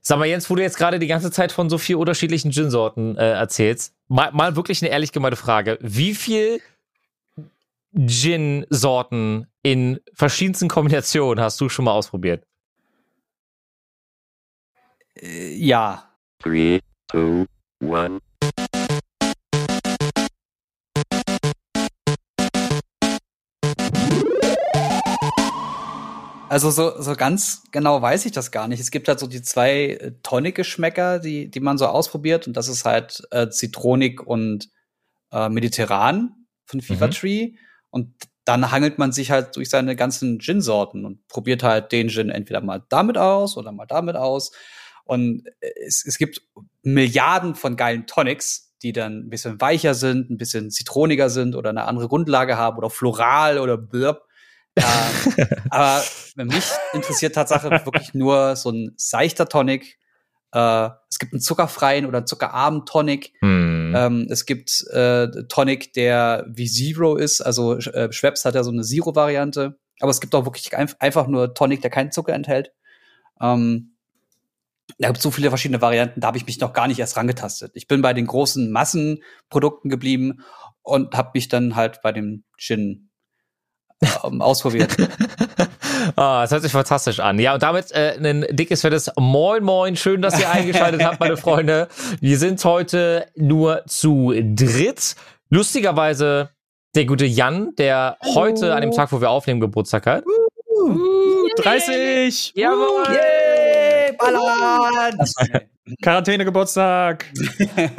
Sag 0.00 0.18
mal, 0.18 0.26
Jens, 0.26 0.48
wo 0.48 0.54
du 0.54 0.62
jetzt 0.62 0.76
gerade 0.76 0.98
die 0.98 1.06
ganze 1.06 1.30
Zeit 1.30 1.52
von 1.52 1.68
so 1.68 1.78
vier 1.78 1.98
unterschiedlichen 1.98 2.52
Gin-Sorten 2.52 3.16
äh, 3.16 3.32
erzählst, 3.32 3.94
mal, 4.08 4.30
mal 4.32 4.56
wirklich 4.56 4.82
eine 4.82 4.90
ehrlich 4.90 5.12
gemeinte 5.12 5.36
Frage. 5.36 5.78
Wie 5.80 6.14
viel 6.14 6.60
Gin-Sorten 7.94 9.46
in 9.62 10.00
verschiedensten 10.14 10.68
Kombinationen 10.68 11.42
hast 11.42 11.60
du 11.60 11.68
schon 11.68 11.84
mal 11.84 11.92
ausprobiert? 11.92 12.46
Äh, 15.20 15.54
ja. 15.54 16.08
Three, 16.38 16.80
two, 17.08 17.46
one. 17.80 18.20
Also 26.52 26.68
so, 26.68 27.00
so 27.00 27.14
ganz 27.14 27.62
genau 27.72 28.02
weiß 28.02 28.26
ich 28.26 28.32
das 28.32 28.50
gar 28.50 28.68
nicht. 28.68 28.78
Es 28.78 28.90
gibt 28.90 29.08
halt 29.08 29.18
so 29.18 29.26
die 29.26 29.40
zwei 29.40 29.96
äh, 29.98 30.12
Tonic-Geschmäcker, 30.22 31.18
die, 31.18 31.50
die 31.50 31.60
man 31.60 31.78
so 31.78 31.86
ausprobiert. 31.86 32.46
Und 32.46 32.58
das 32.58 32.68
ist 32.68 32.84
halt 32.84 33.26
äh, 33.30 33.48
Zitronik 33.48 34.20
und 34.20 34.68
äh, 35.30 35.48
Mediterran 35.48 36.44
von 36.66 36.82
Fever 36.82 37.06
mhm. 37.06 37.10
Tree. 37.12 37.52
Und 37.88 38.12
dann 38.44 38.70
hangelt 38.70 38.98
man 38.98 39.12
sich 39.12 39.30
halt 39.30 39.56
durch 39.56 39.70
seine 39.70 39.96
ganzen 39.96 40.40
Gin-Sorten 40.40 41.06
und 41.06 41.26
probiert 41.26 41.62
halt 41.62 41.90
den 41.90 42.10
Gin 42.10 42.28
entweder 42.28 42.60
mal 42.60 42.84
damit 42.90 43.16
aus 43.16 43.56
oder 43.56 43.72
mal 43.72 43.86
damit 43.86 44.16
aus. 44.16 44.52
Und 45.04 45.46
äh, 45.60 45.70
es, 45.86 46.04
es 46.04 46.18
gibt 46.18 46.42
Milliarden 46.82 47.54
von 47.54 47.76
geilen 47.76 48.06
Tonics, 48.06 48.74
die 48.82 48.92
dann 48.92 49.20
ein 49.20 49.30
bisschen 49.30 49.58
weicher 49.62 49.94
sind, 49.94 50.28
ein 50.28 50.36
bisschen 50.36 50.70
zitroniger 50.70 51.30
sind 51.30 51.56
oder 51.56 51.70
eine 51.70 51.84
andere 51.84 52.08
Grundlage 52.08 52.58
haben 52.58 52.76
oder 52.76 52.90
floral 52.90 53.58
oder 53.58 53.78
blöb. 53.78 54.20
Ähm, 54.76 55.48
aber 55.70 56.02
mich 56.36 56.64
interessiert 56.92 57.34
Tatsache 57.34 57.70
wirklich 57.70 58.14
nur 58.14 58.56
so 58.56 58.70
ein 58.70 58.92
seichter 58.96 59.48
Tonic. 59.48 59.98
Äh, 60.52 60.90
es 61.10 61.18
gibt 61.18 61.32
einen 61.32 61.40
zuckerfreien 61.40 62.06
oder 62.06 62.24
zuckerarmen 62.24 62.86
Tonic. 62.86 63.32
Hm. 63.40 63.94
Ähm, 63.96 64.26
es 64.30 64.46
gibt 64.46 64.84
äh, 64.92 65.28
Tonic, 65.48 65.92
der 65.92 66.46
wie 66.48 66.68
Zero 66.68 67.16
ist. 67.16 67.40
Also 67.40 67.76
äh, 67.76 68.12
Schweppes 68.12 68.44
hat 68.44 68.54
ja 68.54 68.64
so 68.64 68.70
eine 68.70 68.82
Zero-Variante. 68.82 69.78
Aber 70.00 70.10
es 70.10 70.20
gibt 70.20 70.34
auch 70.34 70.44
wirklich 70.46 70.76
ein 70.76 70.90
einfach 70.98 71.26
nur 71.26 71.54
Tonic, 71.54 71.82
der 71.82 71.90
keinen 71.90 72.12
Zucker 72.12 72.32
enthält. 72.32 72.72
Ähm, 73.40 73.92
da 74.98 75.08
gibt 75.08 75.18
es 75.18 75.22
so 75.22 75.30
viele 75.30 75.48
verschiedene 75.48 75.80
Varianten, 75.80 76.20
da 76.20 76.28
habe 76.28 76.38
ich 76.38 76.46
mich 76.46 76.60
noch 76.60 76.72
gar 76.72 76.86
nicht 76.86 76.98
erst 76.98 77.16
rangetastet. 77.16 77.72
Ich 77.74 77.88
bin 77.88 78.02
bei 78.02 78.12
den 78.12 78.26
großen 78.26 78.70
Massenprodukten 78.70 79.90
geblieben 79.90 80.44
und 80.82 81.14
habe 81.16 81.30
mich 81.34 81.48
dann 81.48 81.76
halt 81.76 82.02
bei 82.02 82.12
dem 82.12 82.44
Gin 82.58 83.08
ausprobiert. 84.22 84.96
Ah, 86.16 86.42
das 86.42 86.50
hört 86.50 86.62
sich 86.62 86.72
fantastisch 86.72 87.20
an. 87.20 87.38
Ja, 87.38 87.54
und 87.54 87.62
damit 87.62 87.92
äh, 87.92 88.18
ein 88.18 88.44
dickes, 88.50 88.80
fettes 88.80 89.10
Moin 89.16 89.62
Moin. 89.62 89.94
Schön, 89.94 90.20
dass 90.20 90.38
ihr 90.38 90.50
eingeschaltet 90.50 91.04
habt, 91.04 91.20
meine 91.20 91.36
Freunde. 91.36 91.88
Wir 92.20 92.38
sind 92.38 92.62
heute 92.64 93.28
nur 93.36 93.84
zu 93.86 94.32
dritt. 94.36 95.14
Lustigerweise 95.48 96.50
der 96.94 97.06
gute 97.06 97.24
Jan, 97.24 97.74
der 97.76 98.16
heute 98.34 98.74
an 98.74 98.80
dem 98.80 98.90
Tag, 98.90 99.12
wo 99.12 99.20
wir 99.20 99.30
aufnehmen, 99.30 99.60
Geburtstag 99.60 100.06
hat. 100.06 100.24
Uh, 100.26 101.48
30! 101.56 102.52
Jawohl! 102.56 103.14
Yay! 103.14 104.16
Ballern! 104.18 105.18
Quarantäne-Geburtstag! 106.02 107.26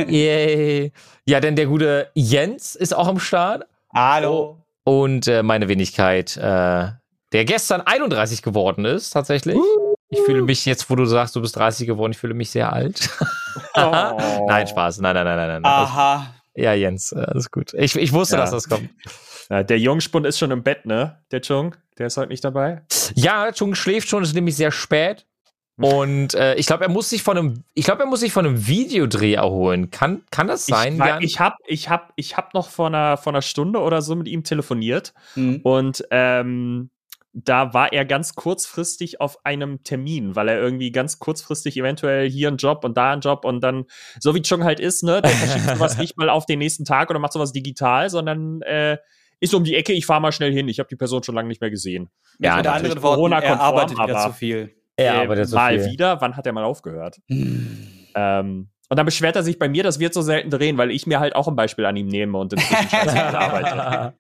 Yay! 0.08 0.92
Ja, 1.26 1.40
denn 1.40 1.56
der 1.56 1.68
gute 1.68 2.10
Jens 2.14 2.76
ist 2.76 2.94
auch 2.94 3.08
am 3.08 3.20
Start. 3.20 3.66
Hallo! 3.94 4.63
Und 4.86 5.28
äh, 5.28 5.44
meine 5.44 5.68
Wenigkeit, 5.70 6.36
äh, 6.38 6.42
der 7.32 7.46
gestern 7.46 7.82
31 7.82 8.42
geworden 8.42 8.86
ist, 8.86 9.12
tatsächlich. 9.12 9.58
Ich 10.10 10.20
fühle 10.22 10.44
mich 10.44 10.66
jetzt, 10.66 10.90
wo 10.90 10.96
du 10.96 11.06
sagst, 11.06 11.36
du 11.36 11.42
bist 11.42 11.56
30 11.56 11.88
geworden, 11.88 12.12
ich 12.12 12.18
fühle 12.20 12.34
mich 12.36 12.50
sehr 12.52 12.72
alt. 12.74 13.10
Oh. 13.76 14.46
nein, 14.48 14.68
Spaß. 14.68 15.00
Nein, 15.00 15.14
nein, 15.16 15.26
nein, 15.26 15.38
nein. 15.38 15.62
nein. 15.62 15.66
Aha. 15.66 16.34
Ja, 16.56 16.74
Jens, 16.74 17.12
äh, 17.12 17.20
alles 17.20 17.50
gut. 17.52 17.74
Ich, 17.76 17.96
ich 17.96 18.12
wusste, 18.14 18.36
Ja. 18.36 18.42
dass 18.42 18.52
das 18.52 18.68
kommt. 18.70 18.90
Ja, 19.50 19.64
der 19.64 19.80
Jungspund 19.80 20.26
ist 20.26 20.38
schon 20.40 20.52
im 20.52 20.64
Bett, 20.64 20.86
ne? 20.86 21.20
Der 21.32 21.42
Chung, 21.42 21.76
der 21.98 22.08
ist 22.08 22.18
heute 22.18 22.30
nicht 22.30 22.44
dabei. 22.44 22.82
Ja, 23.16 23.52
Chung 23.52 23.76
schläft 23.76 24.10
schon, 24.10 24.24
es 24.24 24.30
ist 24.30 24.36
nämlich 24.36 24.56
sehr 24.56 24.72
spät. 24.72 25.26
Und 25.78 26.36
äh, 26.36 26.56
ich 26.56 26.68
glaube, 26.68 26.84
er 26.84 26.90
muss 26.90 27.10
sich 27.10 27.24
von 27.24 27.38
einem, 27.38 27.64
ich 27.74 27.86
glaube, 27.86 28.04
er 28.04 28.06
muss 28.08 28.20
sich 28.20 28.32
von 28.32 28.46
einem 28.46 28.68
Videodreh 28.68 29.34
erholen. 29.34 29.90
Kann, 29.90 30.24
kann 30.30 30.48
das 30.48 30.66
sein, 30.68 30.94
ich, 30.94 31.00
Jan? 31.00 31.22
ich 31.24 31.40
habe 31.40 31.56
ich 31.66 31.90
hab, 31.90 32.14
ich 32.16 32.38
hab 32.38 32.54
noch 32.54 32.70
vor 32.70 32.88
einer, 32.88 33.18
vor 33.18 33.34
einer 33.34 33.42
Stunde 33.42 33.80
oder 33.80 34.02
so 34.04 34.16
mit 34.16 34.28
ihm 34.28 34.44
telefoniert 34.44 35.14
Hm. 35.34 35.62
und 35.64 36.06
ähm, 36.12 36.92
da 37.36 37.74
war 37.74 37.92
er 37.92 38.06
ganz 38.06 38.36
kurzfristig 38.36 39.20
auf 39.20 39.44
einem 39.44 39.84
Termin, 39.84 40.36
weil 40.36 40.50
er 40.50 40.60
irgendwie 40.60 40.92
ganz 40.92 41.18
kurzfristig 41.18 41.76
eventuell 41.78 42.30
hier 42.30 42.50
einen 42.50 42.58
Job 42.58 42.86
und 42.86 42.96
da 42.96 43.12
einen 43.12 43.22
Job 43.22 43.44
und 43.44 43.62
dann, 43.62 43.86
so 44.20 44.36
wie 44.36 44.44
Chung 44.44 44.64
halt 44.64 44.80
ist, 44.80 45.02
ne, 45.04 45.24
der 45.24 45.32
verschiebt 45.32 45.66
sowas 45.78 45.98
nicht 45.98 46.16
mal 46.16 46.30
auf 46.30 46.46
den 46.46 46.60
nächsten 46.60 46.86
Tag 46.86 47.10
oder 47.10 47.18
macht 47.18 47.34
sowas 47.34 47.52
digital, 47.52 48.12
sondern 48.12 48.62
äh, 48.62 49.00
ist 49.40 49.56
um 49.56 49.64
die 49.64 49.74
Ecke, 49.76 49.94
ich 49.94 50.06
fahre 50.06 50.22
mal 50.22 50.32
schnell 50.32 50.54
hin. 50.54 50.68
Ich 50.70 50.78
habe 50.78 50.88
die 50.88 50.96
Person 50.96 51.24
schon 51.24 51.34
lange 51.34 51.48
nicht 51.48 51.60
mehr 51.60 51.72
gesehen. 51.72 52.12
Ja, 52.38 52.58
Mit 52.58 52.66
natürlich 52.66 52.92
anderen 52.92 53.02
Worten, 53.04 53.32
er 53.44 53.60
arbeitet 53.60 53.98
wieder 53.98 54.16
aber- 54.16 54.32
zu 54.32 54.38
viel. 54.38 54.76
Er 54.96 55.14
Äh, 55.16 55.18
arbeitet 55.18 55.48
so 55.50 55.56
mal 55.56 55.80
viel. 55.80 55.92
wieder, 55.92 56.22
wann 56.22 56.36
hat 56.38 56.46
er 56.46 56.54
mal 56.54 56.64
aufgehört? 56.64 57.20
Hm. 57.30 57.88
Ähm, 58.16 58.70
und 58.90 58.98
dann 58.98 59.06
beschwert 59.06 59.36
er 59.36 59.44
sich 59.44 59.58
bei 59.58 59.68
mir, 59.70 59.82
das 59.84 60.00
wird 60.00 60.14
so 60.14 60.22
selten 60.22 60.50
drehen, 60.52 60.78
weil 60.78 60.92
ich 60.92 61.08
mir 61.08 61.20
halt 61.20 61.36
auch 61.36 61.48
ein 61.48 61.56
Beispiel 61.56 61.86
an 61.86 61.96
ihm 61.96 62.08
nehme 62.08 62.38
und 62.38 62.54
inzwischen 62.54 62.88
viel 62.90 63.00
arbeite. 63.10 64.14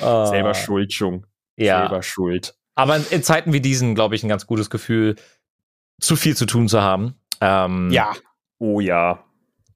Ah. 0.00 0.26
Selber 0.26 0.54
schuld, 0.54 0.90
Chung. 0.92 1.26
Ja. 1.56 1.80
Selber 1.80 2.02
schuld. 2.02 2.54
Aber 2.74 2.96
in, 2.96 3.04
in 3.10 3.22
Zeiten 3.22 3.52
wie 3.52 3.60
diesen, 3.60 3.94
glaube 3.94 4.14
ich, 4.14 4.22
ein 4.22 4.28
ganz 4.28 4.46
gutes 4.46 4.68
Gefühl, 4.70 5.16
zu 6.00 6.16
viel 6.16 6.36
zu 6.36 6.44
tun 6.46 6.68
zu 6.68 6.82
haben. 6.82 7.14
Ähm, 7.40 7.90
Ja. 7.90 8.12
Oh 8.58 8.80
ja. 8.80 9.24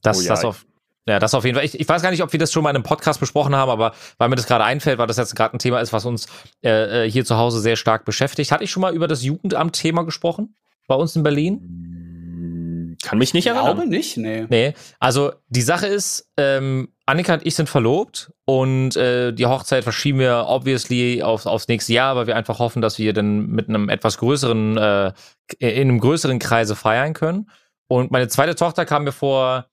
Das, 0.03 0.19
Oh 0.19 0.23
ja. 0.23 0.29
das 0.29 0.45
auf, 0.45 0.67
ja, 1.07 1.19
das 1.19 1.35
auf 1.35 1.45
jeden 1.45 1.57
Fall. 1.57 1.65
Ich, 1.65 1.79
ich 1.79 1.89
weiß 1.89 2.03
gar 2.03 2.11
nicht, 2.11 2.23
ob 2.23 2.33
wir 2.33 2.39
das 2.39 2.53
schon 2.53 2.63
mal 2.63 2.71
in 2.71 2.77
einem 2.77 2.85
Podcast 2.85 3.19
besprochen 3.19 3.57
haben, 3.57 3.71
aber 3.71 3.93
weil 4.19 4.29
mir 4.29 4.37
das 4.37 4.47
gerade 4.47 4.65
einfällt, 4.65 4.99
weil 4.99 5.07
das 5.09 5.17
jetzt 5.17 5.35
gerade 5.35 5.57
ein 5.57 5.59
Thema 5.59 5.81
ist, 5.81 5.93
was 5.93 6.05
uns 6.05 6.27
äh, 6.63 7.07
äh, 7.07 7.11
hier 7.11 7.25
zu 7.25 7.37
Hause 7.37 7.61
sehr 7.61 7.77
stark 7.77 8.05
beschäftigt. 8.05 8.53
Hatte 8.53 8.65
ich 8.65 8.71
schon 8.71 8.81
mal 8.83 8.95
über 8.95 9.09
das 9.09 9.23
Jugendamt-Thema 9.25 10.05
gesprochen? 10.05 10.55
Bei 10.87 10.95
uns 10.95 11.17
in 11.17 11.23
Berlin? 11.23 12.97
Kann 13.03 13.19
mich 13.19 13.35
nicht 13.35 13.47
Ich 13.47 13.53
glaube 13.53 13.69
erinnern. 13.69 13.89
nicht, 13.89 14.17
nee. 14.17 14.47
Nee. 14.49 14.75
Also 15.01 15.33
die 15.49 15.63
Sache 15.63 15.87
ist, 15.89 16.31
ähm, 16.37 16.89
Annika 17.05 17.35
und 17.35 17.45
ich 17.45 17.57
sind 17.57 17.69
verlobt 17.69 18.33
und 18.45 18.97
äh, 18.97 19.33
die 19.33 19.47
Hochzeit 19.47 19.83
verschieben 19.83 20.21
wir 20.21 20.45
obviously 20.47 21.23
auf, 21.23 21.47
aufs 21.47 21.67
nächste 21.67 21.93
Jahr, 21.95 22.15
weil 22.15 22.29
wir 22.29 22.37
einfach 22.37 22.61
hoffen, 22.61 22.81
dass 22.81 22.99
wir 22.99 23.13
dann 23.13 23.47
mit 23.47 23.69
einem 23.69 23.89
etwas 23.89 24.19
größeren, 24.19 24.77
äh, 24.77 25.13
in 25.59 25.89
einem 25.89 25.99
größeren 25.99 26.39
Kreise 26.39 26.77
feiern 26.77 27.13
können. 27.13 27.51
Und 27.89 28.13
meine 28.13 28.29
zweite 28.29 28.55
Tochter 28.55 28.85
kam 28.87 29.05
mir 29.05 29.13
vor 29.13 29.67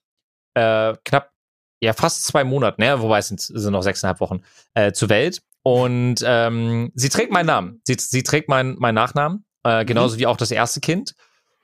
äh, 0.53 0.93
knapp, 1.05 1.31
ja, 1.81 1.93
fast 1.93 2.25
zwei 2.25 2.43
Monaten, 2.43 2.81
ne? 2.81 3.01
wobei 3.01 3.19
es 3.19 3.27
sind, 3.27 3.39
sind 3.39 3.71
noch 3.71 3.83
sechseinhalb 3.83 4.19
Wochen, 4.19 4.41
äh, 4.73 4.91
zur 4.91 5.09
Welt. 5.09 5.41
Und 5.63 6.23
ähm, 6.25 6.91
sie 6.95 7.09
trägt 7.09 7.31
meinen 7.31 7.47
Namen. 7.47 7.81
Sie, 7.85 7.95
sie 7.99 8.23
trägt 8.23 8.49
meinen 8.49 8.77
meinen 8.79 8.95
Nachnamen, 8.95 9.45
äh, 9.63 9.85
genauso 9.85 10.17
wie 10.17 10.25
auch 10.25 10.37
das 10.37 10.51
erste 10.51 10.79
Kind. 10.79 11.15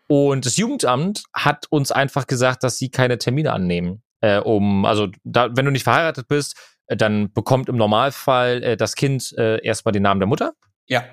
Und 0.07 0.45
das 0.45 0.57
Jugendamt 0.57 1.23
hat 1.33 1.65
uns 1.69 1.91
einfach 1.91 2.27
gesagt, 2.27 2.63
dass 2.63 2.77
sie 2.77 2.89
keine 2.89 3.17
Termine 3.17 3.53
annehmen. 3.53 4.03
Äh, 4.21 4.39
um, 4.39 4.85
also 4.85 5.07
da, 5.23 5.55
wenn 5.55 5.65
du 5.65 5.71
nicht 5.71 5.83
verheiratet 5.83 6.27
bist, 6.27 6.55
äh, 6.87 6.95
dann 6.95 7.31
bekommt 7.33 7.69
im 7.69 7.77
Normalfall 7.77 8.63
äh, 8.63 8.77
das 8.77 8.95
Kind 8.95 9.33
äh, 9.37 9.63
erstmal 9.63 9.91
den 9.91 10.03
Namen 10.03 10.19
der 10.19 10.27
Mutter. 10.27 10.53
Ja. 10.87 11.03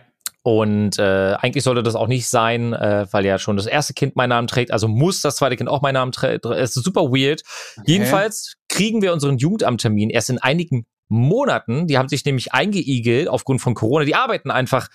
Und 0.45 0.99
äh, 0.99 1.35
eigentlich 1.39 1.63
sollte 1.63 1.85
das 1.85 1.95
auch 1.95 2.09
nicht 2.09 2.29
sein, 2.29 2.73
äh, 2.73 3.07
weil 3.13 3.25
ja 3.25 3.39
schon 3.39 3.57
das 3.57 3.67
erste 3.67 3.95
Kind 3.95 4.17
meinen 4.17 4.31
Namen 4.31 4.49
trägt. 4.49 4.73
Also 4.73 4.89
muss 4.89 5.21
das 5.21 5.37
zweite 5.37 5.57
Kind 5.57 5.69
auch 5.69 5.83
meinen 5.83 5.95
Namen 5.95 6.11
tragen. 6.13 6.41
Es 6.53 6.77
ist 6.77 6.85
super 6.85 7.03
weird. 7.13 7.43
Jedenfalls 7.87 8.55
kriegen 8.69 9.03
wir 9.03 9.13
unseren 9.13 9.39
Jugendamttermin 9.39 10.11
erst 10.11 10.31
in 10.31 10.39
einigen 10.39 10.85
Monaten. 11.09 11.87
Die 11.87 11.97
haben 11.97 12.09
sich 12.09 12.25
nämlich 12.25 12.53
eingeigelt 12.53 13.29
aufgrund 13.29 13.61
von 13.61 13.75
Corona. 13.75 14.05
Die 14.05 14.17
arbeiten 14.17 14.51
einfach, 14.51 14.89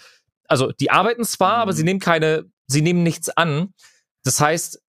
also 0.50 0.72
die 0.74 0.92
arbeiten 0.92 1.24
zwar, 1.24 1.58
Mhm. 1.58 1.62
aber 1.62 1.74
sie 1.74 1.84
nehmen 1.84 2.00
keine, 2.02 2.46
sie 2.68 2.82
nehmen 2.82 3.04
nichts 3.04 3.30
an. 3.30 3.74
Das 4.26 4.42
heißt, 4.42 4.82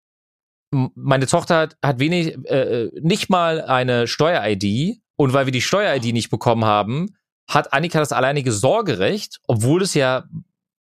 meine 0.73 1.27
Tochter 1.27 1.57
hat, 1.57 1.77
hat 1.83 1.99
wenig, 2.01 2.35
äh, 2.47 2.91
nicht 3.01 3.31
mal 3.31 3.61
eine 3.63 4.09
Steuer-ID. 4.09 5.01
Und 5.17 5.33
weil 5.33 5.47
wir 5.47 5.53
die 5.53 5.63
Steuer-ID 5.63 6.13
nicht 6.13 6.31
bekommen 6.31 6.65
haben, 6.65 7.15
hat 7.49 7.73
Annika 7.73 7.99
das 8.01 8.13
alleinige 8.13 8.53
Sorgerecht, 8.53 9.39
obwohl 9.47 9.83
es 9.83 9.95
ja, 9.95 10.25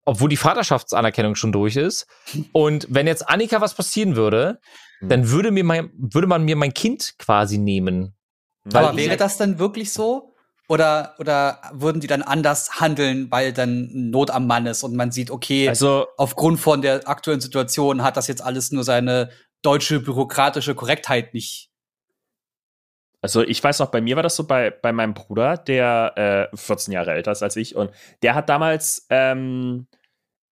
obwohl 0.08 0.30
die 0.30 0.38
Vaterschaftsanerkennung 0.38 1.36
schon 1.36 1.52
durch 1.52 1.76
ist. 1.76 2.08
Und 2.54 2.88
wenn 2.90 3.08
jetzt 3.08 3.28
Annika 3.30 3.62
was 3.62 3.74
passieren 3.76 4.16
würde, 4.16 4.60
Hm. 5.00 5.10
dann 5.10 5.30
würde 5.30 5.52
mir 5.52 5.64
mein, 5.64 5.92
würde 5.98 6.28
man 6.28 6.44
mir 6.44 6.56
mein 6.56 6.74
Kind 6.74 7.14
quasi 7.20 7.58
nehmen. 7.60 8.16
Weil 8.64 8.86
Aber 8.86 8.98
wäre 8.98 9.12
halt- 9.12 9.22
das 9.22 9.38
dann 9.38 9.60
wirklich 9.60 9.94
so? 9.94 10.34
Oder, 10.70 11.16
oder 11.20 11.62
würden 11.74 12.02
die 12.02 12.08
dann 12.08 12.22
anders 12.24 12.80
handeln, 12.82 13.28
weil 13.32 13.54
dann 13.54 13.90
Not 13.94 14.32
am 14.32 14.48
Mann 14.48 14.66
ist 14.66 14.84
und 14.84 14.96
man 14.96 15.12
sieht, 15.12 15.30
okay, 15.32 15.70
Also, 15.70 16.08
aufgrund 16.18 16.60
von 16.60 16.82
der 16.82 17.08
aktuellen 17.08 17.40
Situation 17.40 18.02
hat 18.04 18.18
das 18.18 18.28
jetzt 18.28 18.42
alles 18.44 18.72
nur 18.72 18.84
seine 18.84 19.30
deutsche 19.62 20.00
bürokratische 20.02 20.76
Korrektheit 20.76 21.34
nicht. 21.34 21.70
Also 23.22 23.42
ich 23.44 23.64
weiß 23.64 23.80
noch, 23.80 23.90
bei 23.92 24.02
mir 24.02 24.16
war 24.16 24.24
das 24.24 24.36
so 24.36 24.46
bei, 24.48 24.70
bei 24.72 24.92
meinem 24.92 25.14
Bruder, 25.14 25.58
der 25.58 26.50
äh, 26.54 26.58
14 26.58 26.94
Jahre 26.94 27.14
älter 27.14 27.32
ist 27.32 27.44
als 27.44 27.56
ich 27.56 27.76
und 27.76 27.92
der 28.22 28.36
hat 28.36 28.50
damals 28.50 29.06
ähm, 29.10 29.88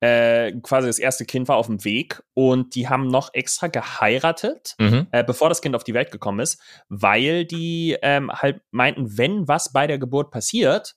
äh, 0.00 0.52
quasi 0.62 0.88
das 0.88 0.98
erste 0.98 1.24
Kind 1.24 1.48
war 1.48 1.56
auf 1.56 1.66
dem 1.66 1.82
Weg 1.84 2.22
und 2.34 2.74
die 2.74 2.88
haben 2.88 3.08
noch 3.08 3.32
extra 3.32 3.68
geheiratet, 3.68 4.74
Mhm. 4.78 5.06
äh, 5.10 5.24
bevor 5.24 5.48
das 5.48 5.62
Kind 5.62 5.74
auf 5.74 5.84
die 5.84 5.94
Welt 5.94 6.10
gekommen 6.10 6.40
ist, 6.40 6.60
weil 6.88 7.44
die 7.46 7.96
ähm, 8.02 8.30
halt 8.30 8.60
meinten, 8.72 9.16
wenn 9.16 9.48
was 9.48 9.72
bei 9.72 9.86
der 9.86 9.98
Geburt 9.98 10.30
passiert, 10.30 10.96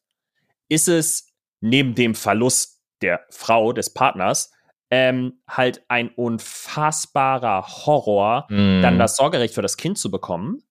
ist 0.68 0.88
es 0.89 1.31
neben 1.62 1.95
dem 1.95 2.13
Verlust 2.15 2.81
der 3.01 3.22
Frau, 3.30 3.72
des 3.72 3.94
Partners, 3.94 4.51
ähm, 4.92 5.42
halt 5.48 5.83
ein 5.88 6.10
unfassbarer 6.10 7.65
Horror, 7.86 8.48
Mhm. 8.50 8.81
dann 8.81 9.00
das 9.00 9.15
Sorgerecht 9.15 9.54
für 9.54 9.62
das 9.62 9.77
Kind 9.77 9.98
zu 9.98 10.12
bekommen. 10.12 10.63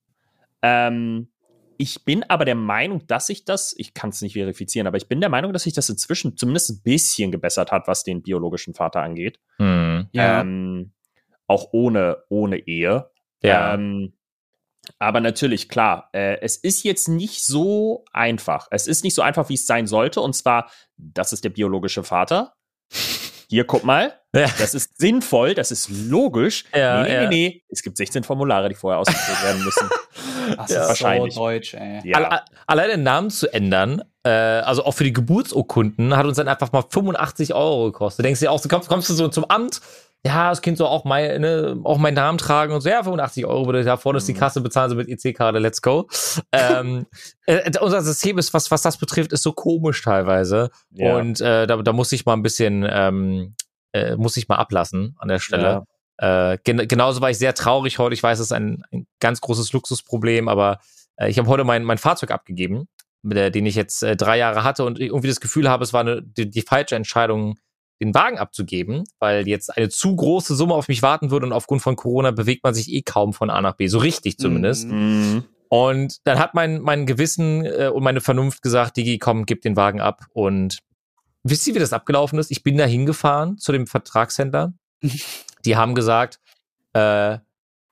Ähm, 0.62 1.28
ich 1.76 2.04
bin 2.04 2.24
aber 2.24 2.44
der 2.44 2.56
Meinung, 2.56 3.06
dass 3.06 3.26
sich 3.26 3.44
das, 3.44 3.72
ich 3.76 3.94
kann 3.94 4.10
es 4.10 4.20
nicht 4.20 4.32
verifizieren, 4.32 4.88
aber 4.88 4.96
ich 4.96 5.08
bin 5.08 5.20
der 5.20 5.30
Meinung, 5.30 5.52
dass 5.52 5.62
sich 5.62 5.74
das 5.74 5.88
inzwischen 5.88 6.36
zumindest 6.36 6.70
ein 6.70 6.82
bisschen 6.82 7.30
gebessert 7.30 7.70
hat, 7.70 7.86
was 7.86 8.02
den 8.02 8.22
biologischen 8.22 8.74
Vater 8.74 9.00
angeht. 9.00 9.38
Mhm. 9.58 10.08
Ja. 10.12 10.40
Ähm, 10.40 10.92
auch 11.46 11.68
ohne, 11.72 12.18
ohne 12.28 12.58
Ehe. 12.58 13.10
Ja. 13.42 13.74
Ähm, 13.74 14.14
aber 14.98 15.20
natürlich, 15.20 15.68
klar, 15.68 16.08
äh, 16.12 16.40
es 16.40 16.56
ist 16.56 16.82
jetzt 16.82 17.08
nicht 17.08 17.44
so 17.44 18.04
einfach. 18.12 18.68
Es 18.70 18.86
ist 18.86 19.04
nicht 19.04 19.14
so 19.14 19.22
einfach, 19.22 19.48
wie 19.48 19.54
es 19.54 19.66
sein 19.66 19.86
sollte. 19.86 20.20
Und 20.20 20.34
zwar, 20.34 20.70
das 20.96 21.32
ist 21.32 21.44
der 21.44 21.50
biologische 21.50 22.02
Vater. 22.02 22.54
Hier, 23.48 23.64
guck 23.64 23.82
mal. 23.84 24.14
Ja. 24.34 24.46
Das 24.58 24.74
ist 24.74 24.98
sinnvoll, 25.00 25.54
das 25.54 25.70
ist 25.70 25.88
logisch. 25.88 26.64
Ja, 26.74 27.02
nee, 27.02 27.08
nee, 27.08 27.14
ja. 27.22 27.28
nee. 27.28 27.62
Es 27.70 27.82
gibt 27.82 27.96
16 27.96 28.22
Formulare, 28.24 28.68
die 28.68 28.74
vorher 28.74 29.00
ausgefüllt 29.00 29.42
werden 29.42 29.64
müssen. 29.64 29.88
Das 30.56 30.70
Ja. 30.70 30.82
ist 30.82 30.88
Wahrscheinlich. 30.88 31.34
so 31.34 31.40
deutsch, 31.40 31.74
ey. 31.74 32.00
Ja. 32.04 32.16
Alle- 32.16 32.42
allein 32.66 32.88
den 32.88 33.02
Namen 33.02 33.28
zu 33.30 33.52
ändern, 33.52 34.02
äh, 34.24 34.30
also 34.30 34.82
auch 34.84 34.92
für 34.92 35.04
die 35.04 35.12
Geburtsurkunden, 35.12 36.16
hat 36.16 36.24
uns 36.24 36.38
dann 36.38 36.48
einfach 36.48 36.72
mal 36.72 36.82
85 36.88 37.52
Euro 37.52 37.84
gekostet. 37.92 38.24
Denkst 38.24 38.40
du 38.40 38.46
dir 38.46 38.52
auch, 38.52 38.58
so 38.58 38.68
kommst, 38.68 38.88
kommst 38.88 39.10
du 39.10 39.14
so 39.14 39.28
zum 39.28 39.44
Amt, 39.44 39.80
ja, 40.26 40.50
das 40.50 40.62
Kind 40.62 40.78
soll 40.78 40.88
auch, 40.88 41.04
mein, 41.04 41.40
ne, 41.40 41.80
auch 41.84 41.98
meinen 41.98 42.14
Namen 42.14 42.38
tragen 42.38 42.72
und 42.72 42.80
so, 42.80 42.88
ja, 42.88 43.02
85 43.02 43.46
Euro 43.46 43.66
würde 43.66 43.84
da 43.84 43.96
vorne 43.96 44.18
ist 44.18 44.28
die 44.28 44.34
Mhm. 44.34 44.38
Kasse, 44.38 44.60
bezahlen 44.60 44.90
sie 44.90 44.96
mit 44.96 45.08
EC-Karte, 45.08 45.58
let's 45.58 45.80
go. 45.80 46.08
ähm, 46.52 47.06
äh, 47.46 47.70
unser 47.80 48.02
System 48.02 48.36
ist, 48.38 48.52
was, 48.52 48.70
was 48.70 48.82
das 48.82 48.98
betrifft, 48.98 49.32
ist 49.32 49.42
so 49.42 49.52
komisch 49.52 50.02
teilweise. 50.02 50.70
Ja. 50.90 51.16
Und 51.16 51.40
äh, 51.40 51.66
da, 51.66 51.76
da 51.76 51.92
muss 51.92 52.12
ich 52.12 52.26
mal 52.26 52.34
ein 52.34 52.42
bisschen, 52.42 52.86
ähm, 52.90 53.54
äh, 53.92 54.16
muss 54.16 54.36
ich 54.36 54.48
mal 54.48 54.56
ablassen 54.56 55.14
an 55.18 55.28
der 55.28 55.38
Stelle. 55.38 55.84
Äh, 56.18 56.58
gen 56.64 56.88
genauso 56.88 57.20
war 57.20 57.30
ich 57.30 57.38
sehr 57.38 57.54
traurig 57.54 57.98
heute. 57.98 58.14
Ich 58.14 58.22
weiß, 58.22 58.40
es 58.40 58.46
ist 58.46 58.52
ein, 58.52 58.82
ein 58.92 59.06
ganz 59.20 59.40
großes 59.40 59.72
Luxusproblem, 59.72 60.48
aber 60.48 60.80
äh, 61.16 61.30
ich 61.30 61.38
habe 61.38 61.48
heute 61.48 61.62
mein, 61.62 61.84
mein 61.84 61.98
Fahrzeug 61.98 62.32
abgegeben, 62.32 62.88
mit 63.22 63.36
der, 63.36 63.50
den 63.50 63.66
ich 63.66 63.76
jetzt 63.76 64.02
äh, 64.02 64.16
drei 64.16 64.36
Jahre 64.36 64.64
hatte 64.64 64.84
und 64.84 64.98
irgendwie 64.98 65.28
das 65.28 65.40
Gefühl 65.40 65.68
habe, 65.70 65.84
es 65.84 65.92
war 65.92 66.00
eine, 66.00 66.22
die, 66.22 66.50
die 66.50 66.62
falsche 66.62 66.96
Entscheidung, 66.96 67.56
den 68.00 68.14
Wagen 68.14 68.38
abzugeben, 68.38 69.04
weil 69.18 69.48
jetzt 69.48 69.76
eine 69.76 69.88
zu 69.88 70.14
große 70.14 70.54
Summe 70.54 70.74
auf 70.74 70.88
mich 70.88 71.02
warten 71.02 71.30
würde 71.30 71.46
und 71.46 71.52
aufgrund 71.52 71.82
von 71.82 71.96
Corona 71.96 72.30
bewegt 72.30 72.62
man 72.64 72.74
sich 72.74 72.92
eh 72.92 73.02
kaum 73.02 73.32
von 73.32 73.50
A 73.50 73.60
nach 73.60 73.74
B, 73.74 73.88
so 73.88 73.98
richtig 73.98 74.38
zumindest. 74.38 74.88
Mhm. 74.88 74.92
Mhm. 74.92 75.44
Und 75.68 76.26
dann 76.26 76.38
hat 76.38 76.54
mein, 76.54 76.80
mein 76.80 77.06
Gewissen 77.06 77.64
äh, 77.64 77.90
und 77.92 78.02
meine 78.02 78.20
Vernunft 78.20 78.62
gesagt, 78.62 78.96
Digi, 78.96 79.18
komm, 79.18 79.44
gib 79.44 79.62
den 79.62 79.76
Wagen 79.76 80.00
ab. 80.00 80.24
Und 80.32 80.78
wisst 81.42 81.66
ihr, 81.66 81.74
wie 81.74 81.78
das 81.78 81.92
abgelaufen 81.92 82.38
ist? 82.38 82.50
Ich 82.50 82.62
bin 82.62 82.78
da 82.78 82.84
hingefahren 82.84 83.58
zu 83.58 83.72
dem 83.72 83.86
Vertragshändler. 83.86 84.72
Die 85.64 85.76
haben 85.76 85.94
gesagt, 85.94 86.40
äh, 86.94 87.38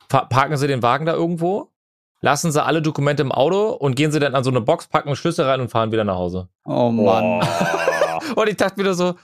parken 0.08 0.56
Sie 0.56 0.68
den 0.68 0.82
Wagen 0.82 1.04
da 1.04 1.12
irgendwo, 1.12 1.72
lassen 2.20 2.52
Sie 2.52 2.62
alle 2.62 2.80
Dokumente 2.80 3.22
im 3.22 3.32
Auto 3.32 3.70
und 3.70 3.96
gehen 3.96 4.12
Sie 4.12 4.20
dann 4.20 4.34
an 4.34 4.44
so 4.44 4.50
eine 4.50 4.60
Box, 4.60 4.86
packen 4.86 5.14
Schlüssel 5.16 5.44
rein 5.44 5.60
und 5.60 5.68
fahren 5.68 5.92
wieder 5.92 6.04
nach 6.04 6.16
Hause. 6.16 6.48
Oh 6.64 6.90
Mann. 6.90 7.42
Oh. 7.42 7.46
Und 8.34 8.48
ich 8.48 8.56
dachte 8.56 8.78
wieder 8.78 8.94
so, 8.94 9.14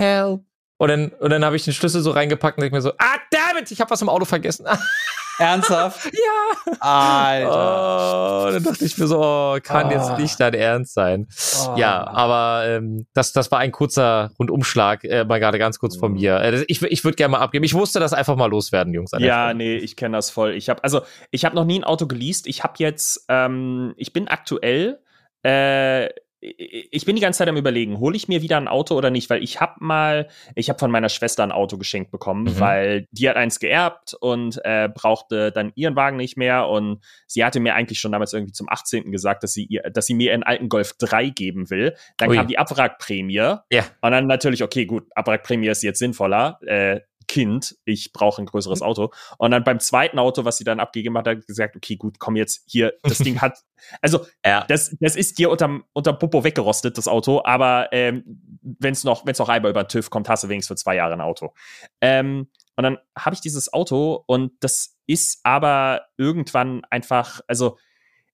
help. 0.00 0.42
Und 0.78 0.88
dann, 0.88 1.08
und 1.10 1.30
dann 1.30 1.44
habe 1.44 1.56
ich 1.56 1.64
den 1.64 1.74
Schlüssel 1.74 2.00
so 2.00 2.10
reingepackt 2.10 2.56
und 2.56 2.62
denk 2.62 2.72
mir 2.72 2.80
so, 2.80 2.92
ah, 2.98 3.16
damn 3.30 3.58
it, 3.62 3.70
ich 3.70 3.80
habe 3.80 3.90
was 3.90 4.00
im 4.00 4.08
Auto 4.08 4.24
vergessen. 4.24 4.66
Ernsthaft? 5.38 6.04
ja. 6.04 6.74
Alter. 6.80 8.48
Oh, 8.48 8.52
dann 8.52 8.62
dachte 8.62 8.84
ich 8.84 8.98
mir 8.98 9.06
so, 9.06 9.20
oh, 9.22 9.58
kann 9.62 9.86
Ah. 9.86 9.90
jetzt 9.92 10.18
nicht 10.18 10.38
dein 10.40 10.54
Ernst 10.54 10.94
sein. 10.94 11.28
Oh. 11.66 11.76
Ja, 11.76 12.06
aber 12.06 12.64
ähm, 12.66 13.06
das, 13.14 13.32
das 13.32 13.50
war 13.50 13.58
ein 13.58 13.72
kurzer 13.72 14.32
Rundumschlag, 14.38 15.04
äh, 15.04 15.24
mal 15.24 15.40
gerade 15.40 15.58
ganz 15.58 15.78
kurz 15.78 15.96
von 15.96 16.12
mir. 16.12 16.36
Äh, 16.40 16.64
ich 16.68 16.82
ich 16.82 17.04
würde 17.04 17.16
gerne 17.16 17.32
mal 17.32 17.38
abgeben. 17.40 17.64
Ich 17.64 17.74
musste 17.74 18.00
das 18.00 18.12
einfach 18.12 18.36
mal 18.36 18.50
loswerden, 18.50 18.92
Jungs. 18.92 19.12
Ja, 19.18 19.54
nee, 19.54 19.76
ich 19.76 19.96
kenne 19.96 20.16
das 20.16 20.30
voll. 20.30 20.52
Ich 20.54 20.68
habe 20.68 20.84
also, 20.84 21.02
ich 21.30 21.44
habe 21.46 21.56
noch 21.56 21.64
nie 21.64 21.78
ein 21.80 21.84
Auto 21.84 22.06
geleast. 22.06 22.46
Ich 22.46 22.62
habe 22.62 22.74
jetzt, 22.78 23.24
ähm, 23.28 23.94
ich 23.96 24.12
bin 24.12 24.28
aktuell, 24.28 25.00
äh, 25.42 26.08
ich 26.42 27.04
bin 27.04 27.16
die 27.16 27.22
ganze 27.22 27.38
Zeit 27.38 27.48
am 27.48 27.56
überlegen, 27.56 27.98
hole 27.98 28.16
ich 28.16 28.26
mir 28.28 28.40
wieder 28.40 28.56
ein 28.56 28.66
Auto 28.68 28.94
oder 28.94 29.10
nicht, 29.10 29.28
weil 29.28 29.42
ich 29.42 29.60
habe 29.60 29.74
mal, 29.80 30.28
ich 30.54 30.68
habe 30.70 30.78
von 30.78 30.90
meiner 30.90 31.10
Schwester 31.10 31.42
ein 31.42 31.52
Auto 31.52 31.76
geschenkt 31.76 32.10
bekommen, 32.10 32.44
Mhm. 32.44 32.60
weil 32.60 33.06
die 33.12 33.28
hat 33.28 33.36
eins 33.36 33.60
geerbt 33.60 34.14
und 34.18 34.58
äh, 34.64 34.88
brauchte 34.88 35.52
dann 35.52 35.72
ihren 35.74 35.96
Wagen 35.96 36.16
nicht 36.16 36.36
mehr 36.38 36.66
und 36.68 37.00
sie 37.26 37.44
hatte 37.44 37.60
mir 37.60 37.74
eigentlich 37.74 38.00
schon 38.00 38.12
damals 38.12 38.32
irgendwie 38.32 38.52
zum 38.52 38.68
18. 38.70 39.12
gesagt, 39.12 39.42
dass 39.42 39.52
sie 39.52 39.64
ihr, 39.64 39.82
dass 39.90 40.06
sie 40.06 40.14
mir 40.14 40.32
einen 40.32 40.42
alten 40.42 40.68
Golf 40.70 40.94
3 40.98 41.28
geben 41.28 41.68
will. 41.70 41.94
Dann 42.16 42.30
Ui. 42.30 42.36
kam 42.36 42.46
die 42.46 42.58
Abwrackprämie 42.58 43.34
Ja. 43.34 43.64
und 44.00 44.10
dann 44.12 44.26
natürlich, 44.26 44.62
okay, 44.62 44.86
gut, 44.86 45.04
Abwrackprämie 45.14 45.68
ist 45.68 45.82
jetzt 45.82 45.98
sinnvoller. 45.98 46.58
Äh, 46.66 47.00
Kind, 47.30 47.76
ich 47.84 48.12
brauche 48.12 48.42
ein 48.42 48.46
größeres 48.46 48.82
Auto. 48.82 49.12
Und 49.38 49.52
dann 49.52 49.62
beim 49.62 49.78
zweiten 49.78 50.18
Auto, 50.18 50.44
was 50.44 50.56
sie 50.56 50.64
dann 50.64 50.80
abgegeben 50.80 51.16
hat, 51.16 51.28
hat 51.28 51.36
er 51.36 51.36
gesagt, 51.36 51.76
okay, 51.76 51.94
gut, 51.94 52.18
komm 52.18 52.34
jetzt 52.34 52.64
hier, 52.66 52.92
das 53.04 53.18
Ding 53.18 53.40
hat, 53.40 53.56
also 54.02 54.26
Ja. 54.44 54.64
das, 54.66 54.96
das 54.98 55.14
ist 55.14 55.38
dir 55.38 55.48
unterm, 55.48 55.84
unterm 55.92 56.18
Popo 56.18 56.42
weggerostet, 56.42 56.98
das 56.98 57.06
Auto, 57.06 57.40
aber 57.44 57.88
ähm, 57.92 58.24
wenn 58.62 58.94
es 58.94 59.04
noch, 59.04 59.26
wenn's 59.26 59.38
noch 59.38 59.48
einmal 59.48 59.70
über 59.70 59.84
den 59.84 59.88
TÜV 59.88 60.10
kommt, 60.10 60.28
hast 60.28 60.42
du 60.42 60.48
wenigstens 60.48 60.80
für 60.80 60.82
zwei 60.82 60.96
Jahre 60.96 61.12
ein 61.12 61.20
Auto. 61.20 61.54
Ähm, 62.00 62.48
und 62.74 62.82
dann 62.82 62.98
habe 63.16 63.34
ich 63.34 63.40
dieses 63.40 63.72
Auto 63.72 64.24
und 64.26 64.52
das 64.58 64.96
ist 65.06 65.38
aber 65.44 66.06
irgendwann 66.16 66.82
einfach, 66.90 67.42
also 67.46 67.78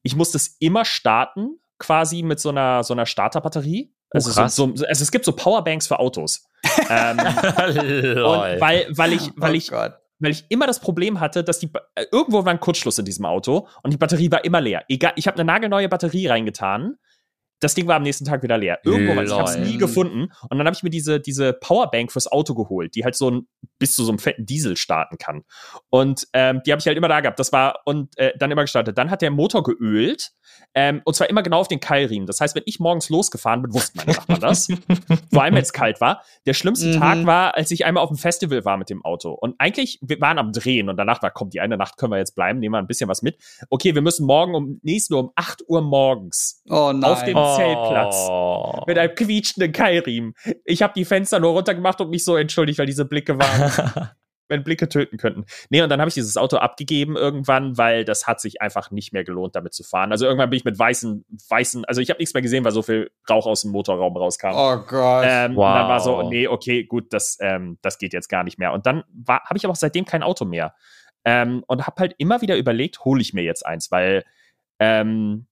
ich 0.02 0.16
muss 0.16 0.30
das 0.30 0.56
immer 0.58 0.86
starten, 0.86 1.60
quasi 1.78 2.22
mit 2.22 2.40
so 2.40 2.48
einer, 2.48 2.82
so 2.82 2.94
einer 2.94 3.04
Starterbatterie. 3.04 3.92
Also, 4.16 4.30
so, 4.30 4.40
krass. 4.40 4.56
so, 4.56 4.64
also 4.64 5.02
es 5.02 5.10
gibt 5.10 5.24
so 5.24 5.32
Powerbanks 5.32 5.86
für 5.86 5.98
Autos. 5.98 6.46
ähm, 6.90 7.16
weil, 8.60 8.86
weil 8.90 9.12
ich, 9.12 9.30
weil 9.36 9.50
oh 9.52 9.54
ich 9.54 9.68
Gott. 9.70 9.94
weil 10.18 10.32
ich 10.32 10.44
immer 10.48 10.66
das 10.66 10.80
Problem 10.80 11.20
hatte, 11.20 11.44
dass 11.44 11.58
die 11.58 11.68
ba- 11.68 11.82
irgendwo 12.10 12.44
war 12.44 12.52
ein 12.52 12.60
Kurzschluss 12.60 12.98
in 12.98 13.04
diesem 13.04 13.24
Auto 13.24 13.68
und 13.82 13.92
die 13.92 13.96
Batterie 13.96 14.30
war 14.30 14.44
immer 14.44 14.60
leer. 14.60 14.84
Egal, 14.88 15.12
ich 15.16 15.26
habe 15.26 15.36
eine 15.36 15.44
nagelneue 15.44 15.88
Batterie 15.88 16.26
reingetan. 16.28 16.96
Das 17.60 17.74
Ding 17.74 17.86
war 17.86 17.96
am 17.96 18.02
nächsten 18.02 18.26
Tag 18.26 18.42
wieder 18.42 18.58
leer. 18.58 18.80
Irgendwo, 18.84 19.16
war- 19.16 19.24
ich 19.24 19.32
habe 19.32 19.44
es 19.48 19.56
nie 19.56 19.78
gefunden. 19.78 20.30
Und 20.50 20.58
dann 20.58 20.66
habe 20.66 20.76
ich 20.76 20.82
mir 20.82 20.90
diese, 20.90 21.20
diese 21.20 21.54
Powerbank 21.54 22.12
fürs 22.12 22.26
Auto 22.30 22.54
geholt, 22.54 22.94
die 22.94 23.04
halt 23.04 23.14
so 23.14 23.30
ein, 23.30 23.48
bis 23.78 23.94
zu 23.94 24.04
so 24.04 24.10
einem 24.10 24.18
fetten 24.18 24.46
Diesel 24.46 24.76
starten 24.76 25.18
kann. 25.18 25.42
Und 25.90 26.26
ähm, 26.32 26.60
die 26.66 26.72
habe 26.72 26.80
ich 26.80 26.86
halt 26.86 26.96
immer 26.96 27.08
da 27.08 27.20
gehabt. 27.20 27.38
Das 27.38 27.52
war 27.52 27.80
und 27.84 28.16
äh, 28.18 28.32
dann 28.38 28.50
immer 28.50 28.62
gestartet. 28.62 28.96
Dann 28.98 29.10
hat 29.10 29.22
der 29.22 29.30
Motor 29.30 29.62
geölt. 29.62 30.30
Ähm, 30.74 31.02
und 31.04 31.14
zwar 31.14 31.28
immer 31.28 31.42
genau 31.42 31.58
auf 31.60 31.68
den 31.68 31.80
Keilriemen. 31.80 32.26
Das 32.26 32.40
heißt, 32.40 32.54
wenn 32.54 32.62
ich 32.66 32.78
morgens 32.80 33.08
losgefahren 33.08 33.62
bin, 33.62 33.72
wussten 33.74 33.98
meine 33.98 34.12
Nachbarn 34.12 34.40
das. 34.40 34.68
Vor 35.32 35.42
allem, 35.42 35.54
wenn 35.54 35.62
es 35.62 35.72
kalt 35.72 36.00
war. 36.00 36.22
Der 36.46 36.54
schlimmste 36.54 36.86
Mhm. 36.86 37.00
Tag 37.00 37.26
war, 37.26 37.56
als 37.56 37.70
ich 37.70 37.84
einmal 37.84 38.02
auf 38.02 38.10
dem 38.10 38.16
Festival 38.18 38.64
war 38.64 38.76
mit 38.76 38.88
dem 38.90 39.04
Auto. 39.04 39.32
Und 39.32 39.54
eigentlich, 39.58 39.98
wir 40.02 40.20
waren 40.20 40.38
am 40.38 40.52
Drehen 40.52 40.88
und 40.88 40.96
danach 40.96 41.22
war, 41.22 41.30
komm, 41.30 41.50
die 41.50 41.60
eine 41.60 41.76
Nacht 41.76 41.96
können 41.96 42.12
wir 42.12 42.18
jetzt 42.18 42.34
bleiben, 42.34 42.58
nehmen 42.60 42.74
wir 42.74 42.78
ein 42.78 42.86
bisschen 42.86 43.08
was 43.08 43.22
mit. 43.22 43.36
Okay, 43.70 43.94
wir 43.94 44.02
müssen 44.02 44.24
morgen 44.26 44.54
um, 44.54 44.80
nächsten 44.82 45.14
Uhr 45.14 45.20
um 45.20 45.30
8 45.34 45.62
Uhr 45.68 45.82
morgens 45.82 46.62
Oh. 46.68 46.92
Auf 47.02 47.24
dem- 47.24 47.36
Zeltplatz. 47.36 48.26
Oh. 48.30 48.82
mit 48.86 48.98
einem 48.98 49.14
quietschenden 49.14 49.72
Keilriemen. 49.72 50.34
Ich 50.64 50.82
habe 50.82 50.92
die 50.94 51.04
Fenster 51.04 51.38
nur 51.40 51.52
runtergemacht 51.52 52.00
und 52.00 52.10
mich 52.10 52.24
so 52.24 52.36
entschuldigt, 52.36 52.78
weil 52.78 52.86
diese 52.86 53.04
Blicke 53.04 53.38
waren, 53.38 53.65
wenn 54.48 54.64
Blicke 54.64 54.88
töten 54.88 55.16
könnten. 55.16 55.44
Nee, 55.70 55.82
und 55.82 55.88
dann 55.88 56.00
habe 56.00 56.08
ich 56.08 56.14
dieses 56.14 56.36
Auto 56.36 56.58
abgegeben 56.58 57.16
irgendwann, 57.16 57.76
weil 57.78 58.04
das 58.04 58.26
hat 58.26 58.40
sich 58.40 58.60
einfach 58.60 58.90
nicht 58.90 59.12
mehr 59.12 59.24
gelohnt, 59.24 59.56
damit 59.56 59.74
zu 59.74 59.82
fahren. 59.82 60.12
Also 60.12 60.24
irgendwann 60.24 60.50
bin 60.50 60.56
ich 60.56 60.64
mit 60.64 60.78
weißen, 60.78 61.24
weißen, 61.48 61.84
also 61.84 62.00
ich 62.00 62.10
habe 62.10 62.18
nichts 62.18 62.34
mehr 62.34 62.42
gesehen, 62.42 62.64
weil 62.64 62.72
so 62.72 62.82
viel 62.82 63.10
Rauch 63.28 63.46
aus 63.46 63.62
dem 63.62 63.72
Motorraum 63.72 64.16
rauskam. 64.16 64.52
oh 64.54 64.76
Gott. 64.86 65.24
Ähm, 65.26 65.56
Wow. 65.56 65.66
Und 65.66 65.74
dann 65.74 65.88
war 65.88 66.00
so, 66.00 66.28
nee, 66.28 66.46
okay, 66.46 66.84
gut, 66.84 67.12
das, 67.12 67.38
ähm, 67.40 67.78
das 67.82 67.98
geht 67.98 68.12
jetzt 68.12 68.28
gar 68.28 68.44
nicht 68.44 68.58
mehr. 68.58 68.72
Und 68.72 68.86
dann 68.86 69.02
habe 69.28 69.56
ich 69.56 69.64
aber 69.64 69.72
auch 69.72 69.76
seitdem 69.76 70.04
kein 70.04 70.22
Auto 70.22 70.44
mehr. 70.44 70.74
Ähm, 71.24 71.64
und 71.66 71.86
habe 71.86 72.00
halt 72.00 72.14
immer 72.18 72.40
wieder 72.40 72.56
überlegt, 72.56 73.04
hole 73.04 73.20
ich 73.20 73.32
mir 73.32 73.42
jetzt 73.42 73.66
eins, 73.66 73.90
weil 73.90 74.24
ähm, 74.78 75.46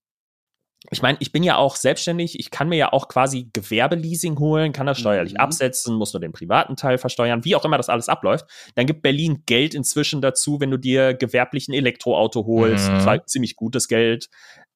ich 0.91 1.03
meine, 1.03 1.17
ich 1.21 1.33
bin 1.33 1.43
ja 1.43 1.57
auch 1.57 1.77
selbstständig, 1.77 2.39
ich 2.39 2.51
kann 2.51 2.69
mir 2.69 2.77
ja 2.77 2.93
auch 2.93 3.09
quasi 3.09 3.49
Gewerbeleasing 3.53 4.39
holen, 4.39 4.73
kann 4.73 4.87
das 4.87 4.99
steuerlich 4.99 5.35
Mhm. 5.35 5.41
absetzen, 5.41 5.95
muss 5.97 6.13
nur 6.13 6.21
den 6.21 6.33
privaten 6.33 6.77
Teil 6.77 6.99
versteuern, 6.99 7.45
wie 7.45 7.57
auch 7.57 7.65
immer 7.65 7.77
das 7.79 7.89
alles 7.89 8.09
abläuft. 8.09 8.47
Dann 8.75 8.87
gibt 8.87 9.03
Berlin 9.03 9.43
Geld 9.47 9.75
inzwischen 9.75 10.21
dazu, 10.21 10.61
wenn 10.61 10.71
du 10.71 10.77
dir 10.79 11.15
gewerblich 11.15 11.69
ein 11.69 11.73
Elektroauto 11.75 12.45
holst, 12.47 12.91
Mhm. 12.91 13.01
zwar 13.01 13.27
ziemlich 13.27 13.57
gutes 13.57 13.89
Geld. 13.89 14.29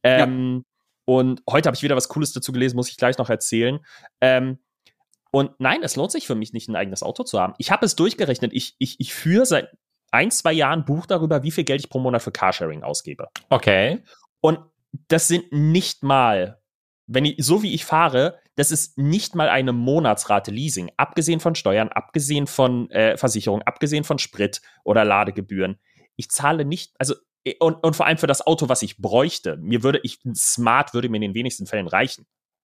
Ähm, 0.03 0.65
Und 1.11 1.41
heute 1.49 1.69
habe 1.69 1.75
ich 1.77 1.83
wieder 1.83 1.97
was 1.97 2.09
Cooles 2.09 2.35
dazu 2.35 2.53
gelesen, 2.53 2.77
muss 2.77 2.91
ich 2.91 2.99
gleich 2.99 3.17
noch 3.17 3.31
erzählen. 3.31 3.79
Ähm, 4.21 4.59
und 5.31 5.53
nein, 5.59 5.83
es 5.83 5.97
lohnt 5.97 6.13
sich 6.13 6.27
für 6.27 6.35
mich 6.35 6.53
nicht, 6.53 6.69
ein 6.69 6.77
eigenes 6.77 7.03
Auto 7.03 7.23
zu 7.23 7.41
haben. 7.41 7.55
Ich 7.57 7.71
habe 7.71 7.87
es 7.87 7.97
durchgerechnet. 7.97 8.53
Ich, 8.53 8.75
ich, 8.79 8.97
ich 8.99 9.15
führe 9.15 9.47
seit 9.47 9.71
ein, 10.11 10.31
zwei 10.31 10.53
Jahren 10.53 10.85
Buch 10.85 11.07
darüber, 11.07 11.43
wie 11.43 11.51
viel 11.51 11.65
Geld 11.65 11.81
ich 11.81 11.89
pro 11.89 11.99
Monat 11.99 12.23
für 12.23 12.31
Carsharing 12.31 12.83
ausgebe. 12.83 13.29
Okay. 13.49 14.03
Und 14.43 14.59
das 15.09 15.29
sind 15.29 15.53
nicht 15.53 16.03
mal, 16.03 16.61
wenn 17.07 17.25
ich, 17.25 17.37
so 17.39 17.63
wie 17.63 17.75
ich 17.75 17.85
fahre, 17.85 18.39
das 18.55 18.71
ist 18.71 18.99
nicht 18.99 19.35
mal 19.35 19.49
eine 19.49 19.73
Monatsrate 19.73 20.51
Leasing, 20.51 20.91
abgesehen 20.97 21.41
von 21.41 21.55
Steuern, 21.55 21.89
abgesehen 21.89 22.47
von 22.47 22.91
äh, 22.91 23.17
Versicherung, 23.17 23.63
abgesehen 23.63 24.05
von 24.05 24.19
Sprit 24.19 24.61
oder 24.85 25.05
Ladegebühren. 25.05 25.79
Ich 26.17 26.31
zahle 26.31 26.65
nicht, 26.65 26.95
also 26.99 27.15
und, 27.61 27.83
und 27.83 27.97
vor 27.97 28.07
allem 28.07 28.19
für 28.19 28.27
das 28.27 28.47
Auto, 28.47 28.69
was 28.69 28.83
ich 28.83 28.99
bräuchte. 28.99 29.57
Mir 29.57 29.83
würde 29.83 30.01
ich 30.03 30.19
Smart 30.35 30.93
würde 30.93 31.09
mir 31.09 31.17
in 31.17 31.23
den 31.23 31.35
wenigsten 31.35 31.67
Fällen 31.67 31.87
reichen. 31.87 32.27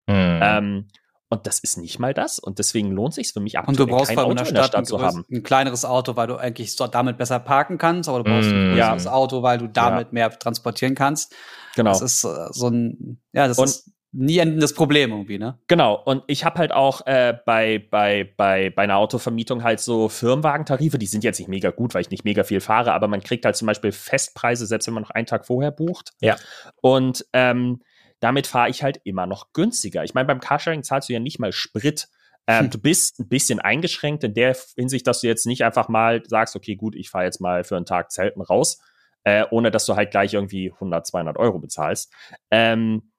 Hm. 0.10 0.40
Ähm, 0.42 0.88
und 1.30 1.46
das 1.48 1.60
ist 1.60 1.78
nicht 1.78 2.00
mal 2.00 2.14
das. 2.14 2.40
Und 2.40 2.60
deswegen 2.60 2.92
lohnt 2.92 3.14
sich 3.14 3.32
für 3.32 3.40
mich 3.40 3.58
Und 3.58 3.80
du 3.80 3.86
brauchst 3.86 4.10
der 4.12 4.26
der 4.26 4.46
Stadt, 4.46 4.66
Stadt 4.66 4.76
ein, 4.76 4.86
zu 4.86 5.02
haben. 5.02 5.26
ein 5.32 5.44
kleineres 5.44 5.86
Auto, 5.86 6.16
weil 6.16 6.28
du 6.28 6.36
eigentlich 6.38 6.76
so 6.76 6.88
damit 6.88 7.18
besser 7.18 7.40
parken 7.40 7.78
kannst, 7.78 8.10
aber 8.10 8.24
du 8.24 8.30
brauchst 8.30 8.50
ein 8.50 8.74
Mm, 8.74 8.78
ja. 8.78 8.92
größeres 8.94 9.08
Auto, 9.14 9.44
weil 9.44 9.60
du 9.60 9.68
damit 9.68 10.12
mehr 10.12 10.30
transportieren 10.38 10.96
kannst. 10.96 11.34
Genau. 11.76 11.92
Das 11.92 12.02
ist 12.02 12.24
äh, 12.24 12.48
so 12.52 12.68
ein, 12.70 13.20
ja, 13.34 13.48
das 13.48 13.58
Und- 13.60 13.66
ist 13.66 13.92
nie 14.12 14.40
endendes 14.40 14.74
Problem 14.74 15.12
irgendwie, 15.12 15.38
ne? 15.38 15.60
Genau, 15.68 15.94
und 16.04 16.24
ich 16.26 16.44
habe 16.44 16.58
halt 16.58 16.72
auch 16.72 17.06
äh, 17.06 17.38
bei, 17.46 17.78
bei, 17.92 18.28
bei, 18.38 18.72
bei 18.72 18.82
einer 18.82 18.98
Autovermietung 18.98 19.64
halt 19.64 19.80
so 19.80 20.10
Firmenwagentarife, 20.10 20.98
die 20.98 21.06
sind 21.06 21.24
jetzt 21.24 21.38
nicht 21.38 21.48
mega 21.48 21.70
gut, 21.70 21.94
weil 21.94 22.02
ich 22.02 22.10
nicht 22.10 22.26
mega 22.26 22.44
viel 22.44 22.60
fahre, 22.60 22.92
aber 22.94 23.08
man 23.08 23.22
kriegt 23.22 23.46
halt 23.46 23.56
zum 23.56 23.68
Beispiel 23.68 23.92
Festpreise, 23.92 24.66
selbst 24.66 24.88
wenn 24.88 24.96
man 24.96 25.04
noch 25.04 25.12
einen 25.12 25.28
Tag 25.28 25.46
vorher 25.46 25.70
bucht. 25.70 26.14
Ja. 26.22 26.38
Und 26.82 27.24
ähm, 27.34 27.82
damit 28.20 28.48
fahre 28.48 28.70
ich 28.70 28.84
halt 28.84 29.00
immer 29.04 29.26
noch 29.26 29.54
günstiger. 29.54 30.04
Ich 30.04 30.14
meine, 30.14 30.28
beim 30.28 30.40
Carsharing 30.40 30.84
zahlst 30.84 31.10
du 31.10 31.14
ja 31.14 31.20
nicht 31.20 31.40
mal 31.40 31.52
Sprit. 31.52 32.08
Ähm, 32.48 32.66
Hm. 32.66 32.70
Du 32.72 32.80
bist 32.80 33.20
ein 33.20 33.28
bisschen 33.28 33.60
eingeschränkt 33.60 34.24
in 34.24 34.34
der 34.34 34.58
Hinsicht, 34.76 35.06
dass 35.08 35.22
du 35.22 35.28
jetzt 35.28 35.46
nicht 35.46 35.64
einfach 35.64 35.88
mal 35.88 36.24
sagst, 36.26 36.56
okay, 36.56 36.76
gut, 36.76 36.96
ich 36.96 37.10
fahre 37.10 37.26
jetzt 37.26 37.42
mal 37.42 37.64
für 37.64 37.78
einen 37.78 37.86
Tag 37.86 38.12
Zelten 38.12 38.42
raus, 38.42 38.80
äh, 39.24 39.46
ohne 39.52 39.72
dass 39.72 39.86
du 39.86 39.96
halt 39.96 40.12
gleich 40.12 40.34
irgendwie 40.34 40.72
100, 40.72 41.06
200 41.06 41.38
Euro 41.38 41.60
bezahlst. 41.60 42.12
Ähm, 42.52 43.12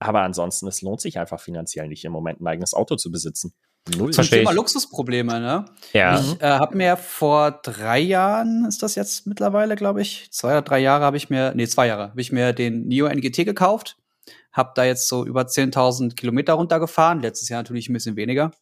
aber 0.00 0.22
ansonsten, 0.22 0.66
es 0.66 0.82
lohnt 0.82 1.00
sich 1.00 1.18
einfach 1.18 1.40
finanziell 1.40 1.88
nicht 1.88 2.04
im 2.04 2.12
Moment 2.12 2.40
ein 2.40 2.46
eigenes 2.46 2.74
Auto 2.74 2.96
zu 2.96 3.10
besitzen. 3.10 3.54
Null. 3.88 4.12
Zum 4.12 4.24
Versteh 4.24 4.38
Thema. 4.38 4.52
Luxusprobleme, 4.52 5.40
ne? 5.40 5.66
ja. 5.92 6.18
Ich 6.18 6.40
äh, 6.40 6.46
habe 6.46 6.76
mir 6.76 6.96
vor 6.96 7.50
drei 7.62 8.00
Jahren, 8.00 8.64
ist 8.66 8.82
das 8.82 8.94
jetzt 8.94 9.26
mittlerweile, 9.26 9.76
glaube 9.76 10.00
ich, 10.00 10.30
zwei 10.30 10.52
oder 10.52 10.62
drei 10.62 10.78
Jahre 10.78 11.04
habe 11.04 11.18
ich 11.18 11.28
mir, 11.28 11.52
nee, 11.54 11.66
zwei 11.66 11.86
Jahre, 11.86 12.10
habe 12.10 12.20
ich 12.20 12.32
mir 12.32 12.52
den 12.52 12.86
Nio 12.86 13.06
NGT 13.06 13.44
gekauft. 13.44 13.98
Hab 14.52 14.74
da 14.74 14.84
jetzt 14.84 15.08
so 15.08 15.24
über 15.26 15.42
10.000 15.42 16.14
Kilometer 16.14 16.54
runtergefahren. 16.54 17.20
Letztes 17.20 17.48
Jahr 17.48 17.60
natürlich 17.62 17.88
ein 17.88 17.92
bisschen 17.92 18.16
weniger. 18.16 18.52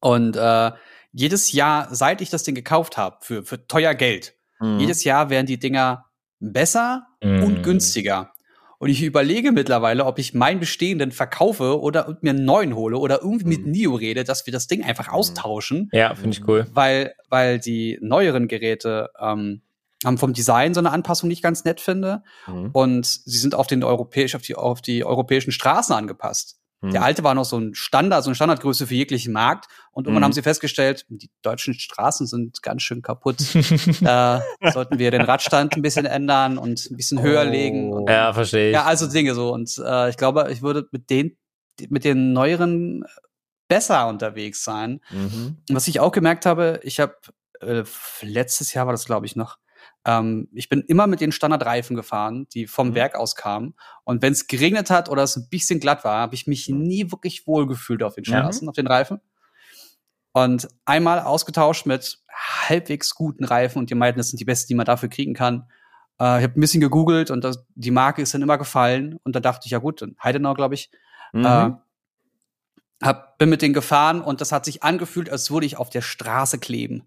Und 0.00 0.36
äh, 0.36 0.72
jedes 1.12 1.52
Jahr, 1.52 1.94
seit 1.94 2.20
ich 2.20 2.30
das 2.30 2.42
Ding 2.44 2.54
gekauft 2.54 2.96
habe, 2.96 3.16
für, 3.20 3.44
für 3.44 3.66
teuer 3.66 3.94
Geld, 3.94 4.34
Mhm. 4.62 4.78
jedes 4.78 5.04
Jahr 5.04 5.30
werden 5.30 5.46
die 5.46 5.58
Dinger 5.58 6.04
besser 6.38 7.06
Mhm. 7.22 7.42
und 7.42 7.62
günstiger. 7.62 8.32
Und 8.78 8.88
ich 8.90 9.02
überlege 9.02 9.52
mittlerweile, 9.52 10.04
ob 10.06 10.18
ich 10.18 10.32
meinen 10.34 10.58
bestehenden 10.60 11.12
verkaufe 11.12 11.80
oder 11.80 12.18
mir 12.22 12.30
einen 12.30 12.44
neuen 12.46 12.74
hole 12.74 12.96
oder 12.98 13.20
irgendwie 13.22 13.44
mit 13.46 13.64
Mhm. 13.66 13.70
Nio 13.72 13.94
rede, 13.94 14.24
dass 14.24 14.46
wir 14.46 14.52
das 14.52 14.66
Ding 14.68 14.82
einfach 14.84 15.08
Mhm. 15.08 15.12
austauschen 15.14 15.88
Ja, 15.92 16.14
finde 16.14 16.30
ich 16.36 16.46
cool. 16.48 16.66
weil, 16.72 17.14
weil 17.28 17.58
die 17.58 17.98
neueren 18.00 18.48
Geräte 18.48 19.10
ähm, 19.20 19.60
haben 20.04 20.18
vom 20.18 20.32
Design 20.32 20.72
so 20.74 20.80
eine 20.80 20.90
Anpassung, 20.92 21.30
ich 21.30 21.42
ganz 21.42 21.64
nett 21.64 21.80
finde. 21.80 22.22
Mhm. 22.46 22.70
Und 22.72 23.06
sie 23.06 23.38
sind 23.38 23.54
auf 23.54 23.66
den 23.66 23.84
europäisch, 23.84 24.34
auf 24.34 24.42
die, 24.42 24.54
auf 24.56 24.80
die 24.80 25.04
europäischen 25.04 25.52
Straßen 25.52 25.94
angepasst. 25.94 26.56
Mhm. 26.80 26.92
Der 26.92 27.02
alte 27.02 27.22
war 27.22 27.34
noch 27.34 27.44
so 27.44 27.58
ein 27.58 27.74
Standard, 27.74 28.24
so 28.24 28.30
eine 28.30 28.34
Standardgröße 28.34 28.86
für 28.86 28.94
jeglichen 28.94 29.34
Markt. 29.34 29.66
Und 29.92 30.06
irgendwann 30.06 30.22
Mhm. 30.22 30.24
haben 30.24 30.32
sie 30.32 30.40
festgestellt, 30.42 31.04
die 31.10 31.30
deutschen 31.42 31.74
Straßen 31.74 32.26
sind 32.26 32.62
ganz 32.62 32.82
schön 32.82 33.02
kaputt. 33.02 33.36
da 34.00 34.42
sollten 34.72 34.98
wir 34.98 35.10
den 35.10 35.20
Radstand 35.20 35.76
ein 35.76 35.82
bisschen 35.82 36.06
ändern 36.06 36.56
und 36.56 36.90
ein 36.90 36.96
bisschen 36.96 37.20
höher 37.20 37.44
Oh. 37.46 37.50
legen. 37.50 37.92
Und, 37.92 38.08
ja, 38.08 38.32
verstehe 38.32 38.68
ich. 38.70 38.74
ja, 38.74 38.84
also 38.84 39.06
Dinge 39.06 39.34
so. 39.34 39.52
Und 39.52 39.76
äh, 39.84 40.08
ich 40.08 40.16
glaube, 40.16 40.48
ich 40.50 40.62
würde 40.62 40.88
mit 40.92 41.10
den, 41.10 41.36
mit 41.90 42.04
den 42.04 42.32
neueren 42.32 43.04
besser 43.68 44.08
unterwegs 44.08 44.64
sein. 44.64 45.00
Mhm. 45.10 45.58
Und 45.68 45.76
Was 45.76 45.86
ich 45.88 46.00
auch 46.00 46.12
gemerkt 46.12 46.46
habe, 46.46 46.80
ich 46.82 46.98
habe 47.00 47.14
äh, 47.60 47.84
letztes 48.22 48.72
Jahr 48.72 48.86
war 48.86 48.92
das, 48.94 49.04
glaube 49.04 49.26
ich, 49.26 49.36
noch. 49.36 49.58
Ähm, 50.06 50.48
ich 50.52 50.68
bin 50.68 50.80
immer 50.82 51.06
mit 51.06 51.20
den 51.20 51.32
Standardreifen 51.32 51.94
gefahren, 51.96 52.46
die 52.54 52.66
vom 52.66 52.88
Mhm. 52.90 52.94
Werk 52.94 53.14
aus 53.16 53.34
kamen. 53.34 53.74
Und 54.04 54.22
wenn 54.22 54.32
es 54.32 54.46
geregnet 54.46 54.90
hat 54.90 55.08
oder 55.08 55.22
es 55.22 55.36
ein 55.36 55.48
bisschen 55.50 55.78
glatt 55.80 56.04
war, 56.04 56.20
habe 56.20 56.34
ich 56.34 56.46
mich 56.46 56.68
nie 56.68 57.10
wirklich 57.10 57.46
wohl 57.46 57.66
gefühlt 57.66 58.02
auf 58.02 58.14
den 58.14 58.22
Mhm. 58.22 58.28
Straßen, 58.30 58.68
auf 58.68 58.74
den 58.74 58.86
Reifen. 58.86 59.20
Und 60.32 60.68
einmal 60.84 61.20
ausgetauscht 61.20 61.86
mit 61.86 62.22
halbwegs 62.68 63.14
guten 63.14 63.44
Reifen 63.44 63.78
und 63.80 63.90
die 63.90 63.94
meinten, 63.94 64.18
das 64.18 64.28
sind 64.28 64.38
die 64.40 64.44
besten, 64.44 64.68
die 64.68 64.74
man 64.76 64.86
dafür 64.86 65.08
kriegen 65.08 65.34
kann. 65.34 65.64
Äh, 66.20 66.38
ich 66.38 66.44
habe 66.44 66.58
ein 66.58 66.60
bisschen 66.60 66.80
gegoogelt 66.80 67.30
und 67.30 67.42
das, 67.42 67.66
die 67.74 67.90
Marke 67.90 68.22
ist 68.22 68.32
dann 68.32 68.42
immer 68.42 68.56
gefallen. 68.56 69.18
Und 69.24 69.34
da 69.36 69.40
dachte 69.40 69.62
ich, 69.66 69.72
ja 69.72 69.78
gut, 69.78 70.02
dann 70.02 70.16
Heidenau, 70.22 70.54
glaube 70.54 70.74
ich, 70.74 70.90
Mhm. 71.32 71.44
äh, 71.44 71.70
hab, 73.02 73.38
bin 73.38 73.48
mit 73.48 73.62
denen 73.62 73.74
gefahren 73.74 74.20
und 74.20 74.40
das 74.40 74.52
hat 74.52 74.64
sich 74.64 74.82
angefühlt, 74.82 75.30
als 75.30 75.50
würde 75.50 75.66
ich 75.66 75.76
auf 75.78 75.90
der 75.90 76.02
Straße 76.02 76.58
kleben. 76.58 77.04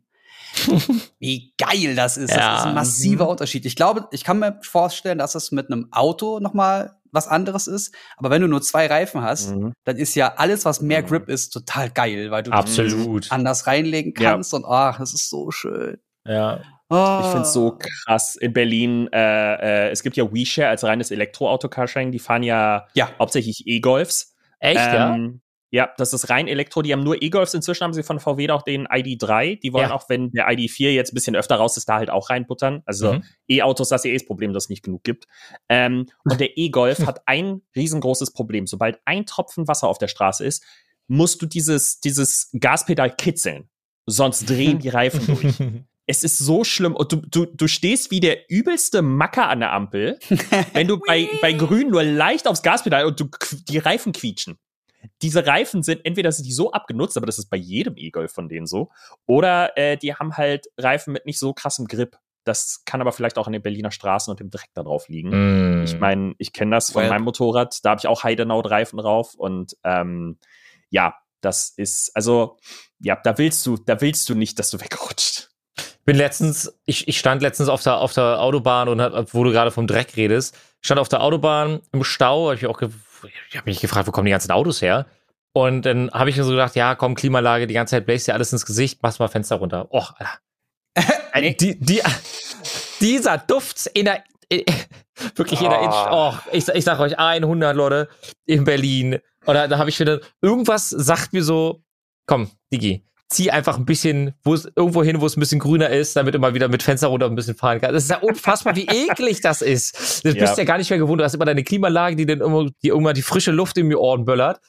Wie 1.20 1.54
geil 1.58 1.96
das 1.96 2.18
ist. 2.18 2.32
Ja. 2.32 2.38
Das 2.54 2.60
ist 2.62 2.66
ein 2.68 2.76
massiver 2.76 3.24
Mhm. 3.26 3.30
Unterschied. 3.32 3.66
Ich 3.66 3.76
glaube, 3.76 4.08
ich 4.12 4.24
kann 4.24 4.40
mir 4.40 4.60
vorstellen, 4.62 5.18
dass 5.18 5.36
es 5.36 5.52
mit 5.52 5.72
einem 5.72 5.88
Auto 5.92 6.40
noch 6.40 6.54
mal 6.54 6.96
was 7.12 7.28
anderes 7.28 7.68
ist. 7.68 7.94
Aber 8.18 8.30
wenn 8.32 8.42
du 8.42 8.48
nur 8.48 8.62
zwei 8.62 8.88
Reifen 8.88 9.22
hast, 9.22 9.52
Mhm. 9.56 9.74
dann 9.84 9.98
ist 9.98 10.16
ja 10.16 10.34
alles, 10.38 10.66
was 10.66 10.82
mehr 10.82 11.02
Mhm. 11.04 11.08
Grip 11.08 11.30
ist, 11.30 11.50
total 11.52 11.90
geil, 11.92 12.32
weil 12.32 12.42
du 12.44 12.52
Absolut. 12.52 13.32
anders 13.32 13.68
reinlegen 13.68 14.14
Ja. 14.20 14.32
kannst. 14.32 14.54
Und 14.54 14.66
ach, 14.66 14.98
das 15.00 15.14
ist 15.14 15.30
so 15.30 15.52
schön. 15.52 15.98
Ja. 16.26 16.62
Oh. 16.90 17.20
Ich 17.22 17.28
finde 17.28 17.42
es 17.44 17.54
so 17.54 17.78
krass. 17.78 18.36
In 18.36 18.54
Berlin, 18.54 19.10
äh, 19.14 19.88
äh, 19.88 19.92
es 19.92 20.02
gibt 20.04 20.16
ja 20.18 20.32
WeShare 20.32 20.70
als 20.70 20.84
reines 20.84 21.12
Elektroauto-Carsharing, 21.12 22.12
die 22.12 22.20
fahren 22.20 22.44
ja 22.44 22.86
Ja. 22.94 23.10
hauptsächlich 23.20 23.64
E-Golfs. 23.68 24.36
Echt, 24.60 24.76
ja? 24.78 25.14
Ähm, 25.16 25.42
ja, 25.76 25.90
das 25.98 26.14
ist 26.14 26.30
rein 26.30 26.48
Elektro. 26.48 26.84
Die 26.84 26.94
haben 26.94 27.02
nur 27.02 27.20
E-Golfs. 27.24 27.56
Inzwischen 27.56 27.84
haben 27.84 27.94
sie 27.94 28.04
von 28.04 28.20
VW 28.20 28.48
auch 28.52 28.62
den 28.62 28.86
ID3. 28.86 29.60
Die 29.60 29.74
wollen 29.74 29.90
Ja. 29.90 29.96
auch, 29.96 30.08
wenn 30.08 30.30
der 30.30 30.48
ID4 30.48 30.92
jetzt 30.92 31.12
ein 31.12 31.16
bisschen 31.16 31.36
öfter 31.36 31.56
raus 31.56 31.78
ist, 31.78 31.90
da 31.90 31.96
halt 31.96 32.12
auch 32.12 32.30
reinbuttern. 32.30 32.84
Also 32.86 33.14
Mhm. 33.14 33.24
E-Autos, 33.50 33.90
das 33.90 34.06
ist 34.06 34.12
eh 34.12 34.14
das 34.14 34.26
Problem, 34.28 34.54
dass 34.54 34.66
es 34.66 34.70
nicht 34.70 34.84
genug 34.84 35.04
gibt. 35.04 35.26
Ähm, 35.70 36.06
und 36.26 36.40
der 36.40 36.60
E-Golf 36.60 37.00
hat 37.08 37.22
ein 37.26 37.64
riesengroßes 37.76 38.34
Problem. 38.34 38.68
Sobald 38.68 39.00
ein 39.06 39.26
Tropfen 39.26 39.68
Wasser 39.68 39.88
auf 39.88 39.98
der 39.98 40.10
Straße 40.10 40.46
ist, 40.46 40.64
musst 41.08 41.42
du 41.42 41.48
dieses, 41.48 42.00
dieses 42.02 42.52
Gaspedal 42.60 43.10
kitzeln. 43.16 43.68
Sonst 44.06 44.48
drehen 44.48 44.78
die 44.78 44.90
Reifen 44.90 45.26
durch. 45.26 45.56
Es 46.06 46.22
ist 46.26 46.38
so 46.38 46.66
schlimm. 46.66 46.98
Und 46.98 47.14
du, 47.14 47.16
du, 47.16 47.46
du 47.46 47.66
stehst 47.68 48.12
wie 48.12 48.20
der 48.20 48.50
übelste 48.50 49.02
Macker 49.02 49.48
an 49.48 49.62
der 49.62 49.72
Ampel, 49.72 50.20
wenn 50.74 50.86
du 50.90 51.00
bei, 51.00 51.30
bei 51.42 51.54
Grün 51.54 51.92
nur 51.92 52.04
leicht 52.04 52.46
aufs 52.46 52.62
Gaspedal 52.62 53.06
und 53.06 53.22
du, 53.22 53.30
die 53.70 53.78
Reifen 53.78 54.12
quietschen. 54.12 54.58
Diese 55.22 55.46
Reifen 55.46 55.84
sind, 55.84 56.06
entweder 56.06 56.32
sind 56.32 56.46
die 56.46 56.54
so 56.54 56.72
abgenutzt, 56.72 57.18
aber 57.18 57.26
das 57.26 57.40
ist 57.40 57.50
bei 57.50 57.58
jedem 57.58 57.96
E-Golf 57.98 58.32
von 58.32 58.50
denen 58.50 58.68
so, 58.68 58.90
oder 59.26 59.78
äh, 59.78 59.98
die 59.98 60.16
haben 60.16 60.38
halt 60.38 60.68
Reifen 60.78 61.14
mit 61.14 61.26
nicht 61.26 61.40
so 61.40 61.54
krassem 61.54 61.88
Grip. 61.88 62.18
Das 62.46 62.84
kann 62.86 63.00
aber 63.00 63.14
vielleicht 63.14 63.38
auch 63.38 63.48
an 63.48 63.54
den 63.54 63.62
Berliner 63.62 63.92
Straßen 63.92 64.30
und 64.30 64.40
dem 64.40 64.50
Dreck 64.50 64.70
da 64.74 64.84
drauf 64.84 65.08
liegen. 65.08 65.82
Mm. 65.82 65.84
Ich 65.86 65.98
meine, 65.98 66.34
ich 66.38 66.52
kenne 66.52 66.76
das 66.76 66.92
von 66.92 67.04
Well. 67.04 67.10
meinem 67.10 67.24
Motorrad, 67.24 67.80
da 67.84 67.92
habe 67.92 68.00
ich 68.00 68.08
auch 68.08 68.24
Heidenau-Reifen 68.24 68.98
drauf 69.00 69.34
und 69.36 69.78
ähm, 69.84 70.38
ja, 70.90 71.16
das 71.44 71.70
ist, 71.70 72.16
also, 72.16 72.58
ja, 73.00 73.18
da 73.22 73.38
willst 73.38 73.66
du, 73.66 73.78
da 73.78 74.00
willst 74.02 74.30
du 74.30 74.36
nicht, 74.36 74.60
dass 74.60 74.70
du 74.72 74.80
wegrutscht. 74.80 75.50
bin 76.06 76.16
letztens, 76.16 76.78
ich, 76.86 77.08
ich 77.08 77.18
stand 77.20 77.42
letztens 77.42 77.70
auf 77.70 77.84
der, 77.84 77.98
auf 77.98 78.14
der 78.14 78.42
Autobahn 78.42 78.90
und 78.90 79.02
hab, 79.02 79.34
wo 79.34 79.44
du 79.44 79.52
gerade 79.52 79.72
vom 79.72 79.88
Dreck 79.88 80.16
redest, 80.16 80.58
stand 80.82 81.00
auf 81.00 81.10
der 81.10 81.22
Autobahn 81.22 81.82
im 81.92 82.04
Stau, 82.04 82.50
hab 82.50 82.58
ich 82.58 82.68
auch, 82.68 82.82
ich 83.50 83.58
habe 83.58 83.70
mich 83.70 83.80
gefragt, 83.82 84.08
wo 84.08 84.12
kommen 84.12 84.26
die 84.26 84.32
ganzen 84.32 84.52
Autos 84.52 84.82
her? 84.82 85.06
Und 85.54 85.86
dann 85.86 86.10
habe 86.12 86.30
ich 86.30 86.38
mir 86.38 86.44
so 86.44 86.52
gedacht, 86.52 86.76
ja, 86.76 86.96
komm, 86.96 87.16
Klimaanlage, 87.16 87.68
die 87.68 87.74
ganze 87.76 87.92
Zeit 87.92 88.06
bläst 88.06 88.28
dir 88.28 88.34
alles 88.34 88.52
ins 88.52 88.66
Gesicht, 88.66 89.04
machst 89.04 89.20
mal 89.20 89.28
Fenster 89.28 89.58
runter. 89.58 89.92
Och, 89.92 90.14
Alter. 90.18 90.40
Die, 91.60 91.80
die, 91.80 92.02
dieser 93.02 93.40
Duft 93.40 93.88
in 93.88 94.06
der, 94.06 94.24
äh, 94.50 94.64
wirklich 95.36 95.62
in 95.62 95.70
der 95.70 95.80
Oh. 95.80 95.84
Innenstadt. 95.84 96.12
Oh, 96.12 96.34
ich, 96.52 96.68
ich 96.68 96.84
sag 96.86 97.00
euch, 97.00 97.18
100 97.18 97.76
Leute 97.76 98.08
in 98.46 98.64
Berlin. 98.64 99.20
Und 99.46 99.56
da, 99.56 99.68
da 99.68 99.80
habe 99.80 99.90
ich 99.90 100.00
wieder, 100.00 100.20
irgendwas 100.42 100.90
sagt 100.90 101.34
mir 101.34 101.44
so, 101.44 101.84
komm, 102.28 102.52
Digi, 102.72 103.04
zieh 103.30 103.50
einfach 103.52 103.78
ein 103.78 103.86
bisschen, 103.86 104.34
wo 104.44 104.54
es 104.54 104.70
irgendwo 104.76 105.04
hin, 105.04 105.20
wo 105.22 105.26
es 105.26 105.36
ein 105.36 105.40
bisschen 105.40 105.60
grüner 105.60 105.90
ist, 105.90 106.16
damit 106.16 106.38
mal 106.40 106.54
wieder 106.54 106.68
mit 106.68 106.84
Fenster 106.84 107.08
runter 107.08 107.26
ein 107.26 107.36
bisschen 107.36 107.56
fahren 107.56 107.82
kannst. 107.82 107.96
Das 107.96 108.04
ist 108.04 108.10
ja 108.12 108.20
unfassbar, 108.20 108.76
wie 108.76 108.86
eklig 108.88 109.42
das 109.42 109.62
ist. 109.62 110.24
Das 110.26 110.36
Ja. 110.36 110.42
bist 110.42 110.58
ja 110.58 110.64
gar 110.66 110.78
nicht 110.78 110.90
mehr 110.90 111.00
gewohnt. 111.00 111.20
Du 111.20 111.24
hast 111.26 111.34
immer 111.34 111.46
deine 111.46 111.64
Klimaanlage, 111.64 112.16
die 112.16 112.26
dann 112.26 112.42
immer, 112.42 112.70
die 112.84 112.90
irgendwann 112.90 113.16
die 113.16 113.22
frische 113.24 113.52
Luft 113.52 113.78
in 113.78 113.88
mir 113.88 114.00
Ohren 114.00 114.26
böllert. 114.26 114.60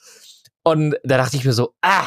Und 0.62 0.96
da 1.04 1.18
dachte 1.18 1.36
ich 1.36 1.44
mir 1.44 1.52
so, 1.52 1.74
ah, 1.82 2.06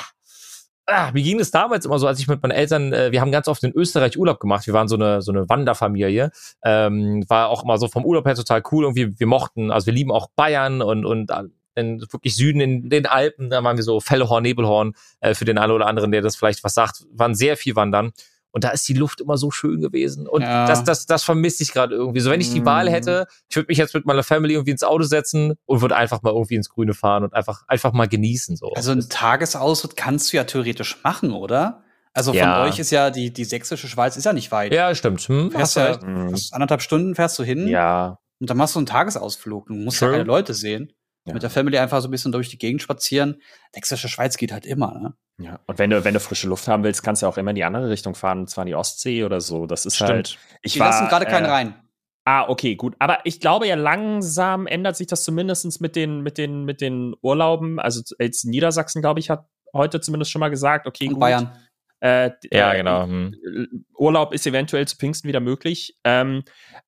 ah, 0.88 1.12
mir 1.12 1.22
ging 1.22 1.40
es 1.40 1.52
damals 1.52 1.86
immer 1.86 2.00
so, 2.00 2.08
als 2.08 2.20
ich 2.20 2.28
mit 2.28 2.42
meinen 2.42 2.54
Eltern, 2.54 2.92
äh, 2.92 3.12
wir 3.12 3.22
haben 3.22 3.32
ganz 3.32 3.48
oft 3.48 3.64
in 3.64 3.72
Österreich 3.74 4.18
Urlaub 4.18 4.40
gemacht. 4.40 4.66
Wir 4.66 4.74
waren 4.74 4.88
so 4.88 4.96
eine, 4.96 5.22
so 5.22 5.32
eine 5.32 5.48
Wanderfamilie. 5.48 6.32
Ähm, 6.64 7.24
war 7.28 7.50
auch 7.50 7.64
immer 7.64 7.78
so 7.78 7.88
vom 7.88 8.04
Urlaub 8.06 8.26
her 8.26 8.36
total 8.36 8.64
cool. 8.72 8.86
Irgendwie, 8.86 9.20
wir 9.20 9.28
mochten, 9.28 9.70
also 9.70 9.86
wir 9.86 9.94
lieben 9.94 10.12
auch 10.12 10.30
Bayern 10.36 10.82
und, 10.82 11.06
und 11.06 11.30
in 11.78 12.02
wirklich 12.12 12.36
Süden 12.36 12.60
in 12.60 12.90
den 12.90 13.06
Alpen. 13.06 13.50
Da 13.50 13.64
waren 13.64 13.78
wir 13.78 13.84
so 13.84 14.00
Fellhorn, 14.00 14.44
Nebelhorn, 14.44 14.94
äh, 15.22 15.34
für 15.34 15.46
den 15.46 15.58
einen 15.58 15.72
oder 15.72 15.88
anderen, 15.88 16.12
der 16.12 16.22
das 16.22 16.36
vielleicht 16.36 16.64
was 16.64 16.74
sagt, 16.74 17.04
waren 17.12 17.36
sehr 17.36 17.56
viel 17.58 17.76
wandern. 17.76 18.12
Und 18.52 18.64
da 18.64 18.70
ist 18.70 18.88
die 18.88 18.94
Luft 18.94 19.22
immer 19.22 19.38
so 19.38 19.52
schön 19.52 19.82
gewesen. 19.82 20.26
Und 20.28 20.42
Ja. 20.42 20.66
das, 20.66 20.84
das, 20.84 21.06
das 21.06 21.24
vermisse 21.24 21.62
ich 21.62 21.72
gerade 21.74 21.94
irgendwie. 21.94 22.22
So, 22.22 22.32
wenn 22.32 22.42
ich 22.42 22.52
die 22.52 22.62
Mm. 22.62 22.66
Wahl 22.66 22.90
hätte, 22.90 23.28
ich 23.50 23.56
würde 23.56 23.68
mich 23.68 23.78
jetzt 23.78 23.94
mit 23.94 24.06
meiner 24.08 24.24
Family 24.24 24.54
irgendwie 24.54 24.72
ins 24.72 24.84
Auto 24.84 25.04
setzen 25.04 25.54
und 25.66 25.82
würde 25.82 25.96
einfach 25.96 26.24
mal 26.24 26.32
irgendwie 26.34 26.56
ins 26.56 26.70
Grüne 26.70 26.94
fahren 26.96 27.24
und 27.24 27.34
einfach, 27.36 27.64
einfach 27.68 27.92
mal 27.94 28.08
genießen. 28.08 28.56
So. 28.56 28.72
Also 28.72 28.94
ein 28.94 29.08
Tagesausritt 29.10 29.96
kannst 29.96 30.32
du 30.34 30.38
ja 30.38 30.44
theoretisch 30.46 30.98
machen, 31.04 31.32
oder? 31.34 31.84
Also 32.14 32.32
von 32.32 32.40
Ja. 32.40 32.64
euch 32.64 32.80
ist 32.80 32.90
ja 32.90 33.12
die, 33.12 33.32
die 33.32 33.46
sächsische 33.46 33.88
Schweiz 33.88 34.18
ist 34.18 34.24
ja 34.24 34.34
nicht 34.34 34.52
weit. 34.52 34.74
ja, 34.74 34.96
stimmt. 34.96 35.22
Hm, 35.22 35.52
fährst 35.52 35.76
du 35.76 35.80
ja. 35.82 36.00
Mhm. 36.04 36.32
fast 36.32 36.52
anderthalb 36.54 36.82
Stunden 36.82 37.14
fährst 37.14 37.38
du 37.38 37.44
hin 37.44 37.68
Ja. 37.68 38.18
und 38.40 38.50
dann 38.50 38.58
machst 38.58 38.74
du 38.74 38.80
einen 38.80 38.88
Tagesausflug. 38.88 39.68
Du 39.68 39.74
musst 39.76 40.00
True. 40.00 40.08
ja 40.10 40.14
keine 40.14 40.24
Leute 40.24 40.56
sehen. 40.56 40.94
Ja. 41.28 41.34
Mit 41.34 41.44
der 41.44 41.50
Family 41.50 41.78
einfach 41.78 42.02
so 42.02 42.08
ein 42.08 42.12
bisschen 42.12 42.32
durch 42.32 42.50
die 42.50 42.58
Gegend 42.58 42.82
spazieren. 42.82 43.42
Sächsische 43.74 44.08
Schweiz 44.08 44.38
geht 44.38 44.54
halt 44.54 44.66
immer, 44.66 44.98
ne? 45.00 45.14
Ja. 45.40 45.60
Und 45.68 45.78
wenn 45.78 45.90
du, 45.90 46.04
wenn 46.04 46.14
du 46.14 46.20
frische 46.20 46.48
Luft 46.48 46.68
haben 46.68 46.84
willst, 46.84 47.04
kannst 47.04 47.22
du 47.22 47.28
auch 47.28 47.38
immer 47.38 47.52
in 47.52 47.56
die 47.56 47.64
andere 47.64 47.90
Richtung 47.90 48.16
fahren, 48.16 48.40
und 48.40 48.50
zwar 48.50 48.64
in 48.64 48.68
die 48.68 48.76
Ostsee 48.76 49.24
oder 49.24 49.42
so. 49.42 49.68
Das 49.68 49.86
ist 49.86 49.96
Stimmt. 49.96 50.10
halt. 50.10 50.40
Ich 50.62 50.74
Die 50.74 50.80
lassen 50.80 51.08
gerade 51.10 51.26
keinen 51.26 51.46
äh, 51.46 51.50
rein. 51.50 51.76
Ah, 52.24 52.50
okay, 52.50 52.76
gut. 52.76 52.96
Aber 53.00 53.20
ich 53.24 53.40
glaube 53.40 53.68
ja, 53.68 53.76
langsam 53.76 54.68
ändert 54.68 54.98
sich 54.98 55.08
das 55.08 55.24
zumindest 55.24 55.80
mit 55.80 55.96
den, 55.96 56.22
mit 56.22 56.38
den, 56.38 56.66
mit 56.66 56.82
den 56.82 57.16
Urlauben. 57.22 57.80
Also 57.80 58.02
jetzt 58.20 58.46
Niedersachsen, 58.46 59.02
glaube 59.02 59.20
ich, 59.20 59.30
hat 59.30 59.48
heute 59.74 60.02
zumindest 60.02 60.32
schon 60.32 60.40
mal 60.40 60.50
gesagt, 60.50 60.88
okay, 60.88 61.08
Und 61.08 61.16
gut. 61.16 61.20
Bayern. 61.20 61.52
Äh, 62.00 62.32
Ja, 62.52 62.74
äh, 62.74 62.78
genau. 62.78 63.04
Hm. 63.04 63.86
Urlaub 63.98 64.34
ist 64.34 64.46
eventuell 64.46 64.88
zu 64.88 64.98
Pfingsten 64.98 65.28
wieder 65.28 65.40
möglich. 65.40 65.98
Ähm, 66.04 66.44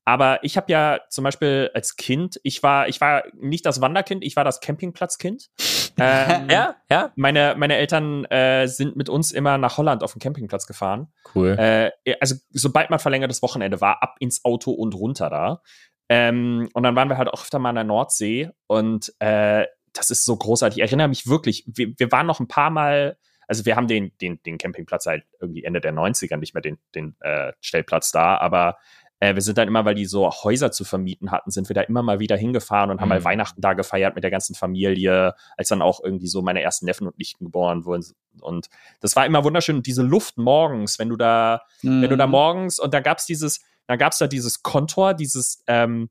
aber 0.06 0.44
ich 0.44 0.58
habe 0.58 0.72
ja 0.72 1.00
zum 1.10 1.24
Beispiel 1.24 1.72
als 1.74 1.96
Kind, 1.96 2.40
ich 2.44 2.62
war, 2.64 2.88
ich 2.88 3.02
war 3.02 3.24
nicht 3.34 3.66
das 3.66 3.82
Wanderkind, 3.82 4.24
ich 4.24 4.36
war 4.36 4.44
das 4.44 4.60
Campingplatzkind. 4.60 5.50
ähm, 5.98 6.48
Ja, 6.50 6.76
ja. 6.90 7.12
Meine, 7.16 7.56
meine 7.58 7.76
Eltern 7.78 8.26
äh, 8.26 8.68
sind 8.68 8.96
mit 8.96 9.10
uns 9.10 9.32
immer 9.32 9.58
nach 9.58 9.78
Holland 9.78 10.04
auf 10.04 10.14
den 10.14 10.20
Campingplatz 10.20 10.68
gefahren. 10.68 11.12
Cool. 11.34 11.56
Äh, 11.58 11.92
also 12.20 12.36
sobald 12.52 12.90
mal 12.90 13.00
verlängertes 13.00 13.42
Wochenende 13.42 13.82
war, 13.82 14.04
ab 14.04 14.16
ins 14.20 14.46
Auto 14.46 14.72
und 14.72 14.94
runter 14.96 15.30
da. 15.30 15.62
Ähm, 16.10 16.70
und 16.74 16.84
dann 16.84 16.96
waren 16.96 17.10
wir 17.10 17.18
halt 17.18 17.30
auch 17.30 17.42
öfter 17.42 17.60
mal 17.60 17.70
an 17.70 17.76
der 17.76 17.84
Nordsee 17.84 18.50
und 18.68 19.14
äh, 19.20 19.66
das 19.94 20.10
ist 20.10 20.26
so 20.26 20.36
großartig. 20.36 20.78
Ich 20.78 20.84
erinnere 20.84 21.08
mich 21.08 21.28
wirklich, 21.28 21.64
wir, 21.68 21.94
wir 21.98 22.12
waren 22.12 22.26
noch 22.28 22.40
ein 22.40 22.48
paar 22.48 22.70
Mal, 22.70 23.18
also 23.50 23.66
wir 23.66 23.76
haben 23.76 23.88
den, 23.88 24.12
den, 24.22 24.42
den 24.44 24.58
Campingplatz 24.58 25.06
halt 25.08 25.26
irgendwie 25.42 25.64
Ende 25.64 25.82
der 25.82 25.92
90er 25.94 26.38
nicht 26.38 26.54
mehr 26.54 26.62
den, 26.62 26.78
den 26.96 27.16
äh, 27.22 27.52
Stellplatz 27.60 28.12
da, 28.12 28.38
aber 28.38 28.78
äh, 29.20 29.36
wir 29.36 29.42
sind 29.42 29.58
dann 29.58 29.68
immer, 29.68 29.84
weil 29.84 29.96
die 29.96 30.06
so 30.06 30.30
Häuser 30.30 30.72
zu 30.72 30.86
vermieten 30.86 31.32
hatten, 31.32 31.52
sind 31.52 31.68
wir 31.68 31.74
da 31.74 31.82
immer 31.82 32.02
mal 32.04 32.20
wieder 32.20 32.38
hingefahren 32.38 32.90
und 32.90 33.02
haben 33.02 33.08
Mhm. 33.10 33.16
mal 33.16 33.24
Weihnachten 33.26 33.60
da 33.60 33.74
gefeiert 33.74 34.16
mit 34.16 34.24
der 34.24 34.32
ganzen 34.32 34.56
Familie, 34.56 35.34
als 35.58 35.68
dann 35.68 35.82
auch 35.82 36.02
irgendwie 36.02 36.28
so 36.28 36.42
meine 36.42 36.62
ersten 36.62 36.86
Neffen 36.86 37.06
und 37.08 37.18
Nichten 37.18 37.44
geboren 37.46 37.84
wurden. 37.84 38.06
Und 38.40 38.70
das 39.02 39.18
war 39.18 39.26
immer 39.26 39.44
wunderschön. 39.44 39.78
Und 39.78 39.88
diese 39.88 40.04
Luft 40.04 40.38
morgens, 40.38 41.00
wenn 41.00 41.10
du 41.10 41.18
da, 41.18 41.64
wenn 41.82 42.10
du 42.10 42.16
da 42.16 42.28
Mhm. 42.28 42.32
morgens, 42.32 42.80
und 42.80 42.94
da 42.94 43.02
gab's 43.02 43.26
dieses, 43.26 43.60
da 43.88 43.98
gab's 43.98 44.20
da 44.20 44.28
dieses 44.28 44.64
Kontor, 44.64 45.14
dieses, 45.16 45.64
ähm, 45.68 46.10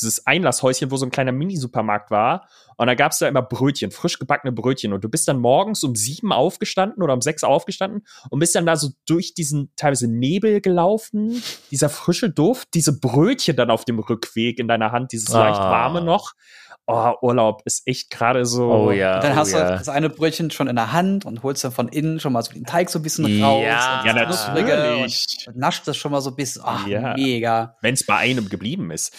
dieses 0.00 0.26
Einlasshäuschen, 0.26 0.90
wo 0.90 0.96
so 0.96 1.06
ein 1.06 1.10
kleiner 1.10 1.32
Mini-Supermarkt 1.32 2.10
war. 2.10 2.48
Und 2.76 2.86
da 2.86 2.94
gab's 2.94 3.18
da 3.18 3.26
immer 3.28 3.42
Brötchen, 3.42 3.90
frisch 3.90 4.18
gebackene 4.18 4.52
Brötchen. 4.52 4.92
Und 4.92 5.02
du 5.02 5.08
bist 5.08 5.26
dann 5.28 5.38
morgens 5.40 5.82
um 5.84 5.94
sieben 5.96 6.32
aufgestanden 6.32 7.02
oder 7.02 7.12
um 7.14 7.20
sechs 7.20 7.42
aufgestanden 7.44 8.06
und 8.30 8.38
bist 8.38 8.54
dann 8.54 8.66
da 8.66 8.76
so 8.76 8.90
durch 9.06 9.34
diesen 9.34 9.72
teilweise 9.76 10.08
Nebel 10.08 10.60
gelaufen. 10.60 11.42
Dieser 11.70 11.88
frische 11.88 12.30
Duft, 12.30 12.68
diese 12.74 12.98
Brötchen 13.00 13.56
dann 13.56 13.70
auf 13.70 13.84
dem 13.84 13.98
Rückweg 13.98 14.58
in 14.60 14.68
deiner 14.68 14.92
Hand, 14.92 15.12
dieses 15.12 15.28
leicht 15.30 15.58
Ah. 15.58 15.70
warme 15.70 16.02
noch. 16.02 16.34
Oh, 16.90 17.12
Urlaub 17.20 17.60
ist 17.66 17.86
echt 17.86 18.08
gerade 18.08 18.46
so. 18.46 18.72
Oh 18.72 18.90
ja. 18.92 19.20
Dann 19.20 19.32
oh, 19.32 19.36
hast 19.36 19.52
du 19.52 19.58
ja. 19.58 19.72
das 19.76 19.90
eine 19.90 20.08
Brötchen 20.08 20.50
schon 20.50 20.68
in 20.68 20.76
der 20.76 20.90
Hand 20.92 21.26
und 21.26 21.42
holst 21.42 21.62
dann 21.62 21.70
von 21.72 21.88
innen 21.88 22.18
schon 22.18 22.32
mal 22.32 22.42
so 22.42 22.52
den 22.52 22.64
Teig 22.64 22.88
so 22.88 22.98
ein 22.98 23.02
bisschen 23.02 23.26
raus. 23.42 23.62
Ja. 23.62 24.00
und 24.00 24.06
Ja, 24.06 24.14
natürlich. 24.14 25.26
Und, 25.46 25.48
und 25.48 25.56
nascht 25.58 25.86
das 25.86 25.98
schon 25.98 26.12
mal 26.12 26.22
so 26.22 26.30
ein 26.30 26.36
bisschen. 26.36 26.62
Ach, 26.64 26.86
Ja. 26.86 27.12
mega. 27.14 27.76
Wenn 27.82 27.92
es 27.92 28.06
bei 28.06 28.16
einem 28.16 28.48
geblieben 28.48 28.90
ist. 28.90 29.14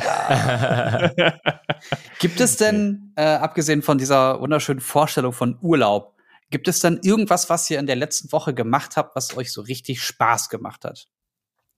Gibt 2.18 2.40
es 2.40 2.56
denn, 2.56 3.12
äh, 3.16 3.22
abgesehen 3.22 3.82
von 3.82 3.98
dieser 3.98 4.40
wunderschönen 4.40 4.80
Vorstellung 4.80 5.32
von 5.32 5.58
Urlaub, 5.60 6.16
gibt 6.50 6.68
es 6.68 6.80
denn 6.80 7.00
irgendwas, 7.02 7.48
was 7.48 7.70
ihr 7.70 7.78
in 7.78 7.86
der 7.86 7.96
letzten 7.96 8.32
Woche 8.32 8.54
gemacht 8.54 8.96
habt, 8.96 9.16
was 9.16 9.36
euch 9.36 9.52
so 9.52 9.62
richtig 9.62 10.02
Spaß 10.02 10.48
gemacht 10.48 10.84
hat? 10.84 11.06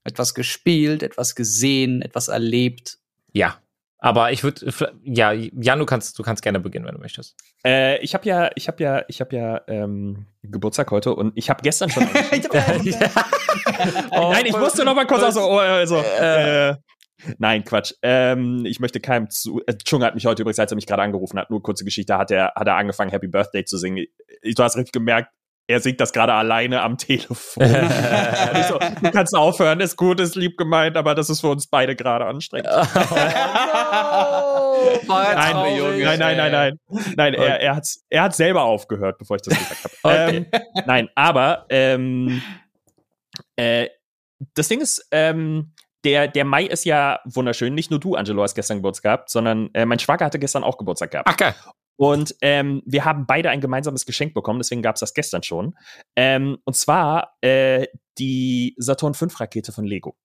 Etwas 0.05 0.35
gespielt, 0.35 1.03
etwas 1.03 1.35
gesehen, 1.35 2.03
etwas 2.03 2.29
erlebt? 2.29 2.99
ja. 3.33 3.59
Aber 4.05 4.33
ich 4.33 4.43
würde, 4.43 4.73
ja, 5.05 5.31
Jan, 5.31 5.79
du 5.79 5.87
kannst, 5.87 6.19
du 6.19 6.25
kannst 6.25 6.43
gerne 6.43 6.59
beginnen, 6.59 6.87
wenn 6.87 6.97
du 6.97 7.01
möchtest. 7.01 7.37
Äh, 7.65 8.03
ich 8.03 8.15
habe 8.15 8.29
ja, 8.29 8.51
ich 8.57 8.67
habe 8.67 8.83
ja, 8.83 9.05
ich 9.07 9.21
habe 9.21 9.37
ja 9.37 9.61
ähm, 9.69 10.27
Geburtstag 10.43 10.91
heute 10.91 11.15
und 11.15 11.31
ich 11.37 11.49
habe 11.49 11.63
gestern 11.63 11.89
schon. 11.89 12.09
Oh, 14.11 14.13
Nein, 14.33 14.47
ich 14.47 14.57
musste 14.57 14.85
noch 14.85 14.95
mal 14.95 15.07
kurz 15.07 15.23
aus. 15.23 15.37
Oh, 15.37 15.59
also, 15.59 15.99
äh, 15.99 16.75
nein, 17.39 17.65
Quatsch. 17.65 17.93
Ähm, 18.03 18.65
ich 18.65 18.81
möchte 18.81 19.01
keinem 19.01 19.31
zu. 19.31 19.61
Äh, 19.67 19.77
Chung 19.85 20.03
hat 20.05 20.15
mich 20.15 20.27
heute 20.27 20.43
übrigens, 20.43 20.59
als 20.59 20.73
er 20.73 20.77
mich 20.77 20.87
gerade 20.87 21.03
angerufen 21.03 21.39
hat, 21.39 21.51
nur 21.51 21.63
kurze 21.63 21.85
Geschichte, 21.85 22.17
hat 22.17 22.31
er, 22.31 22.53
hat 22.55 22.67
er 22.67 22.77
angefangen, 22.77 23.11
Happy 23.11 23.29
Birthday 23.29 23.65
zu 23.65 23.79
singen. 23.79 24.07
Du 24.43 24.63
hast 24.63 24.77
richtig 24.77 24.93
gemerkt, 24.93 25.31
er 25.69 25.81
singt 25.81 26.01
das 26.01 26.13
gerade 26.13 26.35
alleine 26.35 26.83
am 26.83 26.99
Telefon. 26.99 27.65
So, 28.69 28.79
du 28.79 29.11
kannst 29.11 29.35
aufhören, 29.35 29.81
ist 29.81 29.97
gut, 29.97 30.21
ist 30.21 30.35
lieb 30.37 30.57
gemeint, 30.59 30.97
aber 30.97 31.15
das 31.15 31.31
ist 31.31 31.41
für 31.41 31.49
uns 31.49 31.67
beide 31.67 31.97
gerade 31.97 32.27
anstrengend. 32.27 32.69
Nein, 35.09 35.53
traurig, 35.53 36.05
nein, 36.05 36.19
nein, 36.19 36.37
nein, 36.37 36.53
nein. 36.53 36.79
Nein, 37.17 37.35
er, 37.35 37.43
Okay. 37.43 37.65
er, 37.65 37.77
hat, 37.77 37.87
er 38.11 38.23
hat 38.23 38.35
selber 38.35 38.63
aufgehört, 38.63 39.19
bevor 39.19 39.37
ich 39.37 39.43
das 39.43 39.59
gesagt 39.59 39.85
habe. 39.85 39.95
Okay. 40.03 40.37
Ähm, 40.37 40.47
nein, 40.87 41.09
aber 41.15 41.67
ähm, 41.71 42.43
äh, 43.57 43.89
das 44.55 44.69
Ding 44.69 44.81
ist, 44.81 45.07
ähm, 45.11 45.72
der, 46.05 46.29
der 46.29 46.45
Mai 46.45 46.65
ist 46.65 46.85
ja 46.85 47.21
wunderschön. 47.25 47.75
Nicht 47.75 47.91
nur 47.91 48.01
du, 48.01 48.15
Angelo, 48.15 48.43
hast 48.43 48.55
gestern 48.55 48.79
Geburtstag 48.79 49.03
gehabt, 49.03 49.31
sondern 49.31 49.71
äh, 49.75 49.87
mein 49.87 49.99
Schwager 49.99 50.25
hatte 50.25 50.39
gestern 50.39 50.65
auch 50.65 50.79
Geburtstag 50.79 51.11
gehabt. 51.13 51.29
Ach, 51.29 51.37
geil. 51.37 51.55
Und 51.97 52.35
ähm, 52.41 52.83
wir 52.85 53.05
haben 53.05 53.27
beide 53.27 53.51
ein 53.51 53.61
gemeinsames 53.61 54.07
Geschenk 54.07 54.35
bekommen, 54.35 54.59
deswegen 54.59 54.83
gab 54.83 54.97
es 54.97 55.01
das 55.01 55.15
gestern 55.15 55.43
schon. 55.43 55.77
Ähm, 56.17 56.59
und 56.65 56.75
zwar 56.75 57.37
äh, 57.43 57.87
die 58.19 58.75
Saturn 58.79 59.15
V 59.15 59.27
Rakete 59.39 59.73
von 59.73 59.85
Lego. 59.85 60.17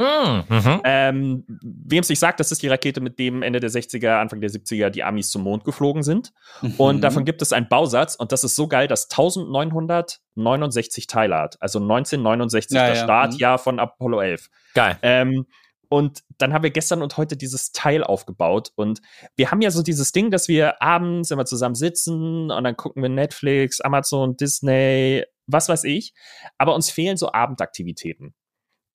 Mm, 0.00 0.42
mhm. 0.48 0.80
Ähm, 0.84 1.44
Wem 1.48 2.00
es 2.00 2.08
nicht 2.08 2.20
sagt, 2.20 2.38
das 2.38 2.52
ist 2.52 2.62
die 2.62 2.68
Rakete, 2.68 3.00
mit 3.00 3.18
dem 3.18 3.42
Ende 3.42 3.58
der 3.58 3.70
60er, 3.70 4.20
Anfang 4.20 4.40
der 4.40 4.50
70er 4.50 4.90
die 4.90 5.02
Amis 5.02 5.30
zum 5.30 5.42
Mond 5.42 5.64
geflogen 5.64 6.02
sind. 6.04 6.32
Und 6.76 6.96
Mhm. 6.96 7.00
davon 7.00 7.24
gibt 7.24 7.42
es 7.42 7.52
einen 7.52 7.68
Bausatz 7.68 8.14
und 8.14 8.30
das 8.30 8.44
ist 8.44 8.54
so 8.54 8.68
geil, 8.68 8.86
dass 8.86 9.08
1969 9.08 11.06
Teile 11.06 11.36
hat. 11.36 11.56
Also 11.60 11.80
1969 11.80 12.76
Ja, 12.76 12.88
das 12.88 12.98
ja, 12.98 13.04
Startjahr 13.04 13.58
von 13.58 13.78
Apollo 13.80 14.20
11. 14.20 14.48
Geil. 14.74 14.98
Ähm, 15.02 15.46
und 15.88 16.20
dann 16.36 16.52
haben 16.52 16.62
wir 16.62 16.70
gestern 16.70 17.00
und 17.02 17.16
heute 17.16 17.36
dieses 17.36 17.72
Teil 17.72 18.04
aufgebaut. 18.04 18.72
Und 18.76 19.00
wir 19.36 19.50
haben 19.50 19.62
ja 19.62 19.70
so 19.70 19.82
dieses 19.82 20.12
Ding, 20.12 20.30
dass 20.30 20.46
wir 20.46 20.82
abends 20.82 21.30
immer 21.30 21.46
zusammen 21.46 21.74
sitzen 21.74 22.50
und 22.50 22.64
dann 22.64 22.76
gucken 22.76 23.02
wir 23.02 23.08
Netflix, 23.08 23.80
Amazon, 23.80 24.36
Disney, 24.36 25.24
was 25.46 25.68
weiß 25.70 25.84
ich. 25.84 26.12
Aber 26.58 26.74
uns 26.74 26.90
fehlen 26.90 27.16
so 27.16 27.32
Abendaktivitäten. 27.32 28.34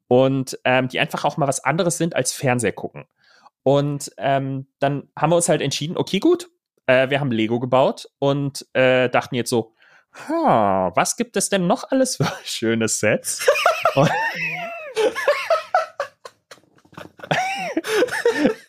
Und 0.08 0.60
ähm, 0.64 0.90
die 0.90 1.00
einfach 1.00 1.24
auch 1.26 1.38
mal 1.38 1.48
was 1.48 1.64
anderes 1.64 1.98
sind 1.98 2.16
als 2.16 2.34
Fernseher 2.34 2.74
gucken. 2.74 3.06
Und 3.64 4.12
ähm, 4.18 4.68
dann 4.80 5.10
haben 5.18 5.32
wir 5.32 5.38
uns 5.38 5.50
halt 5.50 5.62
entschieden, 5.62 5.98
okay, 5.98 6.20
gut, 6.20 6.50
äh, 6.86 7.10
wir 7.10 7.20
haben 7.20 7.32
Lego 7.32 7.60
gebaut 7.60 8.10
und 8.20 8.66
äh, 8.74 9.10
dachten 9.10 9.36
jetzt 9.36 9.50
so, 9.50 9.74
ha, 10.28 10.92
was 10.96 11.16
gibt 11.16 11.38
es 11.38 11.50
denn 11.50 11.66
noch 11.66 11.90
alles 11.90 12.18
für 12.18 12.32
schöne 12.44 12.88
Sets? 12.88 13.46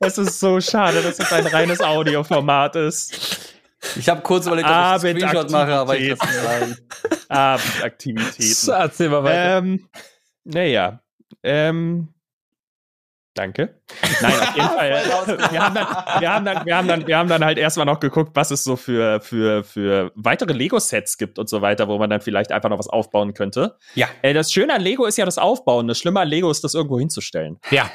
Es 0.01 0.19
ist 0.19 0.39
so 0.39 0.61
schade, 0.61 1.03
dass 1.03 1.19
es 1.19 1.33
ein 1.33 1.47
reines 1.47 1.81
Audioformat 1.81 2.77
ist. 2.77 3.55
Ich 3.97 4.09
habe 4.09 4.23
kurz 4.23 4.47
überlegt, 4.47 4.69
ob 4.69 4.75
ich 4.75 4.79
einen 4.79 4.99
Screenshot 4.99 5.51
mache, 5.51 5.73
aber 5.73 5.97
ich 5.97 6.09
lasse 6.11 6.77
Abendaktivität. 7.29 8.51
es 8.51 8.65
sagen. 8.69 8.69
Abendaktivitäten. 8.69 8.69
Erzähl 8.71 9.09
mal 9.09 9.25
weiter. 9.25 9.59
Ähm, 9.59 9.89
naja. 10.45 11.01
Ähm, 11.45 12.09
danke. 13.35 13.81
Nein, 14.23 14.33
auf 14.41 14.57
jeden 14.57 14.69
Fall. 14.79 14.91
Wir 15.51 15.63
haben, 15.63 15.75
dann, 15.75 16.21
wir, 16.21 16.31
haben 16.33 16.45
dann, 16.45 16.67
wir, 16.67 16.77
haben 16.77 16.89
dann, 16.89 17.07
wir 17.07 17.19
haben 17.19 17.29
dann 17.29 17.45
halt 17.45 17.59
erstmal 17.59 17.87
noch 17.87 18.01
geguckt, 18.01 18.31
was 18.35 18.51
es 18.51 18.65
so 18.65 18.77
für, 18.77 19.21
für, 19.21 19.63
für 19.65 20.11
weitere 20.15 20.53
Lego-Sets 20.53 21.19
gibt 21.19 21.39
und 21.39 21.49
so 21.49 21.61
weiter, 21.63 21.87
wo 21.89 21.99
man 21.99 22.09
dann 22.11 22.21
vielleicht 22.21 22.51
einfach 22.53 22.71
noch 22.71 22.79
was 22.79 22.89
aufbauen 22.89 23.35
könnte. 23.35 23.77
Ja. 23.95 24.09
Äh, 24.23 24.33
das 24.35 24.51
Schöne 24.53 24.75
an 24.75 24.81
Lego 24.81 25.05
ist 25.05 25.19
ja 25.19 25.25
das 25.25 25.39
Aufbauen. 25.39 25.87
Das 25.89 25.99
Schlimme 25.99 26.21
an 26.21 26.29
Lego 26.29 26.51
ist, 26.51 26.65
das 26.65 26.75
irgendwo 26.75 26.99
hinzustellen. 26.99 27.59
Ja. 27.71 27.91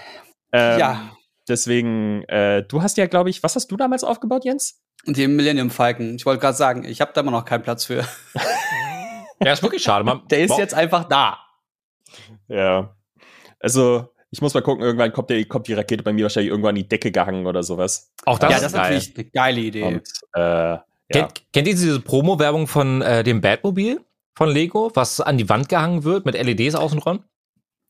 Ähm, 0.51 0.79
Ja. 0.79 1.11
Deswegen, 1.47 2.23
äh, 2.25 2.61
du 2.61 2.83
hast 2.83 2.97
ja, 2.97 3.07
glaube 3.07 3.31
ich, 3.31 3.41
was 3.41 3.55
hast 3.55 3.71
du 3.71 3.75
damals 3.77 4.03
aufgebaut, 4.03 4.45
Jens? 4.45 4.83
Und 5.07 5.17
die 5.17 5.27
Millennium 5.27 5.71
Falcon. 5.71 6.13
Ich 6.15 6.25
wollte 6.27 6.41
gerade 6.41 6.55
sagen, 6.55 6.83
ich 6.83 7.01
habe 7.01 7.11
da 7.13 7.21
immer 7.21 7.31
noch 7.31 7.43
keinen 7.45 7.63
Platz 7.63 7.85
für. 7.85 8.05
Ja, 9.43 9.53
ist 9.53 9.63
wirklich 9.63 9.81
schade. 9.81 10.03
Man, 10.03 10.27
Der 10.27 10.41
ist 10.41 10.49
Boah. 10.49 10.59
jetzt 10.59 10.75
einfach 10.75 11.05
da. 11.05 11.39
Ja. 12.49 12.95
Also, 13.59 14.07
ich 14.31 14.41
muss 14.41 14.53
mal 14.53 14.61
gucken, 14.61 14.83
irgendwann 14.83 15.11
kommt, 15.11 15.29
der, 15.29 15.43
kommt 15.45 15.67
die 15.67 15.73
Rakete 15.73 16.03
bei 16.03 16.13
mir 16.13 16.23
wahrscheinlich 16.23 16.49
irgendwann 16.51 16.69
an 16.69 16.75
die 16.75 16.87
Decke 16.87 17.11
gehangen 17.11 17.45
oder 17.47 17.63
sowas. 17.63 18.11
Auch 18.25 18.39
das 18.39 18.49
ja, 18.51 18.55
ist 18.57 18.63
das 18.63 18.71
ist 18.73 18.77
geil. 18.77 18.93
natürlich 18.93 19.17
eine 19.17 19.25
geile 19.31 19.59
Idee. 19.61 19.83
Und, 19.83 20.07
äh, 20.35 20.39
ja. 20.41 20.83
Kennt, 21.11 21.33
kennt 21.53 21.67
ihr 21.67 21.73
diese 21.73 21.99
Promo-Werbung 21.99 22.67
von 22.67 23.01
äh, 23.01 23.23
dem 23.23 23.41
Batmobil? 23.41 23.99
von 24.37 24.47
Lego, 24.51 24.89
was 24.93 25.19
an 25.19 25.37
die 25.37 25.49
Wand 25.49 25.67
gehangen 25.67 26.05
wird 26.05 26.25
mit 26.25 26.41
LEDs 26.41 26.73
außenrum. 26.73 27.25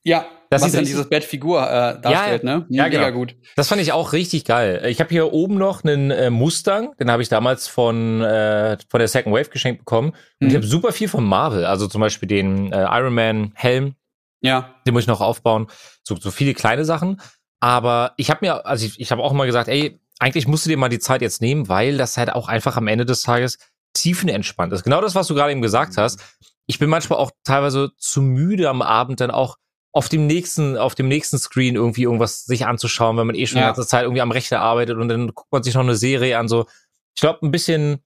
Ja, 0.04 0.26
Das 0.50 0.64
was 0.64 0.72
dann 0.72 0.84
dieses 0.84 1.08
Bettfigur 1.08 1.62
äh, 1.62 2.02
darstellt, 2.02 2.44
ne? 2.44 2.66
Ja, 2.70 2.86
Mega 2.86 3.06
genau. 3.10 3.20
gut. 3.20 3.36
Das 3.56 3.68
fand 3.68 3.82
ich 3.84 3.92
auch 3.92 4.14
richtig 4.14 4.46
geil. 4.46 4.84
Ich 4.88 5.00
habe 5.00 5.12
hier 5.12 5.32
oben 5.32 5.60
noch 5.60 5.84
einen 5.84 6.10
äh, 6.10 6.32
Mustang, 6.32 6.96
den 7.00 7.12
habe 7.12 7.22
ich 7.22 7.30
damals 7.30 7.68
von, 7.68 8.22
äh, 8.24 8.78
von 8.90 8.98
der 8.98 9.08
Second 9.08 9.36
Wave 9.36 9.50
geschenkt 9.52 9.82
bekommen. 9.82 10.16
Und 10.42 10.48
ich 10.48 10.54
Mhm. 10.54 10.58
habe 10.58 10.66
super 10.66 10.92
viel 10.92 11.08
von 11.08 11.24
Marvel, 11.24 11.66
also 11.66 11.86
zum 11.86 12.02
Beispiel 12.02 12.28
den 12.28 12.72
äh, 12.72 12.82
Iron 12.98 13.14
Man 13.14 13.52
Helm, 13.54 13.94
Ja, 14.42 14.76
den 14.86 14.94
muss 14.94 15.04
ich 15.04 15.08
noch 15.08 15.22
aufbauen. 15.22 15.68
So, 16.04 16.16
so 16.16 16.32
viele 16.32 16.54
kleine 16.54 16.86
Sachen. 16.86 17.22
Aber 17.60 18.14
ich 18.18 18.30
habe 18.30 18.40
mir, 18.46 18.66
also 18.66 18.86
ich, 18.86 19.00
ich 19.00 19.12
habe 19.12 19.22
auch 19.22 19.32
immer 19.32 19.46
gesagt, 19.46 19.68
ey, 19.68 20.00
eigentlich 20.20 20.48
musst 20.48 20.66
du 20.66 20.70
dir 20.70 20.78
mal 20.78 20.90
die 20.90 21.00
Zeit 21.00 21.22
jetzt 21.22 21.42
nehmen, 21.42 21.68
weil 21.68 21.98
das 21.98 22.18
halt 22.18 22.32
auch 22.34 22.48
einfach 22.48 22.78
am 22.78 22.88
Ende 22.88 23.06
des 23.06 23.22
Tages 23.22 23.58
tiefenentspannt 23.94 24.72
ist. 24.74 24.84
Genau 24.84 25.02
das, 25.02 25.16
was 25.16 25.28
du 25.28 25.36
gerade 25.36 25.52
eben 25.52 25.62
gesagt 25.62 25.98
hast. 25.98 26.22
Ich 26.68 26.80
bin 26.80 26.90
manchmal 26.90 27.20
auch 27.20 27.32
teilweise 27.44 27.92
zu 27.98 28.22
müde 28.22 28.70
am 28.70 28.82
Abend 28.82 29.20
dann 29.20 29.32
auch 29.32 29.58
auf 29.92 30.08
dem 30.08 30.28
nächsten, 30.28 30.78
auf 30.78 30.94
dem 30.94 31.08
nächsten 31.08 31.40
Screen 31.40 31.76
irgendwie 31.76 32.04
irgendwas 32.04 32.46
sich 32.46 32.66
anzuschauen, 32.66 33.18
wenn 33.18 33.26
man 33.28 33.36
eh 33.36 33.48
schon 33.48 33.56
die 33.56 33.62
Ja. 33.62 33.68
ganze 33.68 33.88
Zeit 33.88 34.04
irgendwie 34.04 34.22
am 34.22 34.32
Rechner 34.32 34.62
arbeitet 34.62 34.98
und 34.98 35.08
dann 35.10 35.34
guckt 35.34 35.52
man 35.52 35.64
sich 35.64 35.74
noch 35.74 35.82
eine 35.82 35.96
Serie 35.96 36.38
an. 36.38 36.48
So, 36.48 36.68
ich 37.16 37.22
glaube, 37.22 37.46
ein 37.46 37.52
bisschen, 37.52 38.04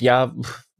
ja, 0.00 0.34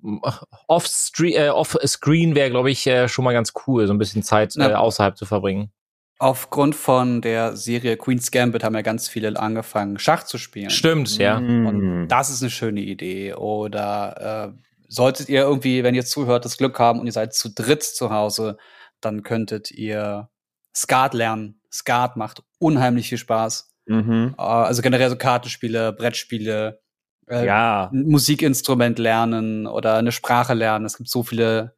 off-screen 0.68 1.34
äh, 1.34 1.48
off 1.48 1.76
-screen 1.76 2.34
wäre, 2.34 2.50
glaube 2.50 2.70
ich, 2.70 2.86
äh, 2.86 3.08
schon 3.08 3.24
mal 3.24 3.32
ganz 3.32 3.52
cool, 3.66 3.86
so 3.86 3.92
ein 3.92 3.98
bisschen 3.98 4.22
Zeit 4.22 4.54
Na, 4.56 4.70
äh, 4.70 4.74
außerhalb 4.74 5.16
zu 5.16 5.26
verbringen. 5.26 5.70
aufgrund 6.18 6.74
von 6.74 7.20
der 7.20 7.56
Serie 7.56 7.96
Queen's 7.96 8.30
Gambit 8.30 8.64
haben 8.64 8.74
ja 8.74 8.82
ganz 8.82 9.08
viele 9.08 9.38
angefangen, 9.38 9.98
Schach 9.98 10.24
zu 10.24 10.38
spielen. 10.38 10.70
Stimmt, 10.70 11.18
ja. 11.18 11.38
Mm. 11.40 11.66
Und 11.66 12.08
das 12.08 12.30
ist 12.30 12.42
eine 12.42 12.50
schöne 12.50 12.80
Idee. 12.80 13.34
Oder 13.34 14.54
äh, 14.54 14.62
solltet 14.88 15.28
ihr 15.28 15.42
irgendwie, 15.42 15.82
wenn 15.84 15.94
ihr 15.94 16.04
zuhört, 16.04 16.44
das 16.44 16.56
Glück 16.56 16.78
haben 16.78 17.00
und 17.00 17.06
ihr 17.06 17.12
seid 17.12 17.34
zu 17.34 17.52
dritt 17.52 17.82
zu 17.82 18.10
Hause, 18.10 18.56
dann 19.00 19.22
könntet 19.22 19.70
ihr 19.70 20.30
Skat 20.74 21.14
lernen. 21.14 21.60
Skat 21.70 22.16
macht 22.16 22.42
unheimlich 22.58 23.08
viel 23.08 23.18
Spaß. 23.18 23.70
Mhm. 23.86 24.34
Äh, 24.38 24.42
also 24.42 24.82
generell 24.82 25.10
so 25.10 25.16
Kartenspiele, 25.16 25.92
Brettspiele, 25.92 26.80
äh, 27.28 27.46
Ja. 27.46 27.90
ein 27.92 28.06
Musikinstrument 28.06 28.98
lernen 28.98 29.66
oder 29.66 29.96
eine 29.96 30.12
Sprache 30.12 30.54
lernen. 30.54 30.84
Es 30.84 30.96
gibt 30.96 31.08
so 31.10 31.22
viele 31.22 31.74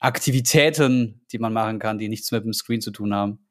Aktivitäten, 0.00 1.24
die 1.30 1.38
man 1.38 1.52
machen 1.52 1.78
kann, 1.78 1.98
die 1.98 2.08
nichts 2.08 2.30
mit 2.32 2.44
dem 2.44 2.52
Screen 2.52 2.80
zu 2.80 2.90
tun 2.90 3.14
haben. 3.14 3.46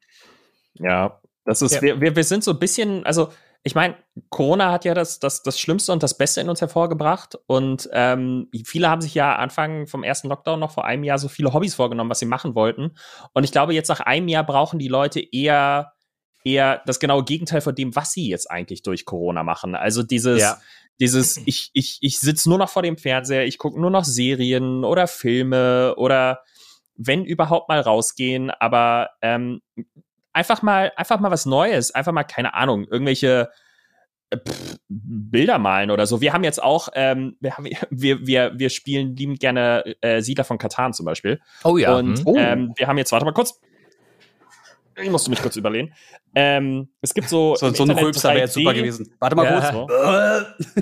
Ja, 0.73 1.21
das 1.45 1.61
ist, 1.61 1.73
Ja. 1.75 1.81
Wir, 1.81 2.01
wir, 2.01 2.15
wir 2.15 2.23
sind 2.23 2.43
so 2.43 2.51
ein 2.51 2.59
bisschen, 2.59 3.05
also 3.05 3.29
ich 3.63 3.75
meine, 3.75 3.95
Corona 4.29 4.71
hat 4.71 4.85
ja 4.85 4.93
das, 4.93 5.19
das, 5.19 5.43
das 5.43 5.59
Schlimmste 5.59 5.91
und 5.91 6.01
das 6.01 6.17
Beste 6.17 6.39
in 6.41 6.47
uns 6.49 6.61
hervorgebracht. 6.61 7.37
Und 7.45 7.89
ähm, 7.91 8.47
viele 8.65 8.89
haben 8.89 9.01
sich 9.01 9.13
ja 9.13 9.35
Anfang 9.35 9.85
vom 9.85 10.03
ersten 10.03 10.29
Lockdown 10.29 10.59
noch 10.59 10.71
vor 10.71 10.85
einem 10.85 11.03
Jahr 11.03 11.19
so 11.19 11.27
viele 11.27 11.53
Hobbys 11.53 11.75
vorgenommen, 11.75 12.09
was 12.09 12.19
sie 12.19 12.25
machen 12.25 12.55
wollten. 12.55 12.91
Und 13.33 13.43
ich 13.43 13.51
glaube, 13.51 13.73
jetzt 13.73 13.89
nach 13.89 13.99
einem 13.99 14.29
Jahr 14.29 14.45
brauchen 14.45 14.79
die 14.79 14.87
Leute 14.87 15.19
eher, 15.19 15.91
eher 16.45 16.81
das 16.85 16.99
genaue 17.01 17.25
Gegenteil 17.25 17.59
von 17.59 17.75
dem, 17.75 17.95
was 17.97 18.13
sie 18.13 18.29
jetzt 18.29 18.49
eigentlich 18.49 18.81
durch 18.81 19.03
Corona 19.05 19.43
machen. 19.43 19.75
Also 19.75 20.03
dieses, 20.03 20.39
Ja. 20.39 20.57
Dieses, 20.99 21.37
ich, 21.45 21.71
ich, 21.73 21.97
ich 22.01 22.19
sitze 22.19 22.49
nur 22.49 22.57
noch 22.57 22.69
vor 22.69 22.81
dem 22.81 22.97
Fernseher, 22.97 23.45
ich 23.45 23.57
gucke 23.57 23.79
nur 23.79 23.91
noch 23.91 24.05
Serien 24.05 24.83
oder 24.83 25.07
Filme 25.07 25.95
oder 25.97 26.41
wenn 26.95 27.23
überhaupt 27.23 27.69
mal 27.69 27.79
rausgehen, 27.79 28.51
aber 28.51 29.11
ähm, 29.21 29.61
einfach 30.33 30.61
mal, 30.61 30.91
einfach 30.95 31.19
mal 31.19 31.31
was 31.31 31.45
Neues, 31.45 31.91
einfach 31.95 32.11
mal, 32.11 32.23
keine 32.23 32.53
Ahnung, 32.53 32.85
irgendwelche 32.89 33.49
äh, 34.29 34.37
pff, 34.37 34.77
Bilder 34.89 35.59
malen 35.59 35.91
oder 35.91 36.05
so. 36.05 36.21
Wir 36.21 36.33
haben 36.33 36.43
jetzt 36.43 36.61
auch, 36.61 36.89
ähm, 36.93 37.37
wir, 37.39 37.57
haben, 37.57 37.67
wir, 37.89 38.27
wir, 38.27 38.51
wir 38.57 38.69
spielen 38.69 39.15
liebend 39.15 39.39
gerne 39.39 39.95
äh, 40.01 40.21
Siedler 40.21 40.43
von 40.43 40.57
Katan 40.57 40.93
zum 40.93 41.05
Beispiel. 41.05 41.39
Oh 41.63 41.77
ja. 41.77 41.95
Und 41.95 42.19
hm. 42.19 42.35
ähm, 42.37 42.73
wir 42.75 42.87
haben 42.87 42.97
jetzt, 42.97 43.11
warte 43.11 43.25
mal 43.25 43.33
kurz. 43.33 43.59
Ich 45.01 45.09
musste 45.09 45.29
mich 45.29 45.41
kurz 45.41 45.55
überlegen. 45.55 45.93
Ähm, 46.35 46.89
es 47.01 47.13
gibt 47.13 47.29
so. 47.29 47.55
So, 47.59 47.73
so 47.73 47.83
ein 47.83 47.91
Rülpser 47.91 48.29
wäre 48.29 48.39
jetzt 48.41 48.55
3D 48.57 48.61
super 48.61 48.73
gewesen. 48.73 49.13
Warte 49.19 49.35
mal 49.35 49.45
Ja. 49.45 49.59
kurz. 49.59 49.71
So. 49.71 49.87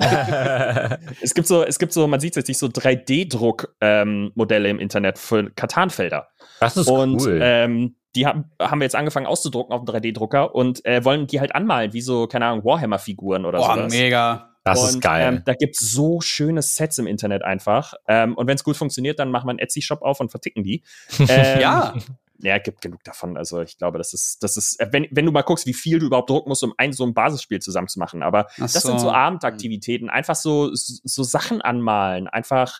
Es 1.22 1.34
gibt 1.34 1.46
so, 1.48 1.64
es 1.64 1.78
gibt 1.78 1.92
so, 1.92 2.06
man 2.06 2.20
sieht 2.20 2.36
jetzt 2.36 2.48
nicht 2.48 2.58
so 2.58 2.66
3D-Druck-Modelle 2.68 4.68
im 4.68 4.78
Internet 4.78 5.18
für 5.18 5.50
Katanfelder. 5.50 6.28
das 6.60 6.76
ist 6.76 6.88
Und 6.88 7.20
cool. 7.22 7.40
ähm, 7.42 7.96
die 8.16 8.26
haben, 8.26 8.50
haben 8.60 8.80
wir 8.80 8.84
jetzt 8.84 8.96
angefangen 8.96 9.26
auszudrucken 9.26 9.72
auf 9.74 9.84
dem 9.84 9.94
3D-Drucker 9.94 10.54
und 10.54 10.84
äh, 10.84 11.04
wollen 11.04 11.26
die 11.26 11.40
halt 11.40 11.54
anmalen, 11.54 11.92
wie 11.92 12.00
so, 12.00 12.26
keine 12.26 12.46
Ahnung, 12.46 12.64
Warhammer-Figuren 12.64 13.44
oder 13.44 13.58
Boah, 13.58 13.74
sowas. 13.76 13.92
mega. 13.92 14.54
Das 14.70 14.82
und, 14.82 14.88
ist 14.90 15.00
geil. 15.00 15.34
Ähm, 15.34 15.42
da 15.44 15.54
gibt's 15.54 15.78
so 15.80 16.20
schöne 16.20 16.62
Sets 16.62 16.98
im 16.98 17.06
Internet 17.06 17.42
einfach. 17.42 17.94
Ähm, 18.06 18.34
und 18.36 18.46
wenn 18.46 18.54
es 18.56 18.64
gut 18.64 18.76
funktioniert, 18.76 19.18
dann 19.18 19.30
machen 19.30 19.46
wir 19.46 19.50
einen 19.50 19.58
Etsy-Shop 19.58 20.02
auf 20.02 20.20
und 20.20 20.30
verticken 20.30 20.62
die. 20.62 20.82
Ähm, 21.28 21.60
Ja. 21.60 21.94
Ja, 22.40 22.58
gibt 22.58 22.80
genug 22.82 23.02
davon. 23.02 23.36
Also 23.36 23.62
ich 23.62 23.78
glaube, 23.78 23.98
das 23.98 24.12
ist, 24.14 24.44
das 24.44 24.56
ist, 24.56 24.78
äh, 24.78 24.86
wenn, 24.92 25.08
wenn 25.10 25.26
du 25.26 25.32
mal 25.32 25.42
guckst, 25.42 25.66
wie 25.66 25.74
viel 25.74 25.98
du 25.98 26.06
überhaupt 26.06 26.30
drucken 26.30 26.48
musst, 26.48 26.62
um 26.62 26.72
ein 26.78 26.92
so 26.92 27.04
ein 27.04 27.12
Basisspiel 27.12 27.58
zusammenzumachen. 27.60 28.22
Aber 28.22 28.46
Ach 28.52 28.58
das 28.58 28.74
sind 28.74 29.00
so 29.00 29.10
Abendaktivitäten. 29.10 30.08
Einfach 30.08 30.36
so, 30.36 30.72
so, 30.72 30.94
so 31.02 31.22
Sachen 31.24 31.60
anmalen, 31.62 32.28
einfach 32.28 32.78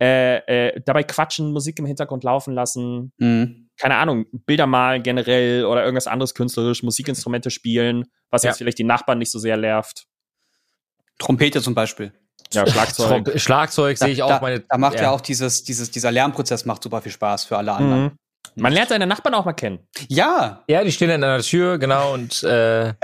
äh, 0.00 0.36
äh, 0.68 0.80
dabei 0.84 1.04
quatschen, 1.04 1.52
Musik 1.52 1.78
im 1.78 1.86
Hintergrund 1.86 2.22
laufen 2.22 2.52
lassen. 2.52 3.12
Mhm. 3.16 3.70
Keine 3.78 3.96
Ahnung, 3.96 4.26
Bilder 4.30 4.66
malen 4.66 5.02
generell 5.02 5.64
oder 5.64 5.82
irgendwas 5.84 6.06
anderes 6.06 6.34
künstlerisch, 6.34 6.82
Musikinstrumente 6.82 7.50
spielen, 7.50 8.04
was 8.30 8.42
Ja. 8.42 8.50
jetzt 8.50 8.58
vielleicht 8.58 8.78
die 8.78 8.84
Nachbarn 8.84 9.18
nicht 9.18 9.30
so 9.32 9.38
sehr 9.38 9.56
nervt. 9.56 10.06
Trompete 11.18 11.60
zum 11.62 11.74
Beispiel. 11.74 12.12
Ja, 12.52 12.66
Schlagzeug. 12.66 13.24
Trom- 13.24 13.38
Schlagzeug 13.38 13.98
sehe 13.98 14.08
ich 14.08 14.22
auch 14.22 14.28
da, 14.30 14.40
meine. 14.40 14.60
da 14.60 14.78
macht 14.78 15.00
ja. 15.00 15.10
auch 15.10 15.20
dieses, 15.20 15.64
dieses, 15.64 15.90
dieser 15.90 16.10
Lernprozess 16.10 16.64
macht 16.64 16.82
super 16.82 17.02
viel 17.02 17.12
Spaß 17.12 17.44
für 17.44 17.56
alle 17.58 17.72
anderen. 17.72 18.02
Mhm. 18.04 18.10
Man 18.54 18.72
lernt 18.72 18.88
seine 18.88 19.06
Nachbarn 19.06 19.34
auch 19.34 19.44
mal 19.44 19.52
kennen. 19.52 19.80
Ja, 20.08 20.64
Ja, 20.68 20.82
die 20.82 20.90
stehen 20.90 21.08
dann 21.10 21.22
an 21.22 21.36
der 21.36 21.42
Tür, 21.42 21.78
genau, 21.78 22.14
und 22.14 22.42
äh, 22.42 22.94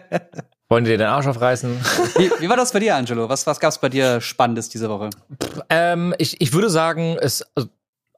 wollen 0.68 0.84
dir 0.84 0.98
den 0.98 1.06
Arsch 1.06 1.26
aufreißen. 1.26 1.80
wie, 2.16 2.30
wie 2.40 2.48
war 2.48 2.56
das 2.56 2.72
bei 2.72 2.80
dir, 2.80 2.96
Angelo? 2.96 3.28
Was, 3.28 3.46
was 3.46 3.60
gab's 3.60 3.80
bei 3.80 3.88
dir 3.88 4.20
Spannendes 4.20 4.68
diese 4.68 4.88
Woche? 4.88 5.10
ähm, 5.70 6.14
ich, 6.18 6.40
ich 6.40 6.52
würde 6.52 6.68
sagen, 6.70 7.16
es 7.20 7.44
also 7.54 7.68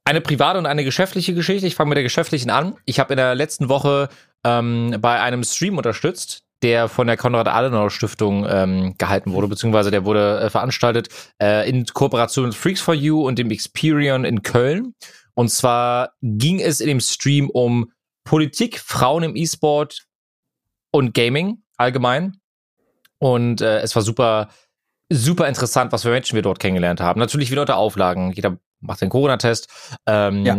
eine 0.04 0.20
private 0.20 0.58
und 0.58 0.66
eine 0.66 0.82
geschäftliche 0.84 1.34
Geschichte. 1.34 1.66
Ich 1.66 1.74
fange 1.76 1.90
mit 1.90 1.96
der 1.96 2.02
geschäftlichen 2.02 2.50
an. 2.50 2.76
Ich 2.86 2.98
habe 2.98 3.12
in 3.12 3.18
der 3.18 3.34
letzten 3.36 3.68
Woche 3.68 4.08
ähm, 4.44 4.96
bei 5.00 5.20
einem 5.20 5.44
Stream 5.44 5.76
unterstützt, 5.78 6.42
der 6.62 6.88
von 6.88 7.06
der 7.06 7.16
Konrad-Adenauer-Stiftung 7.16 8.46
ähm, 8.48 8.94
gehalten 8.98 9.32
wurde, 9.32 9.48
beziehungsweise 9.48 9.90
der 9.90 10.04
wurde 10.04 10.40
äh, 10.40 10.50
veranstaltet 10.50 11.08
äh, 11.40 11.68
in 11.68 11.84
Kooperation 11.86 12.46
mit 12.46 12.54
Freaks 12.54 12.80
for 12.80 12.94
You 12.94 13.26
und 13.26 13.38
dem 13.38 13.50
Experion 13.50 14.24
in 14.24 14.42
Köln. 14.42 14.94
Und 15.34 15.50
zwar 15.50 16.12
ging 16.20 16.60
es 16.60 16.80
in 16.80 16.88
dem 16.88 17.00
Stream 17.00 17.50
um 17.50 17.90
Politik, 18.24 18.78
Frauen 18.78 19.22
im 19.24 19.36
E-Sport 19.36 20.06
und 20.92 21.14
Gaming 21.14 21.62
allgemein. 21.76 22.36
Und 23.18 23.60
äh, 23.60 23.80
es 23.80 23.94
war 23.94 24.02
super, 24.02 24.48
super 25.10 25.48
interessant, 25.48 25.92
was 25.92 26.02
für 26.02 26.10
Menschen 26.10 26.34
wir 26.34 26.42
dort 26.42 26.58
kennengelernt 26.58 27.00
haben. 27.00 27.18
Natürlich 27.18 27.50
wieder 27.50 27.62
unter 27.62 27.76
Auflagen. 27.76 28.32
Jeder 28.32 28.58
macht 28.80 29.00
den 29.00 29.08
Corona-Test. 29.08 29.68
Ähm, 30.06 30.44
Ja. 30.44 30.56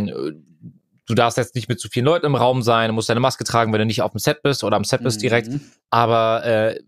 Du 1.06 1.14
darfst 1.14 1.36
jetzt 1.36 1.54
nicht 1.54 1.68
mit 1.68 1.80
zu 1.80 1.88
vielen 1.88 2.06
Leuten 2.06 2.26
im 2.26 2.34
Raum 2.34 2.62
sein, 2.62 2.88
du 2.88 2.94
musst 2.94 3.08
deine 3.08 3.20
Maske 3.20 3.44
tragen, 3.44 3.72
wenn 3.72 3.80
du 3.80 3.86
nicht 3.86 4.02
auf 4.02 4.12
dem 4.12 4.18
Set 4.18 4.42
bist 4.42 4.64
oder 4.64 4.76
am 4.76 4.84
Set 4.84 5.02
bist 5.02 5.22
direkt. 5.22 5.48
Mhm. 5.48 5.60
Aber 5.90 6.44
äh, 6.44 6.80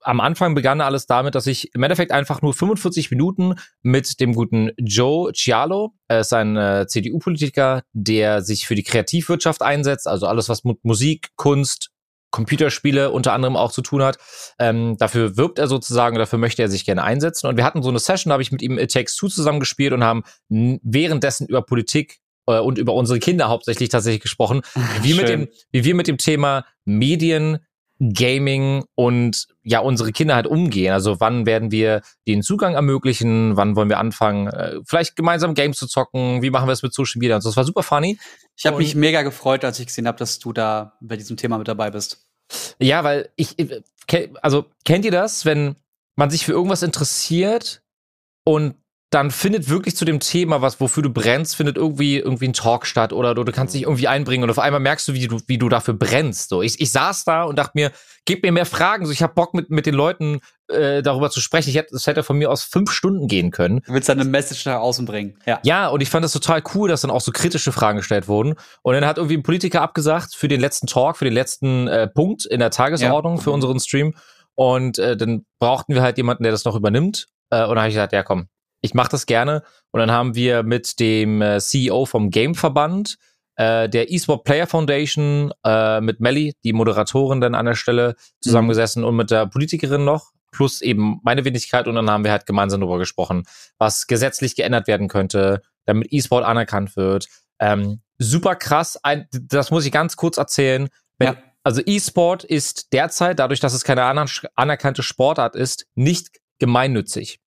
am 0.00 0.20
Anfang 0.20 0.54
begann 0.54 0.80
alles 0.80 1.06
damit, 1.06 1.34
dass 1.34 1.46
ich 1.46 1.74
im 1.74 1.82
Endeffekt 1.82 2.12
einfach 2.12 2.40
nur 2.40 2.54
45 2.54 3.10
Minuten 3.10 3.56
mit 3.82 4.20
dem 4.20 4.34
guten 4.34 4.70
Joe 4.78 5.32
Cialo, 5.32 5.92
er 6.08 6.20
ist 6.20 6.32
ein 6.32 6.56
äh, 6.56 6.86
CDU-Politiker, 6.86 7.82
der 7.92 8.42
sich 8.42 8.66
für 8.66 8.74
die 8.74 8.84
Kreativwirtschaft 8.84 9.60
einsetzt, 9.60 10.06
also 10.06 10.26
alles, 10.26 10.48
was 10.48 10.64
mit 10.64 10.84
Musik, 10.84 11.28
Kunst, 11.36 11.90
Computerspiele 12.30 13.10
unter 13.10 13.32
anderem 13.32 13.56
auch 13.56 13.72
zu 13.72 13.82
tun 13.82 14.02
hat. 14.02 14.18
Ähm, 14.58 14.96
dafür 14.98 15.36
wirbt 15.36 15.58
er 15.58 15.66
sozusagen, 15.66 16.18
dafür 16.18 16.38
möchte 16.38 16.62
er 16.62 16.68
sich 16.68 16.84
gerne 16.84 17.02
einsetzen. 17.02 17.46
Und 17.46 17.56
wir 17.56 17.64
hatten 17.64 17.82
so 17.82 17.88
eine 17.88 17.98
Session, 17.98 18.30
da 18.30 18.34
habe 18.34 18.42
ich 18.42 18.52
mit 18.52 18.62
ihm 18.62 18.78
It 18.78 18.92
Takes 18.92 19.16
Two 19.16 19.28
zusammengespielt 19.28 19.92
und 19.92 20.04
haben 20.04 20.24
währenddessen 20.48 21.46
über 21.46 21.62
Politik 21.62 22.18
äh, 22.48 22.58
und 22.58 22.78
über 22.78 22.94
unsere 22.94 23.18
Kinder 23.18 23.48
hauptsächlich 23.48 23.88
tatsächlich 23.88 24.22
gesprochen, 24.22 24.62
wie, 25.02 25.10
wir 25.10 25.16
mit 25.16 25.28
dem, 25.28 25.48
wie 25.70 25.84
wir 25.84 25.94
mit 25.94 26.08
dem 26.08 26.18
Thema 26.18 26.64
Medien, 26.84 27.58
Gaming 28.00 28.84
und 28.94 29.48
ja, 29.64 29.80
unsere 29.80 30.12
Kinder 30.12 30.36
halt 30.36 30.46
umgehen. 30.46 30.92
Also 30.92 31.18
wann 31.18 31.46
werden 31.46 31.72
wir 31.72 32.02
den 32.28 32.42
Zugang 32.42 32.74
ermöglichen? 32.74 33.56
Wann 33.56 33.74
wollen 33.74 33.88
wir 33.88 33.98
anfangen, 33.98 34.46
äh, 34.46 34.76
vielleicht 34.86 35.16
gemeinsam 35.16 35.54
Games 35.54 35.78
zu 35.78 35.88
zocken? 35.88 36.40
Wie 36.40 36.50
machen 36.50 36.68
wir 36.68 36.72
es 36.72 36.84
mit 36.84 36.94
Social 36.94 37.18
Media? 37.18 37.34
Und 37.34 37.42
so. 37.42 37.48
Das 37.48 37.56
war 37.56 37.64
super 37.64 37.82
funny. 37.82 38.16
Ich 38.56 38.66
habe 38.66 38.78
mich 38.78 38.94
mega 38.94 39.22
gefreut, 39.22 39.64
als 39.64 39.80
ich 39.80 39.86
gesehen 39.86 40.06
habe, 40.06 40.16
dass 40.16 40.38
du 40.38 40.52
da 40.52 40.96
bei 41.00 41.16
diesem 41.16 41.36
Thema 41.36 41.58
mit 41.58 41.66
dabei 41.66 41.90
bist. 41.90 42.24
Ja, 42.80 43.02
weil 43.02 43.30
ich, 43.34 43.56
ke- 44.06 44.30
also 44.42 44.66
kennt 44.84 45.04
ihr 45.04 45.10
das, 45.10 45.44
wenn 45.44 45.74
man 46.14 46.30
sich 46.30 46.44
für 46.44 46.52
irgendwas 46.52 46.84
interessiert 46.84 47.82
und 48.44 48.76
dann 49.10 49.30
findet 49.30 49.70
wirklich 49.70 49.96
zu 49.96 50.04
dem 50.04 50.20
Thema, 50.20 50.60
was 50.60 50.80
wofür 50.80 51.02
du 51.02 51.10
brennst, 51.10 51.56
findet 51.56 51.78
irgendwie 51.78 52.18
irgendwie 52.18 52.48
ein 52.48 52.52
Talk 52.52 52.84
statt 52.84 53.14
oder 53.14 53.34
du, 53.34 53.42
du 53.42 53.52
kannst 53.52 53.74
dich 53.74 53.82
irgendwie 53.82 54.06
einbringen 54.06 54.44
und 54.44 54.50
auf 54.50 54.58
einmal 54.58 54.80
merkst 54.80 55.08
du, 55.08 55.14
wie 55.14 55.26
du 55.26 55.40
wie 55.46 55.56
du 55.56 55.70
dafür 55.70 55.94
brennst. 55.94 56.50
So, 56.50 56.60
ich, 56.60 56.78
ich 56.78 56.92
saß 56.92 57.24
da 57.24 57.44
und 57.44 57.58
dachte 57.58 57.72
mir, 57.74 57.90
gib 58.26 58.42
mir 58.42 58.52
mehr 58.52 58.66
Fragen. 58.66 59.06
So, 59.06 59.12
ich 59.12 59.22
habe 59.22 59.32
Bock 59.32 59.54
mit 59.54 59.70
mit 59.70 59.86
den 59.86 59.94
Leuten 59.94 60.40
äh, 60.68 61.00
darüber 61.00 61.30
zu 61.30 61.40
sprechen. 61.40 61.70
Ich 61.70 61.76
hätte, 61.76 61.88
das 61.92 62.06
hätte 62.06 62.22
von 62.22 62.36
mir 62.36 62.50
aus 62.50 62.64
fünf 62.64 62.90
Stunden 62.90 63.28
gehen 63.28 63.50
können. 63.50 63.80
Du 63.86 63.94
willst 63.94 64.10
deine 64.10 64.24
Message 64.24 64.66
nach 64.66 64.80
außen 64.80 65.06
bringen. 65.06 65.38
Ja. 65.46 65.58
Ja, 65.62 65.88
und 65.88 66.02
ich 66.02 66.10
fand 66.10 66.22
das 66.22 66.32
total 66.32 66.62
cool, 66.74 66.90
dass 66.90 67.00
dann 67.00 67.10
auch 67.10 67.22
so 67.22 67.32
kritische 67.32 67.72
Fragen 67.72 67.96
gestellt 67.96 68.28
wurden. 68.28 68.56
Und 68.82 68.92
dann 68.92 69.06
hat 69.06 69.16
irgendwie 69.16 69.38
ein 69.38 69.42
Politiker 69.42 69.80
abgesagt 69.80 70.34
für 70.34 70.48
den 70.48 70.60
letzten 70.60 70.86
Talk, 70.86 71.16
für 71.16 71.24
den 71.24 71.34
letzten 71.34 71.88
äh, 71.88 72.08
Punkt 72.08 72.44
in 72.44 72.60
der 72.60 72.70
Tagesordnung 72.70 73.40
für 73.40 73.52
unseren 73.52 73.80
Stream. 73.80 74.14
Und 74.54 74.98
äh, 74.98 75.16
dann 75.16 75.46
brauchten 75.58 75.94
wir 75.94 76.02
halt 76.02 76.18
jemanden, 76.18 76.42
der 76.42 76.52
das 76.52 76.66
noch 76.66 76.76
übernimmt. 76.76 77.28
Äh, 77.48 77.62
und 77.62 77.70
dann 77.70 77.78
habe 77.78 77.88
ich 77.88 77.94
gesagt, 77.94 78.12
ja 78.12 78.22
komm, 78.22 78.48
ich 78.80 78.94
mache 78.94 79.10
das 79.10 79.26
gerne. 79.26 79.62
Und 79.90 80.00
dann 80.00 80.10
haben 80.10 80.34
wir 80.34 80.62
mit 80.62 81.00
dem 81.00 81.42
äh, 81.42 81.60
CEO 81.60 82.06
vom 82.06 82.30
Game-Verband, 82.30 83.16
äh, 83.56 83.88
der 83.88 84.12
eSport 84.12 84.44
Player 84.44 84.66
Foundation, 84.66 85.52
äh, 85.64 86.00
mit 86.00 86.20
Melly, 86.20 86.54
die 86.64 86.72
Moderatorin 86.72 87.40
dann 87.40 87.54
an 87.54 87.66
der 87.66 87.74
Stelle, 87.74 88.14
zusammengesessen 88.40 89.04
und 89.04 89.16
mit 89.16 89.30
der 89.30 89.46
Politikerin 89.46 90.04
noch, 90.04 90.30
plus 90.52 90.80
eben 90.80 91.20
meine 91.22 91.44
Wenigkeit. 91.44 91.88
Und 91.88 91.96
dann 91.96 92.10
haben 92.10 92.24
wir 92.24 92.30
halt 92.30 92.46
gemeinsam 92.46 92.80
darüber 92.80 92.98
gesprochen, 92.98 93.44
was 93.78 94.06
gesetzlich 94.06 94.54
geändert 94.56 94.86
werden 94.86 95.08
könnte, 95.08 95.62
damit 95.86 96.12
eSport 96.12 96.44
anerkannt 96.44 96.96
wird. 96.96 97.26
Ähm, 97.58 98.00
super 98.18 98.54
krass. 98.54 98.98
Ein, 99.02 99.26
das 99.32 99.70
muss 99.70 99.84
ich 99.84 99.92
ganz 99.92 100.16
kurz 100.16 100.36
erzählen. 100.36 100.88
Wenn, 101.18 101.28
Ja. 101.28 101.36
Also 101.64 101.82
E-Sport 101.84 102.44
ist 102.44 102.94
derzeit, 102.94 103.38
dadurch, 103.38 103.60
dass 103.60 103.74
es 103.74 103.84
keine 103.84 104.04
aner 104.04 104.24
anerkannte 104.54 105.02
Sportart 105.02 105.54
ist, 105.54 105.86
nicht 105.94 106.38
gemeinnützig. 106.58 107.40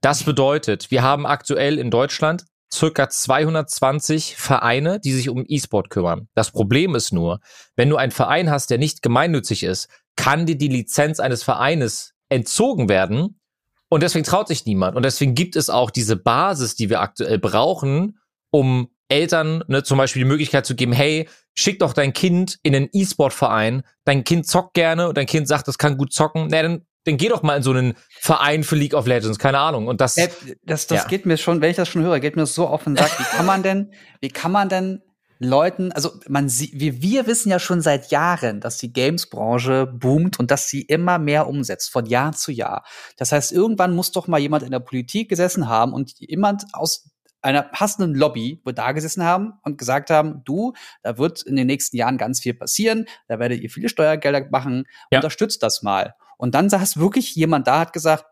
Das 0.00 0.24
bedeutet, 0.24 0.90
wir 0.90 1.02
haben 1.02 1.26
aktuell 1.26 1.78
in 1.78 1.90
Deutschland 1.90 2.44
circa 2.72 3.08
220 3.08 4.36
Vereine, 4.36 5.00
die 5.00 5.12
sich 5.12 5.28
um 5.28 5.44
E-Sport 5.46 5.90
kümmern. 5.90 6.28
Das 6.34 6.52
Problem 6.52 6.94
ist 6.94 7.12
nur, 7.12 7.40
wenn 7.76 7.90
du 7.90 7.96
einen 7.96 8.12
Verein 8.12 8.50
hast, 8.50 8.70
der 8.70 8.78
nicht 8.78 9.02
gemeinnützig 9.02 9.64
ist, 9.64 9.88
kann 10.16 10.46
dir 10.46 10.56
die 10.56 10.68
Lizenz 10.68 11.20
eines 11.20 11.42
Vereines 11.42 12.14
entzogen 12.28 12.88
werden 12.88 13.40
und 13.88 14.02
deswegen 14.02 14.24
traut 14.24 14.48
sich 14.48 14.64
niemand. 14.66 14.96
Und 14.96 15.04
deswegen 15.04 15.34
gibt 15.34 15.56
es 15.56 15.68
auch 15.68 15.90
diese 15.90 16.16
Basis, 16.16 16.76
die 16.76 16.88
wir 16.88 17.00
aktuell 17.00 17.38
brauchen, 17.38 18.18
um 18.52 18.88
Eltern 19.08 19.64
ne, 19.66 19.82
zum 19.82 19.98
Beispiel 19.98 20.22
die 20.22 20.28
Möglichkeit 20.28 20.64
zu 20.64 20.76
geben, 20.76 20.92
hey, 20.92 21.28
schick 21.58 21.80
doch 21.80 21.92
dein 21.92 22.12
Kind 22.12 22.58
in 22.62 22.76
einen 22.76 22.88
E-Sport-Verein, 22.92 23.82
dein 24.04 24.22
Kind 24.22 24.46
zockt 24.46 24.74
gerne 24.74 25.08
und 25.08 25.18
dein 25.18 25.26
Kind 25.26 25.48
sagt, 25.48 25.66
das 25.66 25.78
kann 25.78 25.98
gut 25.98 26.12
zocken, 26.12 26.46
na, 26.50 26.62
dann, 26.62 26.86
dann 27.04 27.16
geh 27.16 27.28
doch 27.28 27.42
mal 27.42 27.56
in 27.56 27.62
so 27.62 27.70
einen 27.72 27.94
Verein 28.20 28.62
für 28.64 28.76
League 28.76 28.94
of 28.94 29.06
Legends, 29.06 29.38
keine 29.38 29.58
Ahnung. 29.58 29.86
Und 29.88 30.00
das, 30.00 30.16
Äh, 30.16 30.28
das 30.64 30.86
das 30.86 31.02
Ja. 31.02 31.08
geht 31.08 31.26
mir 31.26 31.36
schon, 31.36 31.60
wenn 31.60 31.70
ich 31.70 31.76
das 31.76 31.88
schon 31.88 32.02
höre, 32.02 32.20
geht 32.20 32.36
mir 32.36 32.42
das 32.42 32.54
so 32.54 32.66
auf 32.66 32.84
den 32.84 32.96
Sack. 32.96 33.18
Wie 33.18 33.36
kann 33.36 33.46
man 33.46 33.62
denn, 33.62 33.92
wie 34.20 34.28
kann 34.28 34.52
man 34.52 34.68
denn 34.68 35.02
Leuten, 35.42 35.90
also 35.92 36.12
man 36.28 36.50
sieht, 36.50 36.78
wir, 36.78 37.00
wir 37.00 37.26
wissen 37.26 37.48
ja 37.48 37.58
schon 37.58 37.80
seit 37.80 38.10
Jahren, 38.10 38.60
dass 38.60 38.76
die 38.76 38.92
Games-Branche 38.92 39.86
boomt 39.86 40.38
und 40.38 40.50
dass 40.50 40.68
sie 40.68 40.82
immer 40.82 41.18
mehr 41.18 41.46
umsetzt, 41.48 41.90
von 41.90 42.04
Jahr 42.04 42.32
zu 42.32 42.52
Jahr. 42.52 42.84
Das 43.16 43.32
heißt, 43.32 43.50
irgendwann 43.50 43.94
muss 43.94 44.12
doch 44.12 44.26
mal 44.28 44.38
jemand 44.38 44.64
in 44.64 44.70
der 44.70 44.80
Politik 44.80 45.30
gesessen 45.30 45.66
haben 45.66 45.94
und 45.94 46.12
jemand 46.18 46.64
aus 46.74 47.08
einer 47.40 47.62
passenden 47.62 48.14
Lobby 48.14 48.60
wird 48.66 48.76
da 48.76 48.92
gesessen 48.92 49.24
haben 49.24 49.54
und 49.62 49.78
gesagt 49.78 50.10
haben, 50.10 50.42
du, 50.44 50.74
da 51.02 51.16
wird 51.16 51.40
in 51.40 51.56
den 51.56 51.68
nächsten 51.68 51.96
Jahren 51.96 52.18
ganz 52.18 52.40
viel 52.40 52.52
passieren, 52.52 53.06
da 53.28 53.38
werdet 53.38 53.62
ihr 53.62 53.70
viele 53.70 53.88
Steuergelder 53.88 54.46
machen, 54.50 54.84
Ja. 55.10 55.20
unterstützt 55.20 55.62
das 55.62 55.82
mal. 55.82 56.14
Und 56.40 56.54
dann 56.54 56.70
saß 56.70 56.96
wirklich 56.96 57.34
jemand 57.34 57.66
da, 57.66 57.80
hat 57.80 57.92
gesagt, 57.92 58.24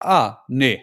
ah, 0.00 0.38
nee, 0.48 0.82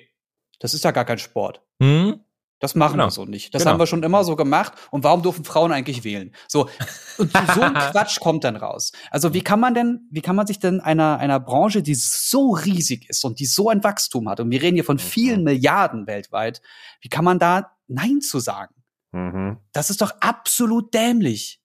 das 0.60 0.74
ist 0.74 0.84
ja 0.84 0.92
gar 0.92 1.06
kein 1.06 1.18
Sport. 1.20 1.62
hm? 1.82 2.22
Das 2.60 2.76
machen 2.76 2.92
Genau. 2.94 3.06
wir 3.08 3.12
so 3.12 3.26
nicht. 3.26 3.56
Das 3.56 3.64
Genau. 3.64 3.72
haben 3.72 3.80
wir 3.80 3.88
schon 3.88 4.04
immer 4.04 4.24
so 4.24 4.36
gemacht. 4.36 4.74
Und 4.92 5.04
warum 5.04 5.24
dürfen 5.24 5.44
Frauen 5.44 5.72
eigentlich 5.72 6.04
wählen? 6.04 6.32
So, 6.48 6.70
und 7.18 7.32
so 7.56 7.62
ein 7.62 7.74
Quatsch 7.92 8.20
kommt 8.20 8.44
dann 8.44 8.56
raus. 8.56 8.92
Also 9.10 9.34
wie 9.34 9.42
kann 9.42 9.60
man 9.60 9.74
denn, 9.74 10.08
wie 10.12 10.22
kann 10.22 10.36
man 10.36 10.46
sich 10.46 10.60
denn 10.60 10.80
einer, 10.80 11.18
einer 11.18 11.40
Branche, 11.40 11.82
die 11.82 11.96
so 11.96 12.52
riesig 12.52 13.10
ist 13.10 13.26
und 13.26 13.40
die 13.40 13.48
so 13.48 13.70
ein 13.70 13.84
Wachstum 13.84 14.30
hat, 14.30 14.40
und 14.42 14.52
wir 14.52 14.62
reden 14.62 14.76
hier 14.76 14.84
von 14.84 15.00
vielen 15.00 15.44
Milliarden 15.44 16.06
weltweit, 16.06 16.62
wie 17.02 17.10
kann 17.10 17.26
man 17.26 17.40
da 17.40 17.76
Nein 17.88 18.22
zu 18.22 18.40
sagen? 18.40 18.76
Mhm. 19.12 19.58
Das 19.74 19.90
ist 19.90 20.00
doch 20.04 20.12
absolut 20.20 20.94
dämlich. 20.94 21.61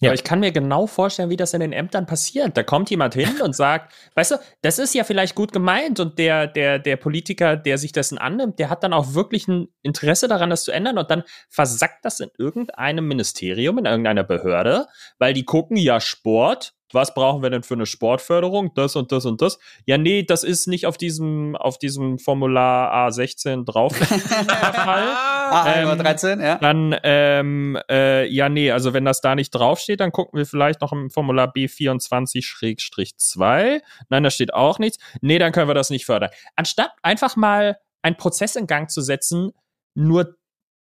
Ja. 0.00 0.10
Aber 0.10 0.14
ich 0.14 0.24
kann 0.24 0.40
mir 0.40 0.52
genau 0.52 0.86
vorstellen, 0.86 1.30
wie 1.30 1.38
das 1.38 1.54
in 1.54 1.60
den 1.60 1.72
Ämtern 1.72 2.04
passiert. 2.04 2.56
Da 2.56 2.62
kommt 2.62 2.90
jemand 2.90 3.14
hin 3.14 3.40
und 3.42 3.56
sagt, 3.56 3.94
weißt 4.14 4.32
du, 4.32 4.36
das 4.60 4.78
ist 4.78 4.94
ja 4.94 5.04
vielleicht 5.04 5.34
gut 5.34 5.52
gemeint 5.52 6.00
und 6.00 6.18
der, 6.18 6.46
der, 6.46 6.78
der 6.78 6.96
Politiker, 6.96 7.56
der 7.56 7.78
sich 7.78 7.92
dessen 7.92 8.18
annimmt, 8.18 8.58
der 8.58 8.68
hat 8.68 8.82
dann 8.82 8.92
auch 8.92 9.14
wirklich 9.14 9.48
ein 9.48 9.68
Interesse 9.82 10.28
daran, 10.28 10.50
das 10.50 10.64
zu 10.64 10.72
ändern 10.72 10.98
und 10.98 11.10
dann 11.10 11.22
versackt 11.48 12.04
das 12.04 12.20
in 12.20 12.30
irgendeinem 12.36 13.08
Ministerium, 13.08 13.78
in 13.78 13.86
irgendeiner 13.86 14.24
Behörde, 14.24 14.86
weil 15.18 15.32
die 15.32 15.44
gucken, 15.44 15.78
ja, 15.78 15.98
Sport, 15.98 16.74
was 16.92 17.14
brauchen 17.14 17.42
wir 17.42 17.50
denn 17.50 17.62
für 17.62 17.74
eine 17.74 17.86
Sportförderung? 17.86 18.72
Das 18.74 18.96
und 18.96 19.12
das 19.12 19.26
und 19.26 19.42
das. 19.42 19.58
Ja, 19.86 19.98
nee, 19.98 20.22
das 20.22 20.44
ist 20.44 20.66
nicht 20.66 20.86
auf 20.86 20.96
diesem, 20.96 21.56
auf 21.56 21.78
diesem 21.78 22.18
Formular 22.18 23.08
A16 23.08 23.64
drauf. 23.64 23.96
der 23.98 24.06
Fall. 24.08 25.02
Ah, 25.04 25.72
Ähm, 25.74 25.88
Nummer 25.88 26.02
13, 26.02 26.40
ja. 26.40 26.58
Dann, 26.58 26.96
ähm, 27.02 27.78
äh, 27.90 28.26
ja, 28.26 28.48
nee, 28.48 28.70
also 28.70 28.94
wenn 28.94 29.04
das 29.04 29.20
da 29.20 29.34
nicht 29.34 29.50
draufsteht, 29.50 30.00
dann 30.00 30.12
gucken 30.12 30.38
wir 30.38 30.46
vielleicht 30.46 30.80
noch 30.80 30.92
im 30.92 31.10
Formular 31.10 31.52
B24-2. 31.52 33.80
Nein, 34.08 34.22
da 34.22 34.30
steht 34.30 34.54
auch 34.54 34.78
nichts. 34.78 34.98
Nee, 35.20 35.38
dann 35.38 35.52
können 35.52 35.68
wir 35.68 35.74
das 35.74 35.90
nicht 35.90 36.06
fördern. 36.06 36.30
Anstatt 36.54 36.92
einfach 37.02 37.36
mal 37.36 37.78
einen 38.02 38.16
Prozess 38.16 38.56
in 38.56 38.66
Gang 38.66 38.90
zu 38.90 39.00
setzen, 39.00 39.52
nur 39.94 40.36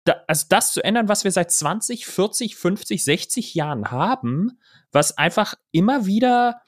da, 0.04 0.16
also 0.26 0.46
das 0.48 0.72
zu 0.72 0.84
ändern, 0.84 1.08
was 1.08 1.24
wir 1.24 1.30
seit 1.30 1.50
20, 1.50 2.06
40, 2.06 2.56
50, 2.56 3.04
60 3.04 3.54
Jahren 3.54 3.90
haben, 3.90 4.58
was 4.92 5.16
einfach 5.16 5.54
immer 5.72 6.06
wieder, 6.06 6.60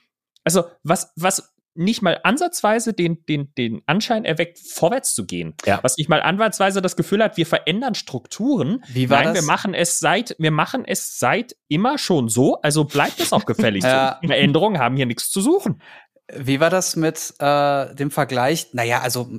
also 0.45 0.65
was, 0.83 1.13
was 1.17 1.55
nicht 1.77 2.01
mal 2.03 2.19
ansatzweise 2.23 2.95
den, 2.95 3.25
den, 3.27 3.55
den 3.55 3.83
Anschein 3.87 4.25
erweckt, 4.25 4.59
vorwärts 4.59 5.15
zu 5.15 5.27
gehen. 5.27 5.55
Ja. 5.67 5.79
Was 5.83 5.99
nicht 5.99 6.09
mal 6.09 6.23
ansatzweise 6.23 6.81
das 6.81 6.97
Gefühl 6.97 7.23
hat, 7.23 7.37
wir 7.37 7.47
verändern 7.47 7.95
Strukturen. 7.95 8.83
Wie 8.89 9.11
war 9.11 9.19
Nein, 9.19 9.35
wir 9.35 9.41
das? 9.41 9.45
machen 9.45 9.75
es 9.75 9.99
seit, 9.99 10.35
wir 10.39 10.51
machen 10.51 10.85
es 10.87 11.19
seit 11.19 11.55
immer 11.69 11.99
schon 11.99 12.29
so, 12.29 12.61
also 12.63 12.85
bleibt 12.85 13.21
es 13.21 13.33
auch 13.33 13.45
gefällig 13.45 13.85
Ja. 13.85 14.19
so. 14.23 14.27
Veränderungen 14.27 14.79
haben 14.79 14.97
hier 14.97 15.07
nichts 15.07 15.31
zu 15.31 15.41
suchen. 15.41 15.83
Wie 16.35 16.59
war 16.61 16.71
das 16.71 16.97
mit 16.97 17.35
äh, 17.39 17.95
dem 17.95 18.11
Vergleich? 18.11 18.69
Naja, 18.73 19.01
also 19.03 19.31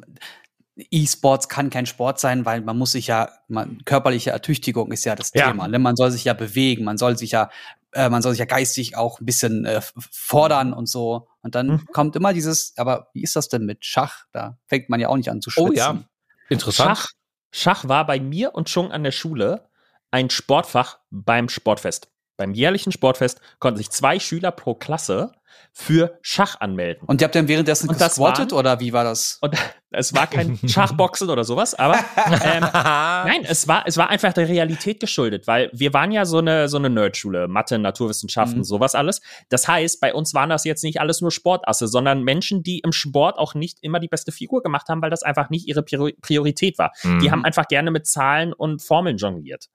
E-Sports 0.91 1.49
kann 1.49 1.69
kein 1.69 1.85
Sport 1.85 2.19
sein, 2.19 2.45
weil 2.45 2.61
man 2.61 2.77
muss 2.77 2.91
sich 2.91 3.07
ja, 3.07 3.29
man, 3.47 3.83
körperliche 3.85 4.29
Ertüchtigung 4.31 4.91
ist 4.91 5.05
ja 5.05 5.15
das 5.15 5.31
Ja. 5.33 5.47
Thema. 5.47 5.67
Ne? 5.67 5.79
Man 5.79 5.95
soll 5.95 6.11
sich 6.11 6.23
ja 6.23 6.33
bewegen, 6.33 6.83
man 6.83 6.97
soll 6.97 7.17
sich 7.17 7.31
ja, 7.31 7.49
äh, 7.93 8.09
man 8.09 8.21
soll 8.21 8.33
sich 8.33 8.39
ja 8.39 8.45
geistig 8.45 8.95
auch 8.95 9.19
ein 9.19 9.25
bisschen 9.25 9.65
äh, 9.65 9.81
fordern 10.11 10.73
und 10.73 10.87
so. 10.87 11.27
Und 11.41 11.55
dann 11.55 11.67
Mhm. 11.67 11.85
kommt 11.93 12.15
immer 12.15 12.33
dieses, 12.33 12.73
aber 12.77 13.09
wie 13.13 13.23
ist 13.23 13.35
das 13.35 13.49
denn 13.49 13.65
mit 13.65 13.85
Schach? 13.85 14.25
Da 14.31 14.57
fängt 14.67 14.89
man 14.89 14.99
ja 14.99 15.07
auch 15.09 15.17
nicht 15.17 15.29
an 15.31 15.41
zu 15.41 15.49
schwitzen. 15.49 15.69
Oh 15.71 15.73
ja. 15.73 16.03
Interessant. 16.49 16.97
Schach, 16.97 17.07
Schach 17.51 17.87
war 17.87 18.05
bei 18.05 18.19
mir 18.19 18.53
und 18.53 18.69
schon 18.69 18.91
an 18.91 19.03
der 19.03 19.11
Schule 19.11 19.67
ein 20.11 20.29
Sportfach 20.29 20.99
beim 21.09 21.49
Sportfest. 21.49 22.09
Beim 22.37 22.53
jährlichen 22.53 22.91
Sportfest 22.91 23.41
konnten 23.59 23.77
sich 23.77 23.89
zwei 23.89 24.19
Schüler 24.19 24.51
pro 24.51 24.75
Klasse 24.75 25.31
für 25.73 26.17
Schach 26.21 26.59
anmelden. 26.59 27.03
Und 27.07 27.21
ihr 27.21 27.25
habt 27.25 27.35
dann 27.35 27.47
währenddessen 27.47 27.89
Und 27.89 27.99
das 28.01 28.15
gesquattet 28.15 28.51
waren- 28.51 28.59
oder 28.59 28.79
wie 28.79 28.93
war 28.93 29.03
das? 29.03 29.37
Und 29.41 29.55
es 29.91 30.13
war 30.13 30.25
kein 30.27 30.57
Schachboxen 30.67 31.29
oder 31.29 31.43
sowas, 31.43 31.75
aber 31.75 31.95
ähm, 32.43 32.61
nein, 32.73 33.43
es 33.47 33.67
war, 33.67 33.83
es 33.85 33.95
war 33.97 34.09
einfach 34.09 34.33
der 34.33 34.47
Realität 34.47 34.99
geschuldet, 34.99 35.45
weil 35.45 35.69
wir 35.73 35.93
waren 35.93 36.11
ja 36.11 36.25
so 36.25 36.39
eine, 36.39 36.67
so 36.67 36.77
eine 36.77 36.89
Nerdschule, 36.89 37.47
Mathe, 37.47 37.77
Naturwissenschaften, 37.77 38.59
Mhm. 38.59 38.63
sowas 38.63 38.95
alles. 38.95 39.21
Das 39.49 39.67
heißt, 39.67 39.99
bei 40.01 40.13
uns 40.13 40.33
waren 40.33 40.49
das 40.49 40.63
jetzt 40.63 40.83
nicht 40.83 40.99
alles 40.99 41.21
nur 41.21 41.31
Sportasse, 41.31 41.87
sondern 41.87 42.23
Menschen, 42.23 42.63
die 42.63 42.79
im 42.79 42.91
Sport 42.91 43.37
auch 43.37 43.53
nicht 43.53 43.77
immer 43.81 43.99
die 43.99 44.07
beste 44.07 44.31
Figur 44.31 44.61
gemacht 44.63 44.89
haben, 44.89 45.01
weil 45.01 45.09
das 45.11 45.21
einfach 45.23 45.49
nicht 45.51 45.67
ihre 45.67 45.81
Priori- 45.81 46.15
Priorität 46.21 46.77
war. 46.79 46.91
Mhm. 47.03 47.19
Die 47.19 47.31
haben 47.31 47.45
einfach 47.45 47.67
gerne 47.67 47.91
mit 47.91 48.07
Zahlen 48.07 48.51
und 48.53 48.81
Formeln 48.81 49.17
jongliert. 49.17 49.67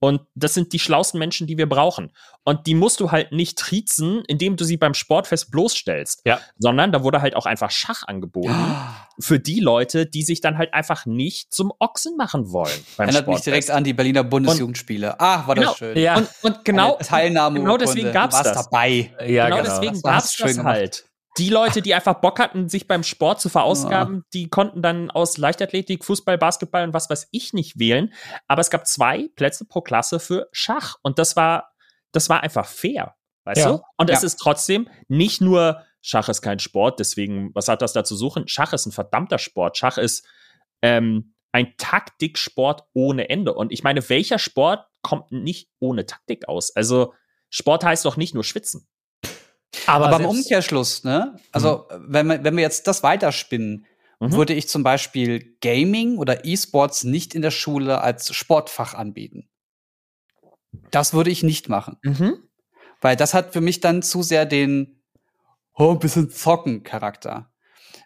Und 0.00 0.20
das 0.34 0.54
sind 0.54 0.72
die 0.72 0.78
schlausten 0.78 1.18
Menschen, 1.18 1.46
die 1.46 1.58
wir 1.58 1.68
brauchen. 1.68 2.12
Und 2.44 2.66
die 2.66 2.74
musst 2.74 3.00
du 3.00 3.10
halt 3.10 3.32
nicht 3.32 3.58
triezen, 3.58 4.22
indem 4.28 4.56
du 4.56 4.64
sie 4.64 4.76
beim 4.76 4.94
Sportfest 4.94 5.50
bloßstellst. 5.50 6.22
Ja. 6.24 6.40
Sondern 6.58 6.92
da 6.92 7.02
wurde 7.02 7.20
halt 7.20 7.34
auch 7.34 7.46
einfach 7.46 7.70
Schach 7.70 8.04
angeboten 8.06 8.54
für 9.20 9.40
die 9.40 9.58
Leute, 9.60 10.06
die 10.06 10.22
sich 10.22 10.40
dann 10.40 10.56
halt 10.56 10.72
einfach 10.72 11.04
nicht 11.04 11.52
zum 11.52 11.72
Ochsen 11.80 12.16
machen 12.16 12.52
wollen. 12.52 12.70
Beim 12.96 13.08
Erinnert 13.08 13.26
mich 13.26 13.34
Sportfest. 13.38 13.46
direkt 13.48 13.70
an 13.70 13.82
die 13.84 13.92
Berliner 13.92 14.22
Bundesjugendspiele. 14.24 15.16
Ach, 15.18 15.48
war 15.48 15.54
das 15.56 15.64
Genau. 15.64 15.74
schön. 15.74 15.98
Ja. 15.98 16.16
Und, 16.16 16.28
und 16.42 16.64
genau, 16.64 16.94
Eine 16.96 17.06
Teilnahme. 17.06 17.58
genau 17.58 17.76
deswegen 17.76 18.08
du 18.08 18.14
warst 18.14 18.46
das. 18.46 18.64
dabei. 18.64 19.12
ja, 19.26 19.46
genau, 19.48 19.62
genau. 19.62 19.68
deswegen 19.74 19.92
Das 19.94 20.02
gab's 20.02 20.34
schön 20.34 20.56
das 20.56 20.64
halt. 20.64 21.04
Die 21.38 21.50
Leute, 21.50 21.82
die 21.82 21.94
einfach 21.94 22.20
Bock 22.20 22.38
hatten, 22.40 22.68
sich 22.68 22.86
beim 22.88 23.02
Sport 23.02 23.40
zu 23.40 23.48
verausgaben, 23.48 24.24
die 24.32 24.48
konnten 24.48 24.82
dann 24.82 25.10
aus 25.10 25.38
Leichtathletik, 25.38 26.04
Fußball, 26.04 26.36
Basketball 26.38 26.84
und 26.84 26.94
was 26.94 27.08
weiß 27.08 27.28
ich 27.30 27.52
nicht 27.52 27.78
wählen. 27.78 28.12
Aber 28.48 28.60
es 28.60 28.70
gab 28.70 28.86
zwei 28.86 29.28
Plätze 29.36 29.64
pro 29.64 29.80
Klasse 29.80 30.20
für 30.20 30.48
Schach. 30.52 30.96
Und 31.02 31.18
das 31.18 31.36
war, 31.36 31.72
das 32.12 32.28
war 32.28 32.42
einfach 32.42 32.66
fair. 32.66 33.14
Weißt 33.44 33.60
Ja. 33.60 33.68
du? 33.72 33.82
Und 33.96 34.10
es 34.10 34.22
Ja. 34.22 34.26
ist 34.26 34.36
trotzdem 34.36 34.88
nicht 35.08 35.40
nur 35.40 35.84
Schach 36.00 36.28
ist 36.28 36.42
kein 36.42 36.58
Sport, 36.60 37.00
deswegen, 37.00 37.50
was 37.54 37.66
hat 37.68 37.82
das 37.82 37.92
da 37.92 38.04
zu 38.04 38.14
suchen? 38.14 38.46
Schach 38.46 38.72
ist 38.72 38.86
ein 38.86 38.92
verdammter 38.92 39.38
Sport. 39.38 39.76
Schach 39.76 39.98
ist 39.98 40.26
ähm, 40.80 41.34
ein 41.50 41.74
Taktiksport 41.76 42.84
ohne 42.92 43.28
Ende. 43.30 43.52
Und 43.54 43.72
ich 43.72 43.82
meine, 43.82 44.08
welcher 44.08 44.38
Sport 44.38 44.86
kommt 45.02 45.32
nicht 45.32 45.68
ohne 45.80 46.06
Taktik 46.06 46.48
aus? 46.48 46.74
Also 46.74 47.14
Sport 47.50 47.84
heißt 47.84 48.04
doch 48.04 48.16
nicht 48.16 48.34
nur 48.34 48.44
schwitzen. 48.44 48.86
Aber, 49.88 50.08
Aber 50.08 50.20
im 50.20 50.26
Umkehrschluss, 50.26 51.04
ne? 51.04 51.36
Also, 51.50 51.86
mhm. 51.90 52.04
wenn, 52.08 52.26
wir, 52.26 52.44
wenn 52.44 52.56
wir 52.56 52.62
jetzt 52.62 52.86
das 52.86 53.02
weiterspinnen, 53.02 53.86
mhm. 54.20 54.32
würde 54.32 54.54
ich 54.54 54.68
zum 54.68 54.82
Beispiel 54.82 55.56
Gaming 55.60 56.18
oder 56.18 56.44
E-Sports 56.44 57.04
nicht 57.04 57.34
in 57.34 57.42
der 57.42 57.50
Schule 57.50 58.00
als 58.02 58.34
Sportfach 58.34 58.94
anbieten. 58.94 59.48
Das 60.90 61.14
würde 61.14 61.30
ich 61.30 61.42
nicht 61.42 61.68
machen. 61.68 61.96
Mhm. 62.02 62.34
Weil 63.00 63.16
das 63.16 63.32
hat 63.32 63.52
für 63.52 63.60
mich 63.60 63.80
dann 63.80 64.02
zu 64.02 64.22
sehr 64.22 64.44
den 64.44 65.02
oh, 65.74 65.92
ein 65.92 65.98
bisschen 65.98 66.30
zocken 66.30 66.82
Charakter. 66.82 67.50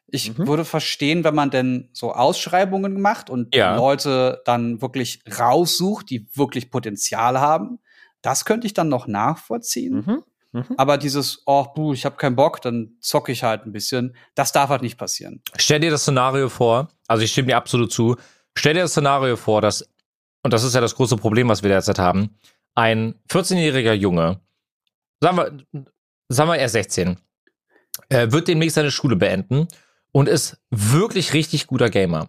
Ich 0.07 0.39
mhm. 0.39 0.47
würde 0.47 0.65
verstehen, 0.65 1.25
wenn 1.25 1.35
man 1.35 1.51
denn 1.51 1.89
so 1.93 2.13
Ausschreibungen 2.13 3.01
macht 3.01 3.31
und 3.31 3.55
ja. 3.55 3.75
Leute 3.75 4.43
dann 4.45 4.83
wirklich 4.83 5.23
raussucht, 5.39 6.11
die 6.11 6.29
wirklich 6.35 6.71
Potenzial 6.71 7.41
haben. 7.41 7.81
Das 8.21 8.45
könnte 8.45 8.67
ich 8.67 8.75
dann 8.75 8.89
noch 8.89 9.07
nachvollziehen. 9.07 10.05
Mhm. 10.07 10.23
Mhm. 10.53 10.75
Aber 10.77 10.99
dieses, 10.99 11.43
oh, 11.47 11.65
buh, 11.75 11.95
ich 11.95 12.05
habe 12.05 12.17
keinen 12.17 12.37
Bock, 12.37 12.61
dann 12.61 12.97
zocke 13.01 13.33
ich 13.33 13.43
halt 13.43 13.67
ein 13.67 13.73
bisschen, 13.73 14.15
das 14.35 14.53
darf 14.53 14.71
halt 14.71 14.83
nicht 14.83 14.99
passieren. 14.99 15.43
Stell 15.57 15.81
dir 15.81 15.91
das 15.91 16.03
Szenario 16.03 16.49
vor, 16.49 16.89
also 17.07 17.25
ich 17.25 17.33
stimme 17.33 17.49
dir 17.49 17.57
absolut 17.57 17.91
zu, 17.91 18.17
stell 18.55 18.75
dir 18.75 18.83
das 18.83 18.93
Szenario 18.93 19.37
vor, 19.37 19.63
dass, 19.63 19.89
und 20.43 20.53
das 20.53 20.63
ist 20.63 20.75
ja 20.75 20.81
das 20.81 20.95
große 20.95 21.17
Problem, 21.17 21.49
was 21.49 21.63
wir 21.63 21.71
derzeit 21.71 21.99
haben, 21.99 22.37
ein 22.75 23.15
14-jähriger 23.31 23.95
Junge, 23.95 24.41
sagen 25.21 25.37
wir, 25.37 25.85
sagen 26.29 26.51
wir 26.51 26.59
er 26.59 26.69
16, 26.69 27.17
äh, 28.11 28.31
wird 28.31 28.49
demnächst 28.49 28.75
seine 28.75 28.91
Schule 28.91 29.17
beenden 29.17 29.69
und 30.13 30.29
ist 30.29 30.59
wirklich 30.71 31.33
richtig 31.33 31.67
guter 31.67 31.89
Gamer. 31.89 32.29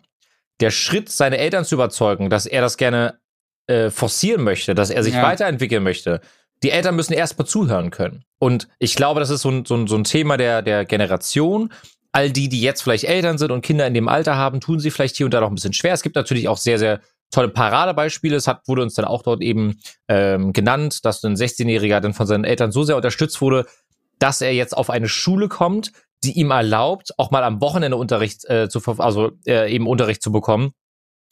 Der 0.62 0.72
Schritt, 0.72 1.10
seine 1.10 1.38
Eltern 1.38 1.66
zu 1.66 1.76
überzeugen, 1.76 2.30
dass 2.30 2.46
er 2.46 2.62
das 2.62 2.78
gerne 2.78 3.20
äh, 3.68 3.90
forcieren 3.90 4.44
möchte, 4.44 4.76
dass 4.76 4.90
er 4.90 5.04
sich 5.04 5.16
ja. 5.16 5.24
weiterentwickeln 5.24 5.84
möchte, 5.84 6.22
die 6.63 6.71
Eltern 6.71 6.95
müssen 6.95 7.13
erstmal 7.13 7.45
zuhören 7.45 7.91
können. 7.91 8.23
Und 8.39 8.69
ich 8.80 8.95
glaube, 8.95 9.19
das 9.19 9.30
ist 9.30 9.41
so 9.41 9.49
ein, 9.49 9.65
so 9.65 9.76
ein, 9.76 9.88
so 9.88 9.95
ein 9.95 10.06
Thema 10.06 10.38
der, 10.38 10.62
der 10.62 10.86
Generation. 10.86 11.71
All 12.13 12.32
die, 12.32 12.47
die 12.47 12.62
jetzt 12.62 12.82
vielleicht 12.82 13.04
Eltern 13.06 13.38
sind 13.38 13.52
und 13.52 13.62
Kinder 13.62 13.86
in 13.86 13.93
dem 13.93 14.08
Alter 14.08 14.38
haben, 14.38 14.62
tun 14.62 14.80
sie 14.80 14.91
vielleicht 14.91 15.17
hier 15.17 15.26
und 15.26 15.34
da 15.34 15.41
noch 15.41 15.49
ein 15.49 15.56
bisschen 15.56 15.73
schwer. 15.73 15.93
Es 15.93 16.04
gibt 16.04 16.15
natürlich 16.15 16.47
auch 16.47 16.58
sehr, 16.58 16.80
sehr 16.80 17.02
tolle 17.32 17.49
Paradebeispiele. 17.49 18.36
Es 18.36 18.47
hat, 18.47 18.62
wurde 18.67 18.84
uns 18.84 18.93
dann 18.93 19.06
auch 19.06 19.23
dort 19.23 19.41
eben 19.41 19.80
ähm, 20.08 20.54
genannt, 20.54 21.04
dass 21.04 21.23
ein 21.23 21.36
16-Jähriger 21.36 21.99
dann 21.99 22.13
von 22.13 22.28
seinen 22.28 22.45
Eltern 22.45 22.71
so 22.71 22.84
sehr 22.84 22.95
unterstützt 22.95 23.41
wurde, 23.41 23.65
dass 24.19 24.41
er 24.41 24.54
jetzt 24.54 24.78
auf 24.78 24.89
eine 24.89 25.10
Schule 25.10 25.49
kommt, 25.49 25.91
die 26.23 26.39
ihm 26.39 26.52
erlaubt, 26.52 27.12
auch 27.17 27.32
mal 27.32 27.43
am 27.43 27.60
Wochenende 27.60 27.97
Unterricht 27.97 28.45
äh, 28.45 28.69
zu 28.69 28.80
also 28.99 29.32
äh, 29.45 29.73
eben 29.73 29.88
Unterricht 29.88 30.21
zu 30.21 30.32
bekommen, 30.32 30.71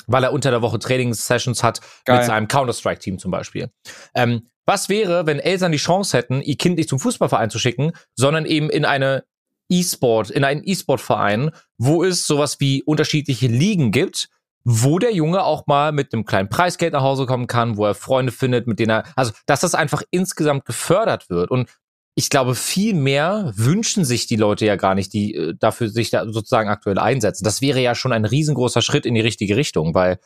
weil 0.07 0.23
er 0.23 0.33
unter 0.33 0.51
der 0.51 0.61
Woche 0.61 0.79
Trainingssessions 0.79 1.63
hat 1.63 1.79
Geil. 2.03 2.17
mit 2.17 2.25
seinem 2.25 2.47
Counter-Strike-Team 2.47 3.19
zum 3.19 3.31
Beispiel. 3.31 3.71
Ähm, 4.13 4.49
was 4.65 4.89
wäre, 4.89 5.25
wenn 5.25 5.39
Eltern 5.39 5.71
die 5.71 5.77
Chance 5.77 6.17
hätten, 6.17 6.41
ihr 6.41 6.57
Kind 6.57 6.77
nicht 6.77 6.89
zum 6.89 6.99
Fußballverein 6.99 7.49
zu 7.49 7.59
schicken, 7.59 7.91
sondern 8.15 8.45
eben 8.45 8.69
in 8.69 8.85
eine 8.85 9.23
E-Sport, 9.69 10.29
in 10.29 10.43
einen 10.43 10.61
E-Sport-Verein, 10.63 11.51
wo 11.77 12.03
es 12.03 12.27
sowas 12.27 12.59
wie 12.59 12.83
unterschiedliche 12.83 13.47
Ligen 13.47 13.91
gibt, 13.91 14.29
wo 14.63 14.99
der 14.99 15.13
Junge 15.13 15.43
auch 15.43 15.65
mal 15.65 15.91
mit 15.91 16.13
einem 16.13 16.25
kleinen 16.25 16.49
Preisgeld 16.49 16.93
nach 16.93 17.01
Hause 17.01 17.25
kommen 17.25 17.47
kann, 17.47 17.77
wo 17.77 17.85
er 17.85 17.95
Freunde 17.95 18.31
findet, 18.31 18.67
mit 18.67 18.79
denen 18.79 18.91
er, 18.91 19.03
also, 19.15 19.31
dass 19.45 19.61
das 19.61 19.73
einfach 19.73 20.03
insgesamt 20.11 20.65
gefördert 20.65 21.29
wird. 21.29 21.49
Und 21.49 21.69
ich 22.13 22.29
glaube, 22.29 22.55
viel 22.55 22.93
mehr 22.93 23.51
wünschen 23.55 24.05
sich 24.05 24.27
die 24.27 24.35
Leute 24.35 24.65
ja 24.65 24.75
gar 24.75 24.93
nicht, 24.93 25.13
die 25.13 25.33
äh, 25.33 25.55
dafür 25.57 25.89
sich 25.89 26.09
da 26.11 26.25
sozusagen 26.25 26.69
aktuell 26.69 26.99
einsetzen. 26.99 27.43
Das 27.43 27.61
wäre 27.61 27.81
ja 27.81 27.95
schon 27.95 28.11
ein 28.11 28.25
riesengroßer 28.25 28.81
Schritt 28.81 29.05
in 29.05 29.15
die 29.15 29.21
richtige 29.21 29.55
Richtung, 29.55 29.95
weil 29.95 30.19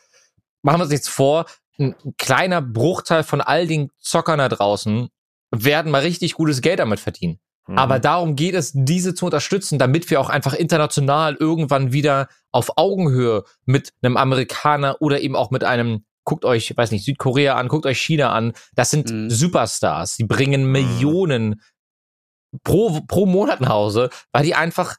machen 0.62 0.80
wir 0.80 0.84
uns 0.84 0.92
jetzt 0.92 1.08
vor, 1.08 1.46
ein 1.78 1.94
kleiner 2.18 2.62
Bruchteil 2.62 3.22
von 3.22 3.40
all 3.40 3.66
den 3.66 3.90
Zockern 3.98 4.38
da 4.38 4.48
draußen 4.48 5.08
werden 5.50 5.90
mal 5.90 6.02
richtig 6.02 6.34
gutes 6.34 6.60
Geld 6.60 6.78
damit 6.78 7.00
verdienen. 7.00 7.38
Mhm. 7.66 7.78
Aber 7.78 7.98
darum 7.98 8.36
geht 8.36 8.54
es, 8.54 8.72
diese 8.74 9.14
zu 9.14 9.26
unterstützen, 9.26 9.78
damit 9.78 10.08
wir 10.10 10.20
auch 10.20 10.30
einfach 10.30 10.54
international 10.54 11.36
irgendwann 11.38 11.92
wieder 11.92 12.28
auf 12.52 12.76
Augenhöhe 12.76 13.44
mit 13.64 13.92
einem 14.02 14.16
Amerikaner 14.16 14.96
oder 15.00 15.20
eben 15.20 15.36
auch 15.36 15.50
mit 15.50 15.64
einem, 15.64 16.04
guckt 16.24 16.44
euch, 16.44 16.76
weiß 16.76 16.90
nicht, 16.90 17.04
Südkorea 17.04 17.56
an, 17.56 17.68
guckt 17.68 17.86
euch 17.86 18.00
China 18.00 18.32
an. 18.32 18.52
Das 18.74 18.90
sind 18.90 19.10
mhm. 19.10 19.30
Superstars. 19.30 20.16
Die 20.16 20.24
bringen 20.24 20.66
mhm. 20.66 20.72
Millionen 20.72 21.62
pro, 22.62 23.00
pro 23.06 23.26
Monat 23.26 23.60
nach 23.60 23.70
Hause, 23.70 24.10
weil 24.32 24.44
die 24.44 24.54
einfach 24.54 24.96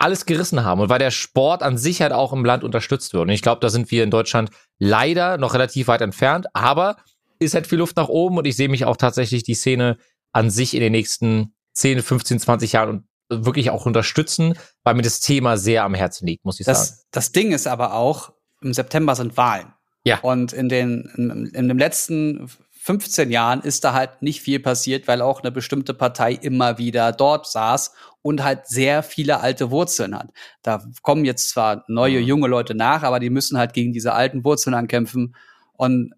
alles 0.00 0.24
gerissen 0.24 0.64
haben 0.64 0.80
und 0.80 0.88
weil 0.88 0.98
der 0.98 1.10
Sport 1.10 1.62
an 1.62 1.76
sich 1.76 2.00
halt 2.00 2.12
auch 2.12 2.32
im 2.32 2.44
Land 2.44 2.64
unterstützt 2.64 3.12
wird. 3.12 3.22
Und 3.22 3.28
ich 3.28 3.42
glaube, 3.42 3.60
da 3.60 3.68
sind 3.68 3.90
wir 3.90 4.02
in 4.02 4.10
Deutschland 4.10 4.50
leider 4.78 5.36
noch 5.36 5.52
relativ 5.52 5.88
weit 5.88 6.00
entfernt, 6.00 6.46
aber 6.54 6.96
ist 7.38 7.54
halt 7.54 7.66
viel 7.66 7.78
Luft 7.78 7.96
nach 7.96 8.08
oben 8.08 8.38
und 8.38 8.46
ich 8.46 8.56
sehe 8.56 8.68
mich 8.68 8.86
auch 8.86 8.96
tatsächlich 8.96 9.42
die 9.42 9.54
Szene 9.54 9.98
an 10.32 10.50
sich 10.50 10.74
in 10.74 10.80
den 10.80 10.92
nächsten 10.92 11.54
10, 11.74 12.02
15, 12.02 12.40
20 12.40 12.72
Jahren 12.72 13.08
wirklich 13.28 13.70
auch 13.70 13.86
unterstützen, 13.86 14.54
weil 14.84 14.94
mir 14.94 15.02
das 15.02 15.20
Thema 15.20 15.56
sehr 15.56 15.84
am 15.84 15.94
Herzen 15.94 16.26
liegt, 16.26 16.44
muss 16.44 16.60
ich 16.60 16.66
das, 16.66 16.88
sagen. 16.88 17.00
Das 17.10 17.32
Ding 17.32 17.52
ist 17.52 17.66
aber 17.66 17.94
auch, 17.94 18.32
im 18.62 18.72
September 18.72 19.14
sind 19.14 19.36
Wahlen. 19.36 19.72
Ja. 20.04 20.18
Und 20.20 20.52
in 20.52 20.68
den, 20.68 21.10
in, 21.16 21.46
in 21.46 21.68
den 21.68 21.78
letzten 21.78 22.50
15 22.98 23.30
Jahren 23.30 23.60
ist 23.60 23.84
da 23.84 23.92
halt 23.92 24.20
nicht 24.20 24.40
viel 24.40 24.58
passiert, 24.58 25.06
weil 25.06 25.22
auch 25.22 25.42
eine 25.42 25.52
bestimmte 25.52 25.94
Partei 25.94 26.32
immer 26.32 26.76
wieder 26.76 27.12
dort 27.12 27.46
saß 27.46 27.94
und 28.20 28.42
halt 28.42 28.66
sehr 28.66 29.04
viele 29.04 29.38
alte 29.38 29.70
Wurzeln 29.70 30.12
hat. 30.18 30.30
Da 30.62 30.82
kommen 31.02 31.24
jetzt 31.24 31.50
zwar 31.50 31.84
neue, 31.86 32.18
mhm. 32.18 32.26
junge 32.26 32.48
Leute 32.48 32.74
nach, 32.74 33.04
aber 33.04 33.20
die 33.20 33.30
müssen 33.30 33.58
halt 33.58 33.74
gegen 33.74 33.92
diese 33.92 34.12
alten 34.12 34.44
Wurzeln 34.44 34.74
ankämpfen. 34.74 35.36
Und 35.74 36.14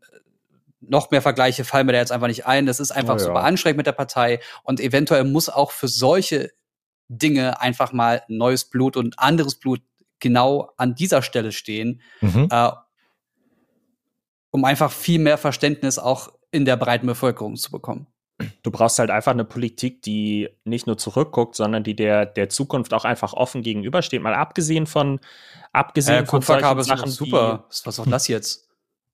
noch 0.81 1.11
mehr 1.11 1.21
Vergleiche 1.21 1.65
fallen 1.65 1.85
mir 1.85 1.93
da 1.93 1.99
jetzt 1.99 2.11
einfach 2.11 2.27
nicht 2.27 2.47
ein. 2.47 2.65
Das 2.65 2.81
ist 2.81 2.91
einfach 2.91 3.17
oh, 3.17 3.19
ja. 3.19 3.25
super 3.25 3.45
anstrengend 3.45 3.77
mit 3.77 3.87
der 3.87 3.93
Partei. 3.93 4.41
Und 4.63 4.81
eventuell 4.81 5.25
muss 5.25 5.51
auch 5.51 5.73
für 5.73 5.89
solche 5.89 6.53
Dinge 7.09 7.61
einfach 7.61 7.93
mal 7.93 8.23
neues 8.29 8.65
Blut 8.65 8.97
und 8.97 9.19
anderes 9.19 9.57
Blut 9.57 9.83
genau 10.21 10.73
an 10.79 10.95
dieser 10.95 11.21
Stelle 11.21 11.53
stehen, 11.53 12.01
mhm. 12.23 12.49
äh, 12.51 12.71
um 14.51 14.65
einfach 14.65 14.91
viel 14.91 15.19
mehr 15.19 15.37
Verständnis 15.37 15.99
auch 15.99 16.33
in 16.53 16.65
der 16.65 16.77
breiten 16.77 17.07
Bevölkerung 17.07 17.57
zu 17.57 17.73
bekommen. 17.73 18.07
Du 18.63 18.71
brauchst 18.71 18.99
halt 18.99 19.11
einfach 19.11 19.33
eine 19.33 19.45
Politik, 19.45 20.03
die 20.03 20.49
nicht 20.65 20.87
nur 20.87 20.99
zurückguckt, 20.99 21.55
sondern 21.55 21.85
die 21.85 21.95
der, 21.95 22.27
der 22.27 22.49
Zukunft 22.49 22.95
auch 22.95 23.05
einfach 23.05 23.35
offen 23.35 23.63
gegenübersteht. 23.63 24.23
Mal 24.23 24.35
abgesehen 24.35 24.87
von, 24.87 25.21
abgesehen 25.73 26.25
äh, 26.25 26.27
von 26.27 26.43
solchen 26.43 26.83
Sachen 26.83 27.11
super. 27.11 27.65
Wie, 27.65 27.69
Was 27.69 27.87
ist 27.87 28.01
auch 28.01 28.07
das 28.07 28.29
jetzt? 28.29 28.69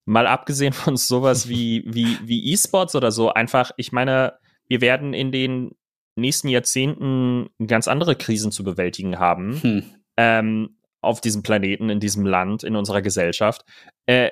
Mal 0.04 0.26
abgesehen 0.26 0.72
von 0.72 0.96
sowas 0.96 1.48
wie, 1.48 1.84
wie, 1.86 2.18
wie 2.22 2.52
E-Sports 2.52 2.94
oder 2.94 3.12
so. 3.12 3.32
Einfach, 3.32 3.72
ich 3.76 3.92
meine, 3.92 4.38
wir 4.66 4.80
werden 4.80 5.14
in 5.14 5.32
den 5.32 5.72
nächsten 6.16 6.48
Jahrzehnten 6.48 7.50
ganz 7.66 7.88
andere 7.88 8.16
Krisen 8.16 8.50
zu 8.50 8.64
bewältigen 8.64 9.18
haben. 9.18 9.62
Hm. 9.62 9.84
Ähm, 10.16 10.78
auf 11.00 11.20
diesem 11.20 11.42
Planeten, 11.42 11.90
in 11.90 12.00
diesem 12.00 12.26
Land, 12.26 12.64
in 12.64 12.74
unserer 12.74 13.02
Gesellschaft, 13.02 13.64
äh, 14.06 14.30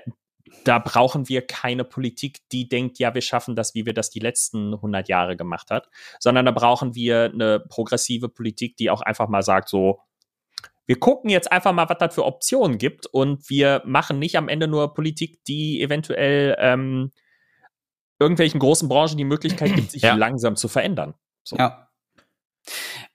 da 0.65 0.79
brauchen 0.79 1.29
wir 1.29 1.47
keine 1.47 1.85
Politik, 1.85 2.41
die 2.53 2.69
denkt, 2.69 2.99
ja, 2.99 3.15
wir 3.15 3.21
schaffen 3.21 3.57
das, 3.57 3.75
wie 3.75 3.87
wir 3.87 3.95
das 3.95 4.11
die 4.11 4.21
letzten 4.21 4.75
100 4.75 5.09
Jahre 5.09 5.37
gemacht 5.37 5.71
hat, 5.71 5.89
sondern 6.21 6.47
da 6.47 6.53
brauchen 6.53 6.95
wir 6.95 7.31
eine 7.33 7.61
progressive 7.61 8.29
Politik, 8.29 8.77
die 8.77 8.91
auch 8.91 9.01
einfach 9.01 9.29
mal 9.29 9.43
sagt, 9.43 9.69
so, 9.69 10.01
wir 10.87 11.01
gucken 11.01 11.31
jetzt 11.31 11.51
einfach 11.51 11.73
mal, 11.73 11.89
was 11.89 11.99
das 11.99 12.15
für 12.15 12.25
Optionen 12.25 12.79
gibt 12.79 13.07
und 13.07 13.51
wir 13.51 13.83
machen 13.85 14.19
nicht 14.19 14.37
am 14.37 14.49
Ende 14.49 14.69
nur 14.69 14.95
Politik, 14.95 15.45
die 15.45 15.83
eventuell 15.83 16.57
ähm, 16.61 17.11
irgendwelchen 18.21 18.61
großen 18.61 18.89
Branchen 18.89 19.17
die 19.17 19.25
Möglichkeit 19.25 19.75
gibt, 19.75 19.91
sich 19.91 20.03
ja. 20.03 20.15
langsam 20.15 20.57
zu 20.57 20.69
verändern. 20.69 21.15
So. 21.43 21.57
Ja. 21.57 21.89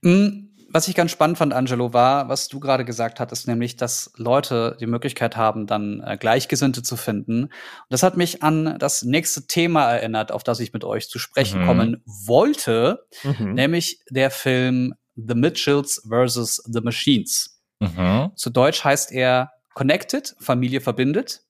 Mm, 0.02 0.51
was 0.74 0.88
ich 0.88 0.96
ganz 0.96 1.12
spannend 1.12 1.38
fand, 1.38 1.54
Angelo, 1.54 1.94
war, 1.94 2.30
was 2.30 2.48
du 2.48 2.60
gerade 2.60 2.86
gesagt 2.86 3.20
hattest, 3.20 3.48
nämlich, 3.48 3.78
dass 3.78 4.12
Leute 4.16 4.78
die 4.80 4.88
Möglichkeit 4.88 5.36
haben, 5.36 5.68
dann 5.68 6.02
äh, 6.06 6.18
Gleichgesinnte 6.18 6.84
zu 6.84 6.98
finden. 6.98 7.44
Und 7.44 7.52
das 7.90 8.04
hat 8.04 8.18
mich 8.18 8.44
an 8.44 8.78
das 8.80 9.04
nächste 9.04 9.48
Thema 9.48 9.92
erinnert, 9.92 10.32
auf 10.32 10.44
das 10.44 10.60
ich 10.60 10.74
mit 10.74 10.84
euch 10.84 11.10
zu 11.10 11.20
sprechen 11.20 11.62
mhm. 11.62 11.66
kommen 11.66 12.04
wollte, 12.06 13.06
mhm. 13.24 13.54
nämlich 13.54 14.00
der 14.10 14.32
Film 14.32 14.94
The 15.16 15.36
Mitchells 15.36 16.02
vs. 16.10 16.64
The 16.66 16.82
Machines. 16.82 17.62
Mhm. 17.80 18.32
Zu 18.36 18.50
Deutsch 18.50 18.84
heißt 18.84 19.12
er 19.12 19.52
Connected, 19.74 20.36
Familie 20.40 20.82
verbindet. 20.82 21.42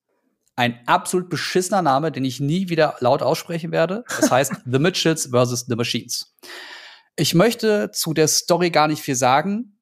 Ein 0.56 0.80
absolut 0.86 1.30
beschissener 1.30 1.82
Name, 1.82 2.12
den 2.12 2.26
ich 2.26 2.40
nie 2.40 2.70
wieder 2.70 2.96
laut 3.00 3.22
aussprechen 3.22 3.72
werde. 3.72 4.04
Das 4.20 4.32
heißt 4.32 4.54
The 4.66 4.80
Mitchells 4.80 5.30
vs. 5.32 5.66
The 5.68 5.76
Machines. 5.76 6.36
Ich 7.16 7.34
möchte 7.34 7.92
zu 7.92 8.14
der 8.14 8.28
Story 8.28 8.70
gar 8.70 8.88
nicht 8.88 9.02
viel 9.02 9.16
sagen. 9.16 9.80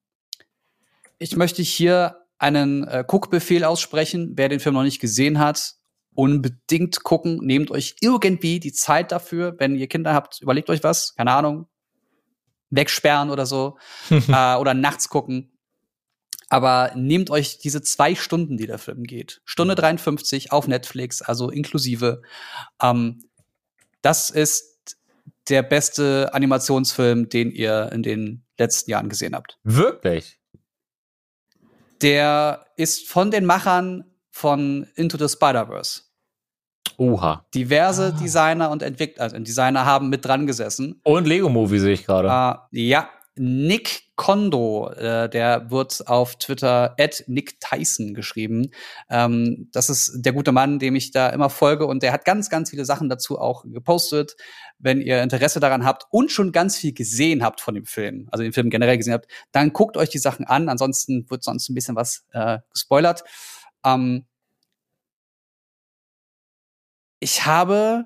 Ich 1.19 1.35
möchte 1.35 1.61
hier 1.61 2.25
einen 2.37 2.87
äh, 2.87 3.03
Guckbefehl 3.05 3.63
aussprechen. 3.63 4.33
Wer 4.35 4.49
den 4.49 4.59
Film 4.59 4.75
noch 4.75 4.83
nicht 4.83 4.99
gesehen 4.99 5.39
hat, 5.39 5.75
unbedingt 6.15 7.03
gucken. 7.03 7.39
Nehmt 7.41 7.71
euch 7.71 7.95
irgendwie 8.01 8.59
die 8.59 8.73
Zeit 8.73 9.11
dafür. 9.11 9.55
Wenn 9.59 9.75
ihr 9.75 9.87
Kinder 9.87 10.13
habt, 10.13 10.41
überlegt 10.41 10.69
euch 10.69 10.83
was. 10.83 11.15
Keine 11.15 11.31
Ahnung. 11.31 11.67
Wegsperren 12.71 13.29
oder 13.29 13.45
so. 13.45 13.77
äh, 14.09 14.55
oder 14.55 14.73
nachts 14.73 15.09
gucken. 15.09 15.51
Aber 16.49 16.91
nehmt 16.95 17.29
euch 17.29 17.59
diese 17.59 17.81
zwei 17.83 18.15
Stunden, 18.15 18.57
die 18.57 18.65
der 18.65 18.79
Film 18.79 19.03
geht. 19.03 19.41
Stunde 19.45 19.75
53 19.75 20.51
auf 20.51 20.67
Netflix, 20.67 21.21
also 21.21 21.49
inklusive. 21.51 22.23
Ähm, 22.81 23.23
das 24.01 24.31
ist 24.31 24.78
der 25.49 25.63
beste 25.63 26.29
Animationsfilm, 26.33 27.29
den 27.29 27.51
ihr 27.51 27.89
in 27.91 28.03
den 28.03 28.45
letzten 28.57 28.91
Jahren 28.91 29.09
gesehen 29.09 29.35
habt. 29.35 29.57
Wirklich? 29.63 30.39
Der 32.01 32.65
ist 32.77 33.09
von 33.09 33.31
den 33.31 33.45
Machern 33.45 34.05
von 34.31 34.87
Into 34.95 35.17
the 35.17 35.27
Spider-Verse. 35.27 36.01
Oha. 36.97 37.45
Diverse 37.53 38.13
Designer 38.13 38.69
und 38.71 38.83
Entwickler, 38.83 39.23
also 39.23 39.39
Designer 39.39 39.85
haben 39.85 40.09
mit 40.09 40.25
dran 40.25 40.45
gesessen. 40.47 40.99
Und 41.03 41.27
Lego 41.27 41.49
Movie 41.49 41.79
sehe 41.79 41.93
ich 41.93 42.05
gerade. 42.05 42.27
Äh, 42.73 42.79
ja, 42.87 43.09
Nick 43.35 44.03
Kondo, 44.15 44.89
äh, 44.89 45.29
der 45.29 45.71
wird 45.71 46.07
auf 46.07 46.35
Twitter 46.37 46.95
at 46.99 47.23
Nick 47.27 47.59
Tyson 47.61 48.13
geschrieben. 48.13 48.71
Ähm, 49.09 49.69
das 49.71 49.89
ist 49.89 50.11
der 50.15 50.33
gute 50.33 50.51
Mann, 50.51 50.77
dem 50.77 50.95
ich 50.95 51.11
da 51.11 51.29
immer 51.29 51.49
folge 51.49 51.85
und 51.85 52.03
der 52.03 52.11
hat 52.11 52.25
ganz, 52.25 52.49
ganz 52.49 52.69
viele 52.69 52.83
Sachen 52.83 53.07
dazu 53.07 53.39
auch 53.39 53.63
gepostet. 53.65 54.35
Wenn 54.77 55.01
ihr 55.01 55.23
Interesse 55.23 55.59
daran 55.59 55.85
habt 55.85 56.05
und 56.09 56.31
schon 56.31 56.51
ganz 56.51 56.77
viel 56.77 56.93
gesehen 56.93 57.43
habt 57.43 57.61
von 57.61 57.75
dem 57.75 57.85
Film, 57.85 58.27
also 58.31 58.43
den 58.43 58.53
Film 58.53 58.69
generell 58.69 58.97
gesehen 58.97 59.13
habt, 59.13 59.29
dann 59.51 59.71
guckt 59.73 59.95
euch 59.95 60.09
die 60.09 60.17
Sachen 60.17 60.45
an. 60.45 60.67
Ansonsten 60.67 61.29
wird 61.29 61.43
sonst 61.43 61.69
ein 61.69 61.75
bisschen 61.75 61.95
was 61.95 62.25
äh, 62.31 62.59
gespoilert. 62.71 63.23
Ähm, 63.85 64.25
ich 67.21 67.45
habe, 67.45 68.05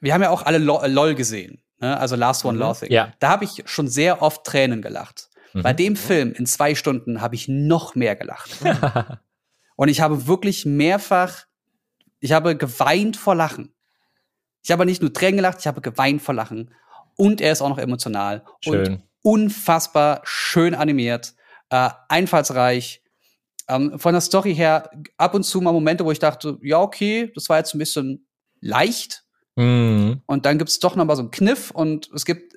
wir 0.00 0.14
haben 0.14 0.22
ja 0.22 0.30
auch 0.30 0.42
alle 0.42 0.58
Lo- 0.58 0.84
LOL 0.86 1.14
gesehen, 1.14 1.62
ne? 1.78 1.98
also 1.98 2.16
Last 2.16 2.44
One 2.44 2.54
Mhm. 2.54 2.60
Laughing. 2.60 2.90
Ja. 2.92 3.12
Da 3.18 3.30
habe 3.30 3.44
ich 3.44 3.62
schon 3.66 3.88
sehr 3.88 4.22
oft 4.22 4.44
Tränen 4.44 4.82
gelacht. 4.82 5.28
Mhm. 5.52 5.62
Bei 5.62 5.72
dem 5.72 5.96
Film 5.96 6.32
in 6.32 6.46
zwei 6.46 6.74
Stunden 6.74 7.20
habe 7.20 7.34
ich 7.34 7.48
noch 7.48 7.94
mehr 7.94 8.16
gelacht. 8.16 8.50
Und 9.76 9.88
ich 9.88 10.00
habe 10.00 10.26
wirklich 10.26 10.64
mehrfach, 10.64 11.44
ich 12.20 12.32
habe 12.32 12.56
geweint 12.56 13.16
vor 13.16 13.34
Lachen. 13.34 13.74
Ich 14.62 14.70
habe 14.70 14.86
nicht 14.86 15.02
nur 15.02 15.12
Tränen 15.12 15.36
gelacht, 15.36 15.58
ich 15.60 15.66
habe 15.66 15.80
geweint 15.80 16.22
vor 16.22 16.34
Lachen. 16.34 16.74
Und 17.16 17.40
er 17.40 17.52
ist 17.52 17.60
auch 17.62 17.68
noch 17.68 17.78
emotional. 17.78 18.42
Und 18.64 18.86
Schön. 18.86 19.02
unfassbar 19.22 20.22
schön 20.24 20.74
animiert, 20.74 21.34
äh, 21.70 21.90
einfallsreich. 22.08 23.02
Ähm, 23.68 23.98
von 23.98 24.12
der 24.12 24.20
Story 24.20 24.54
her 24.54 24.90
ab 25.16 25.34
und 25.34 25.42
zu 25.42 25.60
mal 25.60 25.72
Momente, 25.72 26.04
wo 26.04 26.10
ich 26.12 26.18
dachte, 26.20 26.58
ja, 26.62 26.80
okay, 26.80 27.30
das 27.34 27.48
war 27.48 27.58
jetzt 27.58 27.74
ein 27.74 27.78
bisschen 27.78 28.26
leicht. 28.60 29.24
Mhm. 29.56 30.20
Und 30.26 30.46
dann 30.46 30.58
gibt's 30.58 30.78
doch 30.78 30.96
noch 30.96 31.04
mal 31.04 31.16
so 31.16 31.22
einen 31.22 31.30
Kniff 31.30 31.70
und 31.70 32.10
es 32.14 32.24
gibt, 32.24 32.54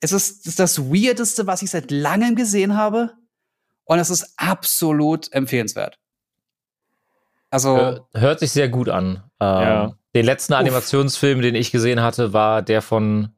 es 0.00 0.12
ist, 0.12 0.40
es 0.40 0.46
ist 0.46 0.58
das 0.60 0.90
Weirdeste, 0.90 1.46
was 1.46 1.62
ich 1.62 1.70
seit 1.70 1.90
langem 1.90 2.36
gesehen 2.36 2.76
habe. 2.76 3.12
Und 3.86 3.98
es 3.98 4.08
ist 4.10 4.32
absolut 4.38 5.30
empfehlenswert. 5.32 5.98
Also, 7.50 7.76
Hör- 7.76 8.08
Hört 8.14 8.40
sich 8.40 8.50
sehr 8.52 8.68
gut 8.68 8.88
an. 8.88 9.22
Ähm, 9.40 9.60
Ja. 9.62 9.92
Den 10.14 10.24
letzten 10.26 10.52
Uff. 10.52 10.60
Animationsfilm, 10.60 11.42
den 11.42 11.54
ich 11.54 11.70
gesehen 11.72 12.00
hatte, 12.00 12.32
war 12.32 12.62
der 12.62 12.82
von 12.82 13.30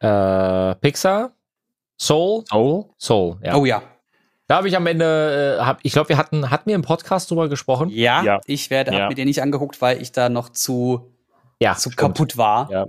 äh, 0.00 0.74
Pixar. 0.76 1.32
Soul? 1.98 2.44
Soul? 2.48 2.84
Soul, 2.98 3.38
ja. 3.42 3.54
oh 3.56 3.64
ja. 3.64 3.82
Da 4.48 4.56
habe 4.56 4.68
ich 4.68 4.76
am 4.76 4.86
Ende, 4.86 5.58
äh, 5.60 5.64
hab, 5.64 5.78
ich 5.82 5.92
glaube, 5.92 6.10
wir 6.10 6.18
hatten, 6.18 6.50
hatten 6.50 6.68
wir 6.68 6.74
im 6.74 6.82
Podcast 6.82 7.30
drüber 7.30 7.48
gesprochen? 7.48 7.88
Ja, 7.88 8.22
Ja. 8.22 8.40
ich 8.46 8.68
werde, 8.70 8.92
Ja. 8.92 9.02
hab 9.02 9.08
mir 9.08 9.14
den 9.14 9.28
nicht 9.28 9.40
angeguckt, 9.40 9.80
weil 9.80 10.02
ich 10.02 10.12
da 10.12 10.28
noch 10.28 10.48
zu, 10.50 11.11
Ja, 11.62 11.74
zu 11.74 11.90
stimmt. 11.90 11.96
kaputt 11.96 12.36
war. 12.36 12.70
Ja. 12.70 12.86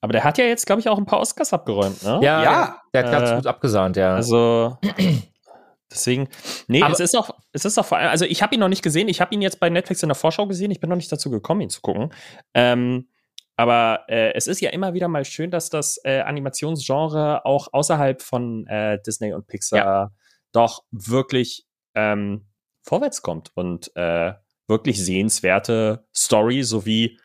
Aber 0.00 0.12
der 0.12 0.22
hat 0.24 0.36
ja 0.38 0.44
jetzt, 0.44 0.66
glaube 0.66 0.80
ich, 0.80 0.88
auch 0.88 0.98
ein 0.98 1.06
paar 1.06 1.20
Oscars 1.20 1.52
abgeräumt, 1.52 2.02
ne? 2.02 2.20
Ja, 2.22 2.42
Ja. 2.42 2.80
Der, 2.92 3.04
hat 3.04 3.10
ganz 3.12 3.30
Äh, 3.30 3.36
gut 3.36 3.46
abgesahnt, 3.46 3.96
ja. 3.96 4.14
Also 4.14 4.76
deswegen, 5.90 6.28
nee, 6.68 6.82
Aber- 6.82 6.92
es 6.92 7.00
ist 7.00 7.16
auch, 7.16 7.30
es 7.52 7.64
ist 7.64 7.78
auch 7.78 7.86
vor 7.86 7.98
allem, 7.98 8.08
also 8.10 8.24
ich 8.24 8.42
habe 8.42 8.54
ihn 8.54 8.60
noch 8.60 8.68
nicht 8.68 8.82
gesehen, 8.82 9.08
ich 9.08 9.20
habe 9.20 9.34
ihn 9.34 9.42
jetzt 9.42 9.60
bei 9.60 9.70
Netflix 9.70 10.02
in 10.02 10.08
der 10.08 10.14
Vorschau 10.16 10.46
gesehen, 10.46 10.70
ich 10.70 10.80
bin 10.80 10.90
noch 10.90 10.96
nicht 10.96 11.10
dazu 11.10 11.30
gekommen, 11.30 11.62
ihn 11.62 11.70
zu 11.70 11.80
gucken. 11.80 12.12
Ähm, 12.52 13.08
aber 13.56 14.00
äh, 14.08 14.32
es 14.34 14.46
ist 14.48 14.60
ja 14.60 14.70
immer 14.70 14.94
wieder 14.94 15.06
mal 15.08 15.24
schön, 15.24 15.50
dass 15.50 15.70
das 15.70 16.00
äh, 16.04 16.20
Animationsgenre 16.20 17.44
auch 17.44 17.68
außerhalb 17.72 18.20
von 18.20 18.66
äh, 18.66 18.98
Disney 19.06 19.32
und 19.32 19.46
Pixar 19.46 20.12
doch 20.52 20.82
wirklich 20.90 21.64
ähm, 21.94 22.46
vorwärts 22.82 23.22
kommt 23.22 23.50
und 23.54 23.90
äh, 23.96 24.32
wirklich 24.66 25.04
sehenswerte 25.04 26.04
Story 26.14 26.62
sowie 26.64 27.18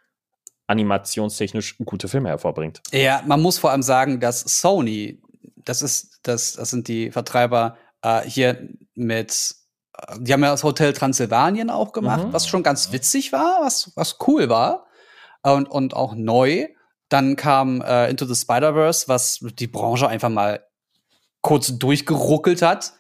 animationstechnisch 0.70 1.78
gute 1.84 2.08
Filme 2.08 2.30
hervorbringt. 2.30 2.82
Ja, 2.92 3.22
man 3.26 3.42
muss 3.42 3.58
vor 3.58 3.72
allem 3.72 3.82
sagen, 3.84 4.20
dass 4.20 4.42
Sony, 4.42 5.22
das 5.66 5.82
ist, 5.82 6.20
das, 6.24 6.54
das 6.54 6.70
sind 6.70 6.88
die 6.88 7.12
Vertreiber 7.12 7.78
äh, 8.02 8.22
hier 8.22 8.70
mit, 8.96 9.56
äh, 9.98 10.16
die 10.20 10.32
haben 10.34 10.44
ja 10.44 10.52
das 10.52 10.64
Hotel 10.64 10.94
Transsilvanien 10.94 11.70
auch 11.70 11.92
gemacht, 11.92 12.28
Mhm. 12.28 12.34
was 12.34 12.48
schon 12.48 12.64
ganz 12.64 12.92
witzig 12.92 13.32
war, 13.32 13.60
was, 13.62 13.92
was 13.96 14.18
cool 14.28 14.50
war 14.50 14.86
und, 15.44 15.68
und 15.70 15.94
auch 15.96 16.14
neu. 16.16 16.68
Dann 17.10 17.36
kam 17.36 17.82
äh, 17.82 18.10
Into 18.10 18.26
the 18.26 18.36
Spider-Verse, 18.36 19.08
was 19.08 19.40
die 19.42 19.68
Branche 19.68 20.08
einfach 20.08 20.30
mal 20.30 20.64
kurz 21.42 21.78
durchgeruckelt 21.78 22.62
hat. 22.62 22.94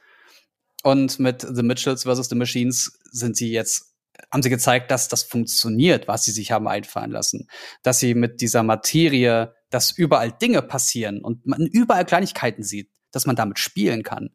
Und 0.81 1.19
mit 1.19 1.41
The 1.41 1.61
Mitchells 1.61 2.03
vs. 2.05 2.29
The 2.29 2.35
Machines 2.35 2.97
sind 3.11 3.35
sie 3.35 3.51
jetzt, 3.51 3.88
haben 4.31 4.43
sie 4.43 4.49
gezeigt, 4.49 4.91
dass 4.91 5.07
das 5.07 5.23
funktioniert, 5.23 6.07
was 6.07 6.23
sie 6.23 6.31
sich 6.31 6.51
haben 6.51 6.67
einfallen 6.67 7.11
lassen 7.11 7.47
dass 7.83 7.99
sie 7.99 8.13
mit 8.13 8.41
dieser 8.41 8.63
Materie, 8.63 9.53
dass 9.69 9.91
überall 9.91 10.31
Dinge 10.31 10.61
passieren 10.61 11.21
und 11.21 11.45
man 11.45 11.65
überall 11.65 12.05
Kleinigkeiten 12.05 12.63
sieht, 12.63 12.89
dass 13.11 13.25
man 13.25 13.35
damit 13.35 13.59
spielen 13.59 14.03
kann. 14.03 14.29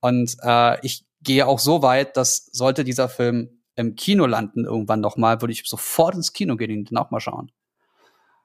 Und 0.00 0.36
äh, 0.42 0.84
ich 0.84 1.06
gehe 1.22 1.46
auch 1.46 1.58
so 1.58 1.82
weit, 1.82 2.16
dass 2.16 2.46
sollte 2.52 2.84
dieser 2.84 3.08
Film 3.08 3.62
im 3.76 3.96
Kino 3.96 4.26
landen 4.26 4.64
irgendwann 4.64 5.00
noch 5.00 5.16
mal, 5.16 5.40
würde 5.40 5.52
ich 5.52 5.64
sofort 5.66 6.14
ins 6.14 6.32
Kino 6.32 6.56
gehen 6.56 6.78
und 6.78 6.90
den 6.90 6.98
auch 6.98 7.10
mal 7.10 7.20
schauen. 7.20 7.50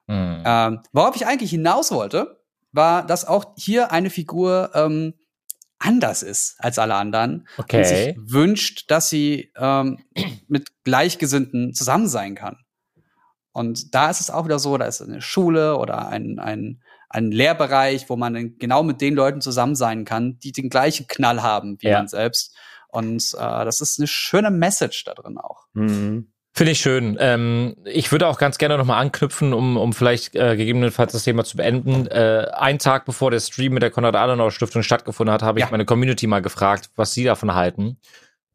Mhm. 0.06 0.42
Ähm, 0.44 0.80
worauf 0.92 1.14
ich 1.14 1.26
eigentlich 1.26 1.50
hinaus 1.50 1.92
wollte, 1.92 2.40
war, 2.72 3.06
dass 3.06 3.26
auch 3.26 3.54
hier 3.56 3.92
eine 3.92 4.10
Figur 4.10 4.70
ähm, 4.74 5.14
anders 5.80 6.22
ist 6.22 6.54
als 6.58 6.78
alle 6.78 6.94
anderen 6.94 7.48
und 7.56 7.70
sich 7.70 8.10
okay. 8.10 8.16
wünscht, 8.18 8.90
dass 8.90 9.08
sie 9.08 9.50
ähm, 9.56 9.98
mit 10.46 10.68
Gleichgesinnten 10.84 11.74
zusammen 11.74 12.06
sein 12.06 12.36
kann. 12.36 12.58
Und 13.52 13.94
da 13.94 14.10
ist 14.10 14.20
es 14.20 14.30
auch 14.30 14.44
wieder 14.44 14.60
so, 14.60 14.78
da 14.78 14.84
ist 14.84 15.02
eine 15.02 15.20
Schule 15.20 15.76
oder 15.76 16.06
ein, 16.08 16.38
ein, 16.38 16.82
ein 17.08 17.32
Lehrbereich, 17.32 18.08
wo 18.08 18.16
man 18.16 18.56
genau 18.58 18.84
mit 18.84 19.00
den 19.00 19.14
Leuten 19.14 19.40
zusammen 19.40 19.74
sein 19.74 20.04
kann, 20.04 20.38
die 20.38 20.52
den 20.52 20.70
gleichen 20.70 21.08
Knall 21.08 21.42
haben 21.42 21.76
wie 21.80 21.88
Ja. 21.88 21.98
man 21.98 22.08
selbst. 22.08 22.54
Und 22.88 23.34
äh, 23.34 23.64
das 23.64 23.80
ist 23.80 23.98
eine 23.98 24.06
schöne 24.06 24.50
Message 24.50 25.04
da 25.04 25.14
drin 25.14 25.38
auch. 25.38 25.66
Mhm. 25.72 26.32
Finde 26.52 26.72
ich 26.72 26.80
schön. 26.80 27.16
Ähm, 27.20 27.76
ich 27.84 28.10
würde 28.10 28.26
auch 28.26 28.38
ganz 28.38 28.58
gerne 28.58 28.76
nochmal 28.76 29.00
anknüpfen, 29.00 29.52
um, 29.52 29.76
um 29.76 29.92
vielleicht 29.92 30.34
äh, 30.34 30.56
gegebenenfalls 30.56 31.12
das 31.12 31.22
Thema 31.24 31.44
zu 31.44 31.56
beenden. 31.56 32.06
Äh, 32.08 32.48
einen 32.52 32.78
Tag 32.80 33.04
bevor 33.04 33.30
der 33.30 33.38
Stream 33.40 33.72
mit 33.74 33.82
der 33.82 33.90
Konrad-Adenauer-Stiftung 33.90 34.82
stattgefunden 34.82 35.32
hat, 35.32 35.42
habe 35.42 35.60
ich 35.60 35.64
Ja. 35.66 35.70
meine 35.70 35.84
Community 35.84 36.26
mal 36.26 36.42
gefragt, 36.42 36.90
was 36.96 37.14
sie 37.14 37.24
davon 37.24 37.54
halten. 37.54 37.98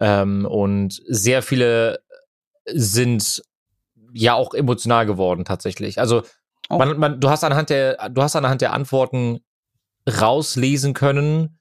Ähm, 0.02 0.46
und 0.46 1.02
sehr 1.08 1.42
viele 1.42 2.02
sind 2.66 3.42
ja 4.14 4.34
auch 4.34 4.54
emotional 4.54 5.06
geworden 5.06 5.46
tatsächlich. 5.46 6.00
Also 6.00 6.24
Oh. 6.70 6.78
man, 6.80 6.98
man, 6.98 7.20
du 7.22 7.30
hast 7.30 7.44
anhand 7.44 7.70
der, 7.70 8.10
du 8.10 8.24
hast 8.24 8.36
anhand 8.36 8.60
der 8.60 8.74
Antworten 8.74 9.40
rauslesen 10.10 10.94
können, 10.96 11.60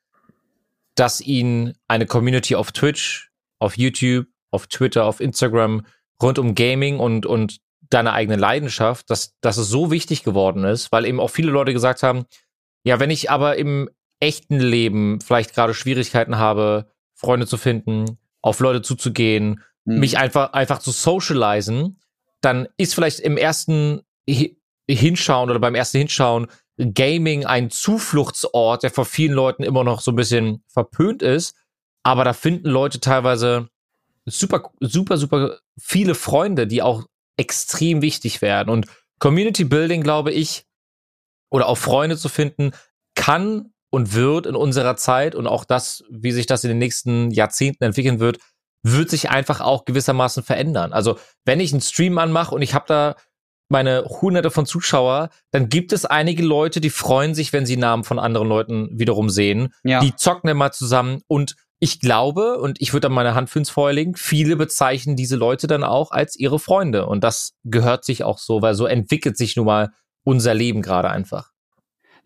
dass 0.95 1.21
ihn 1.21 1.75
eine 1.89 2.07
Community 2.07 2.55
auf 2.55 2.73
Twitch, 2.73 3.31
auf 3.59 3.77
YouTube, 3.77 4.27
auf 4.51 4.67
Twitter, 4.67 5.05
auf 5.05 5.21
Instagram 5.21 5.85
rund 6.25 6.39
um 6.41 6.55
Gaming 6.57 6.99
und, 6.99 7.27
und 7.27 7.59
deine 7.91 8.13
eigene 8.13 8.37
Leidenschaft, 8.37 9.09
dass, 9.11 9.35
dass 9.41 9.57
es 9.59 9.69
so 9.69 9.91
wichtig 9.93 10.25
geworden 10.25 10.65
ist, 10.65 10.91
weil 10.91 11.05
eben 11.05 11.21
auch 11.21 11.29
viele 11.29 11.53
Leute 11.53 11.73
gesagt 11.73 12.03
haben, 12.03 12.25
ja, 12.83 12.99
wenn 12.99 13.11
ich 13.11 13.31
aber 13.31 13.57
im 13.57 13.89
echten 14.21 14.59
Leben 14.59 15.21
vielleicht 15.21 15.55
gerade 15.55 15.75
Schwierigkeiten 15.75 16.39
habe, 16.39 16.91
Freunde 17.15 17.47
zu 17.47 17.57
finden, 17.57 18.19
auf 18.43 18.59
Leute 18.61 18.83
zuzugehen, 18.83 19.61
Mhm. 19.87 20.01
mich 20.01 20.17
einfach, 20.19 20.55
einfach 20.55 20.79
zu 20.79 20.91
socialisen, 20.93 22.01
dann 22.41 22.69
ist 22.79 22.95
vielleicht 22.95 23.21
im 23.21 23.37
ersten 23.37 24.01
Hi- 24.29 24.57
Hinschauen 24.89 25.51
oder 25.51 25.59
beim 25.59 25.75
ersten 25.75 25.99
Hinschauen 25.99 26.47
Gaming 26.79 27.45
ein 27.47 27.71
Zufluchtsort, 27.71 28.83
der 28.83 28.91
vor 28.91 29.05
vielen 29.05 29.35
Leuten 29.35 29.63
immer 29.63 29.85
noch 29.85 30.01
so 30.01 30.11
ein 30.13 30.17
bisschen 30.17 30.65
verpönt 30.69 31.23
ist. 31.23 31.55
Aber 32.03 32.25
da 32.25 32.33
finden 32.33 32.69
Leute 32.69 32.99
teilweise 33.01 33.69
super, 34.27 34.71
super, 34.81 35.17
super 35.17 35.59
viele 35.79 36.15
Freunde, 36.15 36.67
die 36.67 36.83
auch 36.83 37.05
extrem 37.37 38.03
wichtig 38.03 38.43
werden. 38.43 38.71
Und 38.71 38.87
Community 39.19 39.65
Building, 39.65 40.03
glaube 40.03 40.33
ich, 40.33 40.65
oder 41.51 41.69
auch 41.69 41.79
Freunde 41.79 42.17
zu 42.17 42.29
finden, 42.29 42.73
kann 43.15 43.73
und 43.91 44.13
wird 44.15 44.47
in 44.47 44.57
unserer 44.57 44.97
Zeit 44.97 45.35
und 45.35 45.47
auch 45.47 45.65
das, 45.65 46.05
wie 46.11 46.33
sich 46.33 46.47
das 46.47 46.65
in 46.65 46.69
den 46.69 46.79
nächsten 46.79 47.31
Jahrzehnten 47.31 47.85
entwickeln 47.85 48.19
wird, 48.19 48.39
wird 48.83 49.09
sich 49.09 49.31
einfach 49.31 49.61
auch 49.61 49.85
gewissermaßen 49.85 50.43
verändern. 50.43 50.93
Also 50.93 51.19
wenn 51.45 51.61
ich 51.61 51.73
einen 51.73 51.81
Stream 51.81 52.19
anmache 52.19 52.55
und 52.55 52.63
ich 52.63 52.75
habe 52.75 52.87
da 52.89 53.17
meine 53.71 54.05
hunderte 54.05 54.51
von 54.51 54.67
Zuschauer, 54.67 55.31
dann 55.51 55.69
gibt 55.69 55.93
es 55.93 56.05
einige 56.05 56.43
Leute, 56.43 56.81
die 56.81 56.91
freuen 56.91 57.35
sich, 57.35 57.53
wenn 57.53 57.67
sie 57.67 57.77
Namen 57.77 58.05
von 58.05 58.19
anderen 58.19 58.49
Leuten 58.49 58.89
wiederum 58.93 59.31
sehen. 59.31 59.73
Ja. 59.85 60.01
Die 60.01 60.15
zocken 60.15 60.55
mal 60.57 60.73
zusammen 60.73 61.23
und 61.29 61.57
ich 61.81 62.01
glaube, 62.01 62.59
und 62.59 62.81
ich 62.81 62.93
würde 62.93 63.09
da 63.09 63.09
meine 63.09 63.35
Hand 63.35 63.51
für 63.51 63.59
ins 63.59 63.71
Feuer 63.71 63.93
legen, 63.93 64.15
viele 64.17 64.57
bezeichnen 64.57 65.17
diese 65.17 65.37
Leute 65.37 65.67
dann 65.67 65.85
auch 65.85 66.11
als 66.11 66.37
ihre 66.37 66.59
Freunde. 66.59 67.07
Und 67.07 67.23
das 67.25 67.55
gehört 67.65 68.05
sich 68.05 68.25
auch 68.25 68.39
so, 68.39 68.63
weil 68.63 68.75
so 68.75 68.87
entwickelt 68.87 69.37
sich 69.37 69.57
nun 69.57 69.67
mal 69.67 69.91
unser 70.25 70.55
Leben 70.55 70.83
gerade 70.83 71.11
einfach. 71.11 71.54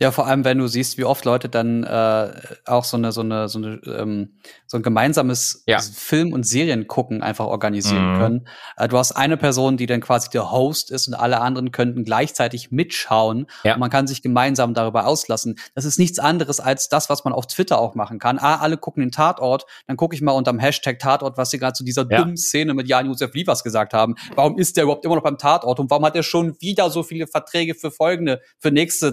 Ja, 0.00 0.12
vor 0.12 0.26
allem, 0.28 0.44
wenn 0.44 0.58
du 0.58 0.66
siehst, 0.68 0.96
wie 0.96 1.04
oft 1.04 1.24
Leute 1.24 1.48
dann 1.48 1.82
äh, 1.82 2.30
auch 2.66 2.84
so 2.84 2.96
eine, 2.96 3.10
so 3.10 3.20
eine, 3.22 3.48
so 3.48 3.58
eine, 3.58 3.80
ähm, 3.86 4.38
so 4.66 4.76
ein 4.76 4.82
gemeinsames 4.84 5.64
Ja. 5.66 5.80
Film- 5.80 6.32
und 6.32 6.44
Seriengucken 6.46 7.22
einfach 7.22 7.46
organisieren 7.46 8.14
Mhm. 8.14 8.18
können. 8.18 8.48
Äh, 8.76 8.86
du 8.88 8.96
hast 8.96 9.12
eine 9.12 9.36
Person, 9.36 9.76
die 9.76 9.86
dann 9.86 10.00
quasi 10.00 10.30
der 10.30 10.52
Host 10.52 10.92
ist 10.92 11.08
und 11.08 11.14
alle 11.14 11.40
anderen 11.40 11.72
könnten 11.72 12.04
gleichzeitig 12.04 12.70
mitschauen. 12.70 13.46
Ja. 13.64 13.74
Und 13.74 13.80
man 13.80 13.90
kann 13.90 14.06
sich 14.06 14.22
gemeinsam 14.22 14.72
darüber 14.72 15.06
auslassen. 15.06 15.58
Das 15.74 15.84
ist 15.84 15.98
nichts 15.98 16.18
anderes 16.20 16.60
als 16.60 16.88
das, 16.88 17.10
was 17.10 17.24
man 17.24 17.32
auf 17.32 17.46
Twitter 17.48 17.80
auch 17.80 17.94
machen 17.96 18.18
kann. 18.20 18.38
Ah, 18.38 18.56
alle 18.58 18.76
gucken 18.76 19.00
den 19.00 19.10
Tatort, 19.10 19.66
dann 19.88 19.96
gucke 19.96 20.14
ich 20.14 20.22
mal 20.22 20.32
unterm 20.32 20.60
Hashtag 20.60 21.00
Tatort, 21.00 21.36
was 21.38 21.50
sie 21.50 21.58
gerade 21.58 21.72
zu 21.72 21.82
dieser 21.84 22.06
Ja. 22.08 22.18
dummen 22.18 22.36
Szene 22.36 22.72
mit 22.74 22.88
Jan-Josef 22.88 23.34
Liefers 23.34 23.64
gesagt 23.64 23.94
haben. 23.94 24.14
Warum 24.36 24.58
ist 24.58 24.76
der 24.76 24.84
überhaupt 24.84 25.04
immer 25.04 25.16
noch 25.16 25.22
beim 25.24 25.38
Tatort 25.38 25.80
und 25.80 25.90
warum 25.90 26.04
hat 26.04 26.14
er 26.14 26.22
schon 26.22 26.54
wieder 26.60 26.88
so 26.90 27.02
viele 27.02 27.26
Verträge 27.26 27.74
für 27.74 27.90
folgende, 27.90 28.40
für 28.60 28.70
nächste 28.70 29.12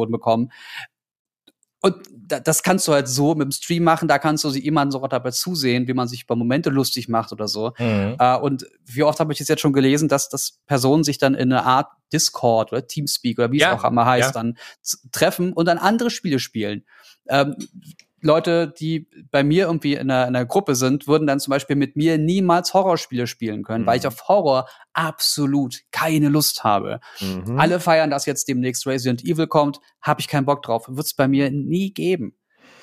Tatort-Episoden 0.00 0.12
bekommen? 0.12 0.52
Und 1.82 1.96
da- 2.12 2.40
das 2.40 2.62
kannst 2.62 2.86
du 2.88 2.92
halt 2.92 3.08
so 3.08 3.34
mit 3.34 3.46
dem 3.46 3.52
Stream 3.52 3.84
machen, 3.84 4.06
da 4.06 4.18
kannst 4.18 4.44
du 4.44 4.50
sie 4.50 4.62
jemanden 4.62 4.92
sogar 4.92 5.08
dabei 5.08 5.30
zusehen, 5.30 5.88
wie 5.88 5.94
man 5.94 6.08
sich 6.08 6.24
über 6.24 6.36
Momente 6.36 6.68
lustig 6.68 7.08
macht 7.08 7.32
oder 7.32 7.48
so. 7.48 7.72
Mhm. 7.78 8.16
Äh, 8.18 8.36
und 8.36 8.66
wie 8.84 9.02
oft 9.02 9.18
habe 9.18 9.32
ich 9.32 9.40
es 9.40 9.48
jetzt 9.48 9.60
schon 9.62 9.72
gelesen, 9.72 10.06
dass, 10.06 10.28
dass 10.28 10.58
Personen 10.66 11.04
sich 11.04 11.16
dann 11.16 11.34
in 11.34 11.50
eine 11.50 11.64
Art 11.64 11.88
Discord 12.12 12.70
oder 12.72 12.86
Teamspeak 12.86 13.38
oder 13.38 13.50
wie 13.50 13.58
Ja, 13.60 13.72
es 13.74 13.80
auch 13.80 13.88
immer 13.90 14.04
heißt, 14.04 14.34
ja. 14.34 14.42
dann 14.42 14.58
treffen 15.10 15.54
und 15.54 15.64
dann 15.66 15.78
andere 15.78 16.10
Spiele 16.10 16.38
spielen. 16.38 16.84
Ähm, 17.28 17.56
Leute, 18.22 18.68
die 18.78 19.08
bei 19.30 19.42
mir 19.42 19.66
irgendwie 19.66 19.94
in 19.94 20.10
einer, 20.10 20.28
in 20.28 20.36
einer 20.36 20.44
Gruppe 20.46 20.74
sind, 20.74 21.06
würden 21.06 21.26
dann 21.26 21.40
zum 21.40 21.50
Beispiel 21.52 21.76
mit 21.76 21.96
mir 21.96 22.18
niemals 22.18 22.74
Horrorspiele 22.74 23.26
spielen 23.26 23.62
können, 23.62 23.86
weil 23.86 23.96
ich 23.98 24.02
Mhm. 24.04 24.08
auf 24.08 24.28
Horror 24.28 24.68
absolut 24.92 25.76
keine 25.90 26.28
Lust 26.28 26.62
habe. 26.64 27.00
Mhm. 27.20 27.58
Alle 27.58 27.80
feiern, 27.80 28.10
dass 28.10 28.26
jetzt 28.26 28.46
demnächst 28.48 28.86
Resident 28.86 29.24
Evil 29.24 29.46
kommt, 29.46 29.80
habe 30.02 30.20
ich 30.20 30.28
keinen 30.28 30.44
Bock 30.46 30.62
drauf. 30.62 30.86
Wird 30.88 31.06
es 31.06 31.14
bei 31.14 31.28
mir 31.28 31.50
nie 31.50 31.92
geben. 31.92 32.36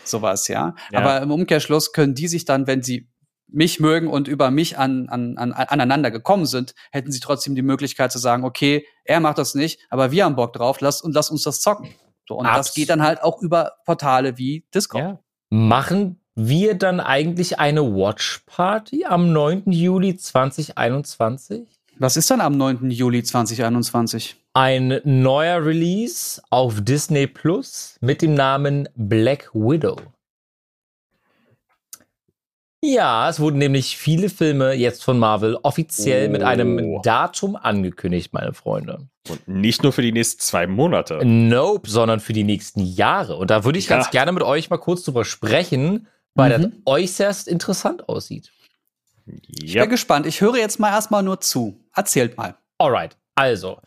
Sowas, 0.04 0.48
ja? 0.48 0.74
Ja. 0.92 1.00
Aber 1.00 1.22
im 1.22 1.32
Umkehrschluss 1.32 1.92
können 1.94 2.16
die 2.16 2.28
sich 2.28 2.46
dann, 2.46 2.66
wenn 2.68 2.82
sie 2.82 3.10
mich 3.50 3.80
mögen 3.80 4.08
und 4.08 4.28
über 4.28 4.52
mich 4.52 4.78
an, 4.78 5.08
an, 5.10 5.38
an, 5.38 5.54
aneinander 5.54 6.12
gekommen 6.12 6.46
sind, 6.46 6.74
hätten 6.92 7.12
sie 7.12 7.20
trotzdem 7.22 7.56
die 7.56 7.62
Möglichkeit 7.62 8.12
zu 8.12 8.20
sagen, 8.20 8.44
okay, 8.44 8.86
er 9.06 9.20
macht 9.22 9.38
das 9.38 9.56
nicht, 9.56 9.80
aber 9.90 10.12
wir 10.12 10.26
haben 10.26 10.36
Bock 10.36 10.52
drauf, 10.54 10.82
lass, 10.82 11.02
und 11.02 11.14
lass 11.14 11.30
uns 11.30 11.44
das 11.44 11.62
zocken. 11.62 11.90
So, 12.28 12.36
und 12.36 12.46
das 12.46 12.68
Abs- 12.68 12.74
geht 12.74 12.90
dann 12.90 13.02
halt 13.04 13.24
auch 13.24 13.42
über 13.42 13.74
Portale 13.86 14.38
wie 14.38 14.66
Discord. 14.76 15.02
ja. 15.04 15.20
Machen 15.50 16.20
wir 16.36 16.76
dann 16.76 17.00
eigentlich 17.00 17.58
eine 17.58 17.82
Watch 17.82 18.42
Party 18.46 19.06
am 19.06 19.32
9. 19.32 19.72
Juli 19.72 20.18
2021? 20.18 21.66
Was 22.00 22.18
ist 22.18 22.30
dann 22.30 22.42
am 22.42 22.58
9. 22.58 22.92
Juli 22.92 23.24
2021? 23.24 24.36
Ein 24.54 25.00
neuer 25.06 25.66
Release 25.66 26.42
auf 26.50 26.82
Disney 26.82 27.28
Plus 27.28 27.96
mit 28.02 28.22
dem 28.22 28.34
Namen 28.34 28.90
Black 28.96 29.50
Widow. 29.54 29.96
Ja, 32.90 33.28
es 33.30 33.40
wurden 33.42 33.58
nämlich 33.58 33.98
viele 33.98 34.30
Filme 34.30 34.72
jetzt 34.74 35.04
von 35.04 35.20
Marvel 35.20 35.58
offiziell 35.64 36.30
mit 36.30 36.42
einem 36.42 36.80
Oh. 36.80 37.02
Datum 37.04 37.58
angekündigt, 37.58 38.32
meine 38.32 38.54
Freunde. 38.54 39.08
Und 39.28 39.46
nicht 39.46 39.84
nur 39.84 39.92
für 39.92 40.02
die 40.02 40.14
nächsten 40.14 40.40
zwei 40.40 40.68
Monate. 40.68 41.20
Nope, 41.26 41.90
sondern 41.90 42.22
für 42.22 42.32
die 42.32 42.46
nächsten 42.46 42.80
Jahre. 42.80 43.36
Und 43.36 43.50
da 43.52 43.66
würde 43.66 43.78
ich 43.78 43.88
Ja. 43.90 43.98
ganz 43.98 44.10
gerne 44.10 44.32
mit 44.32 44.42
euch 44.42 44.70
mal 44.70 44.78
kurz 44.78 45.04
drüber 45.04 45.26
sprechen, 45.26 46.08
weil 46.34 46.58
Mhm. 46.58 46.62
das 46.64 46.72
äußerst 46.86 47.48
interessant 47.50 48.08
aussieht. 48.08 48.52
Ich 49.62 49.74
Ja. 49.74 49.82
bin 49.82 49.90
gespannt. 49.90 50.26
Ich 50.26 50.40
höre 50.40 50.56
jetzt 50.56 50.80
mal 50.80 50.90
erstmal 50.92 51.24
nur 51.24 51.42
zu. 51.42 51.78
Erzählt 51.94 52.38
mal. 52.38 52.56
Alright, 52.78 53.18
also. 53.36 53.80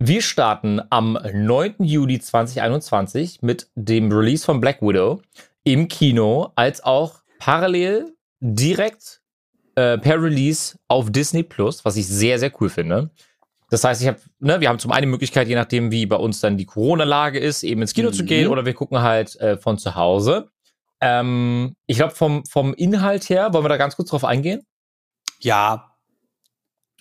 Wir 0.00 0.20
starten 0.20 0.80
am 0.90 1.16
9. 1.32 1.84
Juli 1.84 2.18
2021 2.20 3.40
mit 3.42 3.68
dem 3.76 4.10
Release 4.10 4.44
von 4.44 4.60
Black 4.60 4.82
Widow 4.82 5.22
im 5.62 5.86
Kino, 5.86 6.50
als 6.56 6.82
auch 6.82 7.20
parallel 7.38 8.15
direkt 8.40 9.20
äh, 9.74 9.98
per 9.98 10.22
Release 10.22 10.78
auf 10.88 11.10
Disney 11.10 11.42
Plus, 11.42 11.84
was 11.84 11.96
ich 11.96 12.06
sehr, 12.06 12.38
sehr 12.38 12.50
cool 12.60 12.68
finde. 12.70 13.10
Das 13.70 13.82
heißt, 13.84 14.00
ich 14.00 14.06
habe, 14.08 14.18
ne, 14.38 14.60
wir 14.60 14.68
haben 14.68 14.78
zum 14.78 14.92
einen 14.92 15.02
die 15.02 15.08
Möglichkeit, 15.10 15.48
je 15.48 15.56
nachdem, 15.56 15.90
wie 15.90 16.06
bei 16.06 16.16
uns 16.16 16.40
dann 16.40 16.56
die 16.56 16.66
Corona-Lage 16.66 17.38
ist, 17.40 17.64
eben 17.64 17.82
ins 17.82 17.92
Kino 17.94 18.10
zu 18.12 18.22
Mhm. 18.22 18.26
gehen 18.26 18.48
oder 18.48 18.64
wir 18.64 18.74
gucken 18.74 19.02
halt 19.02 19.34
äh, 19.40 19.56
von 19.58 19.76
zu 19.78 19.96
Hause. 19.96 20.48
Ähm, 21.00 21.74
ich 21.86 21.96
glaube, 21.96 22.14
vom, 22.14 22.44
vom 22.46 22.72
Inhalt 22.74 23.28
her, 23.28 23.52
wollen 23.52 23.64
wir 23.64 23.68
da 23.68 23.76
ganz 23.76 23.96
kurz 23.96 24.10
drauf 24.10 24.24
eingehen? 24.24 24.62
Ja. 25.40 25.92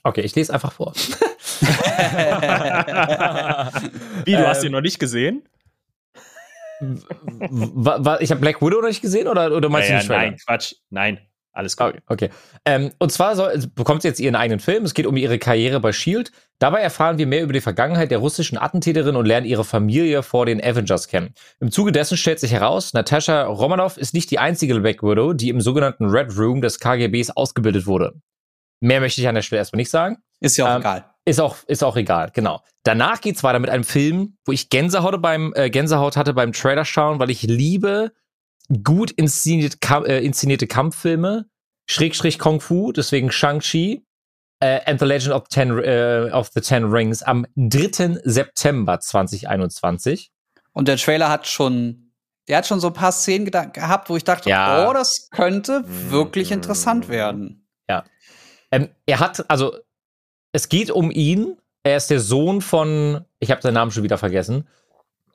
Okay, 0.04 0.22
ich 0.22 0.36
lese 0.36 0.54
einfach 0.54 0.72
vor. 0.72 0.94
Wie, 4.26 4.34
du 4.34 4.48
hast 4.48 4.60
Ähm, 4.60 4.66
ihn 4.68 4.72
noch 4.72 4.82
nicht 4.82 5.00
gesehen? 5.00 5.44
Ich 6.82 8.32
habe 8.32 8.42
Black 8.42 8.62
Widow 8.62 8.82
noch 8.82 8.88
nicht 8.88 9.02
gesehen 9.02 9.28
oder, 9.28 9.52
oder 9.56 9.70
meinst 9.70 9.90
Ja, 9.90 9.96
du 9.98 10.02
den 10.04 10.08
Trailer? 10.08 10.22
nein, 10.32 10.38
Quatsch. 10.46 10.74
Nein, 10.90 11.20
alles 11.54 11.78
gut. 11.78 11.88
Okay. 11.88 12.02
okay. 12.08 12.30
Ähm, 12.66 12.92
und 13.00 13.12
zwar 13.12 13.36
soll, 13.36 13.52
es 13.52 13.68
bekommt 13.68 14.02
sie 14.02 14.08
jetzt 14.10 14.20
ihren 14.20 14.36
eigenen 14.36 14.60
Film. 14.60 14.84
Es 14.84 14.94
geht 14.94 15.06
um 15.06 15.16
ihre 15.18 15.40
Karriere 15.40 15.80
bei 15.80 15.92
Shield. 15.94 16.32
Dabei 16.60 16.82
erfahren 16.82 17.18
wir 17.18 17.28
mehr 17.28 17.44
über 17.44 17.54
die 17.54 17.62
Vergangenheit 17.62 18.12
der 18.12 18.18
russischen 18.20 18.58
Attentäterin 18.58 19.16
und 19.16 19.26
lernen 19.26 19.46
ihre 19.46 19.64
Familie 19.64 20.24
vor 20.24 20.46
den 20.46 20.62
Avengers 20.64 21.08
kennen. 21.08 21.34
Im 21.60 21.72
Zuge 21.72 21.92
dessen 21.92 22.18
stellt 22.18 22.40
sich 22.40 22.52
heraus, 22.52 22.94
Natascha 22.94 23.44
Romanoff 23.46 23.98
ist 23.98 24.14
nicht 24.14 24.32
die 24.32 24.40
einzige 24.40 24.80
Black 24.80 25.04
Widow, 25.04 25.34
die 25.34 25.50
im 25.50 25.62
sogenannten 25.62 26.06
Red 26.10 26.38
Room 26.38 26.62
des 26.62 26.80
KGBs 26.80 27.32
ausgebildet 27.32 27.86
wurde. 27.88 28.14
Mehr 28.82 29.00
möchte 29.00 29.22
ich 29.22 29.28
an 29.28 29.36
der 29.36 29.42
Stelle 29.42 29.60
erstmal 29.60 29.78
nicht 29.78 29.90
sagen. 29.92 30.18
Ist 30.42 30.58
ja 30.58 30.66
auch 30.66 30.76
Ähm, 30.76 30.82
egal. 30.82 31.06
Ist 31.28 31.40
auch, 31.42 31.58
ist 31.68 31.84
auch 31.84 31.98
egal, 31.98 32.30
genau. 32.34 32.62
Danach 32.84 33.20
geht's 33.20 33.42
weiter 33.44 33.58
mit 33.60 33.70
einem 33.72 33.84
Film, 33.84 34.38
wo 34.46 34.52
ich 34.52 34.70
Gänsehaut 34.70 35.20
beim 35.22 35.54
äh, 35.56 35.70
Gänsehaut 35.72 36.18
hatte 36.18 36.34
beim 36.36 36.54
Trailer 36.54 36.86
schauen, 36.86 37.18
weil 37.20 37.32
ich 37.32 37.42
liebe 37.42 38.12
gut 38.84 39.10
inszenierte, 39.12 39.78
Kam 39.80 40.06
äh, 40.06 40.20
inszenierte 40.20 40.68
Kampffilme, 40.68 41.46
Schrägstrich 41.90 42.38
Kung 42.40 42.62
Fu, 42.62 42.92
deswegen 42.92 43.32
Shang-Chi 43.32 44.06
äh, 44.60 44.82
and 44.86 45.00
the 45.00 45.06
Legend 45.06 45.34
of, 45.34 45.48
Ten, 45.48 45.78
äh, 45.80 46.30
of 46.32 46.50
the 46.54 46.62
Ten 46.62 46.86
Rings 46.86 47.24
am 47.24 47.46
3. 47.56 48.20
September 48.24 49.00
2021. 49.00 50.32
Und 50.74 50.88
der 50.88 50.98
Trailer 50.98 51.30
hat 51.30 51.48
schon, 51.48 52.12
der 52.48 52.58
hat 52.58 52.68
schon 52.68 52.80
so 52.80 52.88
ein 52.88 52.94
paar 52.94 53.12
Szenen 53.12 53.50
gehabt, 53.50 54.10
wo 54.10 54.18
ich 54.18 54.24
dachte, 54.24 54.50
Ja. 54.50 54.88
oh, 54.90 54.94
das 54.94 55.30
könnte 55.32 55.84
wirklich 55.88 56.50
Mhm. 56.50 56.56
interessant 56.56 57.10
werden. 57.10 57.62
Ähm, 58.72 58.90
er 59.06 59.20
hat, 59.20 59.48
also 59.50 59.78
es 60.56 60.70
geht 60.70 60.90
um 60.90 61.12
ihn. 61.12 61.58
Er 61.84 61.98
ist 61.98 62.10
der 62.10 62.20
Sohn 62.20 62.62
von, 62.62 63.26
ich 63.40 63.52
habe 63.52 63.62
seinen 63.62 63.74
Namen 63.76 63.92
schon 63.92 64.04
wieder 64.04 64.18
vergessen. 64.18 64.68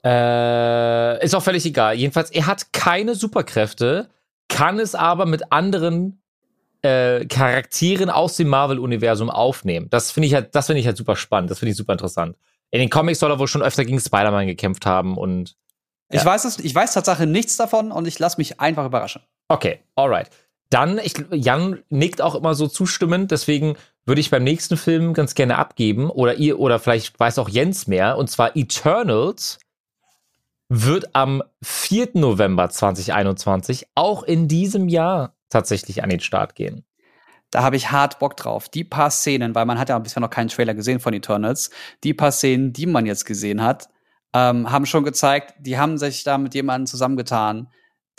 Äh, 0.04 1.22
ist 1.24 1.34
auch 1.34 1.42
völlig 1.42 1.64
egal. 1.66 1.94
Jedenfalls, 1.94 2.30
er 2.30 2.46
hat 2.46 2.72
keine 2.72 3.14
Superkräfte, 3.14 4.08
kann 4.48 4.78
es 4.78 4.94
aber 4.94 5.26
mit 5.26 5.52
anderen 5.52 6.22
äh, 6.82 7.26
Charakteren 7.26 8.08
aus 8.08 8.36
dem 8.36 8.48
Marvel-Universum 8.48 9.28
aufnehmen. 9.30 9.88
Das 9.90 10.10
finde 10.10 10.26
ich 10.28 10.34
halt, 10.34 10.54
das 10.54 10.66
finde 10.66 10.80
ich 10.80 10.86
halt 10.86 10.96
super 10.96 11.16
spannend. 11.16 11.50
Das 11.50 11.58
finde 11.58 11.70
ich 11.72 11.76
super 11.76 11.92
interessant. 11.92 12.36
In 12.70 12.80
den 12.80 12.88
Comics 12.88 13.18
soll 13.18 13.30
er 13.30 13.38
wohl 13.38 13.48
schon 13.48 13.62
öfter 13.62 13.84
gegen 13.84 14.00
Spider-Man 14.00 14.46
gekämpft 14.46 14.86
haben 14.86 15.18
und 15.18 15.56
Ich 16.12 16.20
Ja. 16.20 16.24
weiß 16.26 16.44
es, 16.46 16.58
ich 16.58 16.74
weiß 16.74 16.94
Tatsache 16.94 17.26
nichts 17.26 17.56
davon 17.56 17.92
und 17.92 18.08
ich 18.08 18.18
lasse 18.18 18.38
mich 18.38 18.58
einfach 18.58 18.86
überraschen. 18.86 19.22
Okay, 19.48 19.80
alright. 19.96 20.28
Dann, 20.70 20.98
ich, 20.98 21.14
Jan 21.32 21.82
nickt 21.90 22.22
auch 22.22 22.34
immer 22.34 22.54
so 22.54 22.68
zustimmend, 22.68 23.32
deswegen 23.32 23.76
würde 24.06 24.20
ich 24.20 24.30
beim 24.30 24.44
nächsten 24.44 24.76
Film 24.76 25.14
ganz 25.14 25.34
gerne 25.34 25.58
abgeben, 25.58 26.10
oder 26.10 26.36
ihr, 26.36 26.58
oder 26.58 26.78
vielleicht 26.78 27.18
weiß 27.18 27.38
auch 27.38 27.48
Jens 27.48 27.86
mehr, 27.86 28.16
und 28.16 28.30
zwar 28.30 28.56
Eternals 28.56 29.58
wird 30.68 31.16
am 31.16 31.42
4. 31.62 32.10
November 32.14 32.70
2021 32.70 33.88
auch 33.96 34.22
in 34.22 34.46
diesem 34.46 34.88
Jahr 34.88 35.34
tatsächlich 35.48 36.04
an 36.04 36.10
den 36.10 36.20
Start 36.20 36.54
gehen. 36.54 36.84
Da 37.50 37.64
habe 37.64 37.74
ich 37.74 37.90
hart 37.90 38.20
Bock 38.20 38.36
drauf. 38.36 38.68
Die 38.68 38.84
paar 38.84 39.10
Szenen, 39.10 39.56
weil 39.56 39.66
man 39.66 39.80
hat 39.80 39.88
ja 39.88 39.98
bisher 39.98 40.20
noch 40.20 40.30
keinen 40.30 40.48
Trailer 40.48 40.74
gesehen 40.74 41.00
von 41.00 41.12
Eternals, 41.12 41.70
die 42.04 42.14
paar 42.14 42.30
Szenen, 42.30 42.72
die 42.72 42.86
man 42.86 43.06
jetzt 43.06 43.26
gesehen 43.26 43.62
hat, 43.62 43.88
ähm, 44.32 44.70
haben 44.70 44.86
schon 44.86 45.02
gezeigt, 45.02 45.54
die 45.58 45.76
haben 45.76 45.98
sich 45.98 46.22
da 46.22 46.38
mit 46.38 46.54
jemandem 46.54 46.86
zusammengetan, 46.86 47.66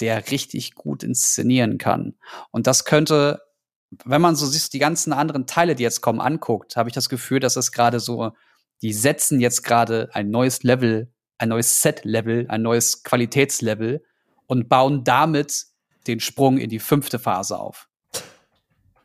der 0.02 0.32
richtig 0.32 0.76
gut 0.76 1.04
inszenieren 1.04 1.78
kann. 1.78 2.16
Und 2.52 2.68
das 2.68 2.86
könnte, 2.86 3.42
wenn 4.04 4.22
man 4.22 4.36
so 4.36 4.46
sich 4.46 4.70
die 4.70 4.80
ganzen 4.80 5.14
anderen 5.14 5.46
Teile, 5.48 5.76
die 5.76 5.84
jetzt 5.84 6.02
kommen, 6.02 6.20
anguckt, 6.20 6.76
habe 6.76 6.90
ich 6.90 6.96
das 6.96 7.08
Gefühl, 7.08 7.40
dass 7.40 7.56
es 7.56 7.72
gerade 7.72 8.00
so, 8.00 8.32
die 8.82 8.94
setzen 8.94 9.40
jetzt 9.40 9.64
gerade 9.64 10.10
ein 10.14 10.32
neues 10.32 10.64
Level, 10.64 11.14
ein 11.38 11.50
neues 11.50 11.82
Set-Level, 11.82 12.48
ein 12.50 12.62
neues 12.62 13.04
Qualitätslevel 13.04 14.04
und 14.48 14.68
bauen 14.68 15.04
damit 15.04 15.66
den 16.08 16.20
Sprung 16.20 16.58
in 16.58 16.70
die 16.70 16.80
fünfte 16.80 17.20
Phase 17.20 17.60
auf. 17.60 17.88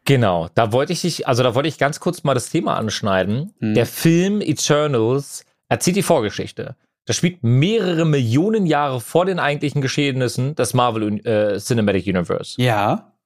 Genau, 0.07 0.49
da 0.55 0.73
wollte 0.73 0.93
ich 0.93 1.01
dich, 1.01 1.27
also 1.27 1.43
da 1.43 1.55
wollte 1.55 1.69
ich 1.69 1.79
ganz 1.79 1.99
kurz 1.99 2.23
mal 2.23 2.35
das 2.35 2.49
Thema 2.49 2.77
anschneiden. 2.77 3.53
Hm. 3.59 3.75
Der 3.75 3.87
Film 3.87 4.41
Eternals 4.41 5.45
erzählt 5.69 5.97
die 5.97 6.03
Vorgeschichte. 6.03 6.77
Das 7.07 7.17
spielt 7.17 7.43
mehrere 7.43 8.05
Millionen 8.05 8.67
Jahre 8.67 9.01
vor 9.01 9.25
den 9.25 9.39
eigentlichen 9.39 9.81
Geschehnissen 9.81 10.55
des 10.57 10.75
Marvel 10.75 11.25
äh, 11.27 11.59
Cinematic 11.59 12.07
Universe. 12.07 12.61
Ja. 12.61 13.17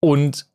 Und 0.00 0.48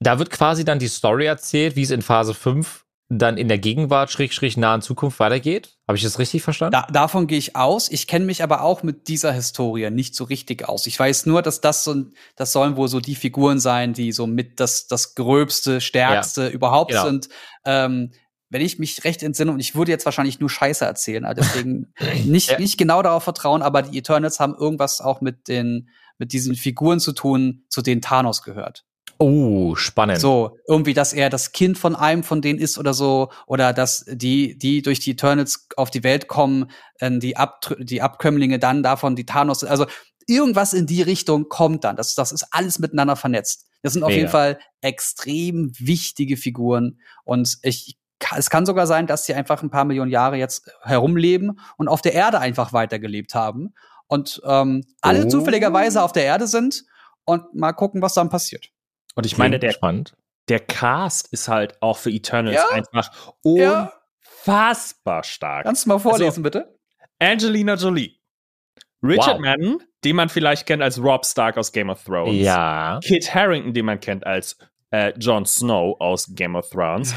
da 0.00 0.18
wird 0.18 0.30
quasi 0.30 0.64
dann 0.64 0.78
die 0.78 0.88
Story 0.88 1.26
erzählt, 1.26 1.76
wie 1.76 1.82
es 1.82 1.90
in 1.90 2.02
Phase 2.02 2.34
5 2.34 2.84
dann 3.10 3.36
in 3.36 3.48
der 3.48 3.58
Gegenwart, 3.58 4.10
schräg, 4.10 4.32
schräg, 4.32 4.56
nahen 4.56 4.80
Zukunft 4.80 5.20
weitergeht. 5.20 5.76
Habe 5.86 5.98
ich 5.98 6.02
das 6.02 6.18
richtig 6.18 6.42
verstanden? 6.42 6.72
Da, 6.72 6.86
davon 6.90 7.26
gehe 7.26 7.38
ich 7.38 7.54
aus. 7.54 7.90
Ich 7.90 8.06
kenne 8.06 8.24
mich 8.24 8.42
aber 8.42 8.62
auch 8.62 8.82
mit 8.82 9.08
dieser 9.08 9.32
Historie 9.32 9.90
nicht 9.90 10.14
so 10.14 10.24
richtig 10.24 10.66
aus. 10.66 10.86
Ich 10.86 10.98
weiß 10.98 11.26
nur, 11.26 11.42
dass 11.42 11.60
das 11.60 11.84
so, 11.84 11.94
das 12.34 12.52
sollen 12.52 12.76
wohl 12.76 12.88
so 12.88 13.00
die 13.00 13.14
Figuren 13.14 13.60
sein, 13.60 13.92
die 13.92 14.10
so 14.12 14.26
mit 14.26 14.58
das, 14.58 14.86
das 14.86 15.14
gröbste, 15.14 15.82
stärkste 15.82 16.44
ja, 16.44 16.48
überhaupt 16.48 16.92
genau. 16.92 17.04
sind. 17.04 17.28
Ähm, 17.66 18.10
wenn 18.54 18.62
ich 18.62 18.78
mich 18.78 19.02
recht 19.02 19.24
entsinne, 19.24 19.50
und 19.50 19.58
ich 19.58 19.74
würde 19.74 19.90
jetzt 19.90 20.04
wahrscheinlich 20.04 20.38
nur 20.38 20.48
Scheiße 20.48 20.84
erzählen, 20.84 21.24
also 21.24 21.42
deswegen 21.42 21.92
nicht, 22.24 22.52
ja. 22.52 22.58
nicht 22.60 22.78
genau 22.78 23.02
darauf 23.02 23.24
vertrauen, 23.24 23.62
aber 23.62 23.82
die 23.82 23.98
Eternals 23.98 24.38
haben 24.38 24.54
irgendwas 24.56 25.00
auch 25.00 25.20
mit 25.20 25.48
den, 25.48 25.88
mit 26.18 26.32
diesen 26.32 26.54
Figuren 26.54 27.00
zu 27.00 27.10
tun, 27.10 27.64
zu 27.68 27.82
denen 27.82 28.00
Thanos 28.00 28.44
gehört. 28.44 28.84
Oh, 29.18 29.74
spannend. 29.74 30.20
So, 30.20 30.56
irgendwie, 30.68 30.94
dass 30.94 31.12
er 31.12 31.30
das 31.30 31.50
Kind 31.50 31.78
von 31.78 31.96
einem 31.96 32.22
von 32.22 32.42
denen 32.42 32.60
ist 32.60 32.78
oder 32.78 32.94
so, 32.94 33.32
oder 33.48 33.72
dass 33.72 34.04
die, 34.08 34.56
die 34.56 34.82
durch 34.82 35.00
die 35.00 35.10
Eternals 35.10 35.66
auf 35.76 35.90
die 35.90 36.04
Welt 36.04 36.28
kommen, 36.28 36.70
äh, 37.00 37.10
die, 37.18 37.36
Ab 37.36 37.74
die 37.80 38.02
Abkömmlinge 38.02 38.60
dann 38.60 38.84
davon, 38.84 39.16
die 39.16 39.26
Thanos, 39.26 39.64
also 39.64 39.86
irgendwas 40.28 40.74
in 40.74 40.86
die 40.86 41.02
Richtung 41.02 41.48
kommt 41.48 41.82
dann. 41.82 41.96
Das, 41.96 42.14
das 42.14 42.30
ist 42.30 42.46
alles 42.52 42.78
miteinander 42.78 43.16
vernetzt. 43.16 43.66
Das 43.82 43.94
sind 43.94 44.02
Mega. 44.02 44.12
auf 44.12 44.16
jeden 44.16 44.30
Fall 44.30 44.60
extrem 44.80 45.72
wichtige 45.76 46.36
Figuren. 46.36 47.00
Und 47.24 47.58
ich, 47.62 47.98
es 48.36 48.50
kann 48.50 48.66
sogar 48.66 48.86
sein, 48.86 49.06
dass 49.06 49.26
sie 49.26 49.34
einfach 49.34 49.62
ein 49.62 49.70
paar 49.70 49.84
Millionen 49.84 50.10
Jahre 50.10 50.36
jetzt 50.36 50.70
herumleben 50.82 51.58
und 51.76 51.88
auf 51.88 52.02
der 52.02 52.14
Erde 52.14 52.40
einfach 52.40 52.72
weitergelebt 52.72 53.34
haben. 53.34 53.74
Und 54.06 54.40
ähm, 54.44 54.84
alle 55.00 55.24
oh. 55.24 55.28
zufälligerweise 55.28 56.02
auf 56.02 56.12
der 56.12 56.24
Erde 56.24 56.46
sind 56.46 56.84
und 57.24 57.54
mal 57.54 57.72
gucken, 57.72 58.02
was 58.02 58.14
dann 58.14 58.28
passiert. 58.28 58.70
Und 59.14 59.26
ich 59.26 59.38
meine, 59.38 59.58
der, 59.58 59.72
spannend. 59.72 60.16
der 60.48 60.60
Cast 60.60 61.32
ist 61.32 61.48
halt 61.48 61.80
auch 61.80 61.96
für 61.96 62.10
Eternals 62.10 62.56
ja. 62.56 62.68
einfach 62.70 63.10
unfassbar 63.42 65.16
ja. 65.18 65.22
stark. 65.22 65.64
Kannst 65.64 65.84
du 65.84 65.88
mal 65.88 65.98
vorlesen, 65.98 66.26
also, 66.26 66.42
bitte? 66.42 66.78
Angelina 67.18 67.74
Jolie. 67.74 68.18
Richard 69.02 69.36
wow. 69.36 69.40
Madden, 69.40 69.82
den 70.02 70.16
man 70.16 70.28
vielleicht 70.28 70.66
kennt 70.66 70.82
als 70.82 71.02
Rob 71.02 71.26
Stark 71.26 71.56
aus 71.58 71.72
Game 71.72 71.90
of 71.90 72.02
Thrones. 72.04 72.34
Ja. 72.34 72.98
Kit 73.02 73.34
Harrington, 73.34 73.74
den 73.74 73.84
man 73.84 74.00
kennt 74.00 74.26
als 74.26 74.56
äh, 74.94 75.12
Jon 75.18 75.44
Snow 75.44 75.96
aus 76.00 76.32
Game 76.34 76.54
of 76.54 76.70
Thrones. 76.70 77.14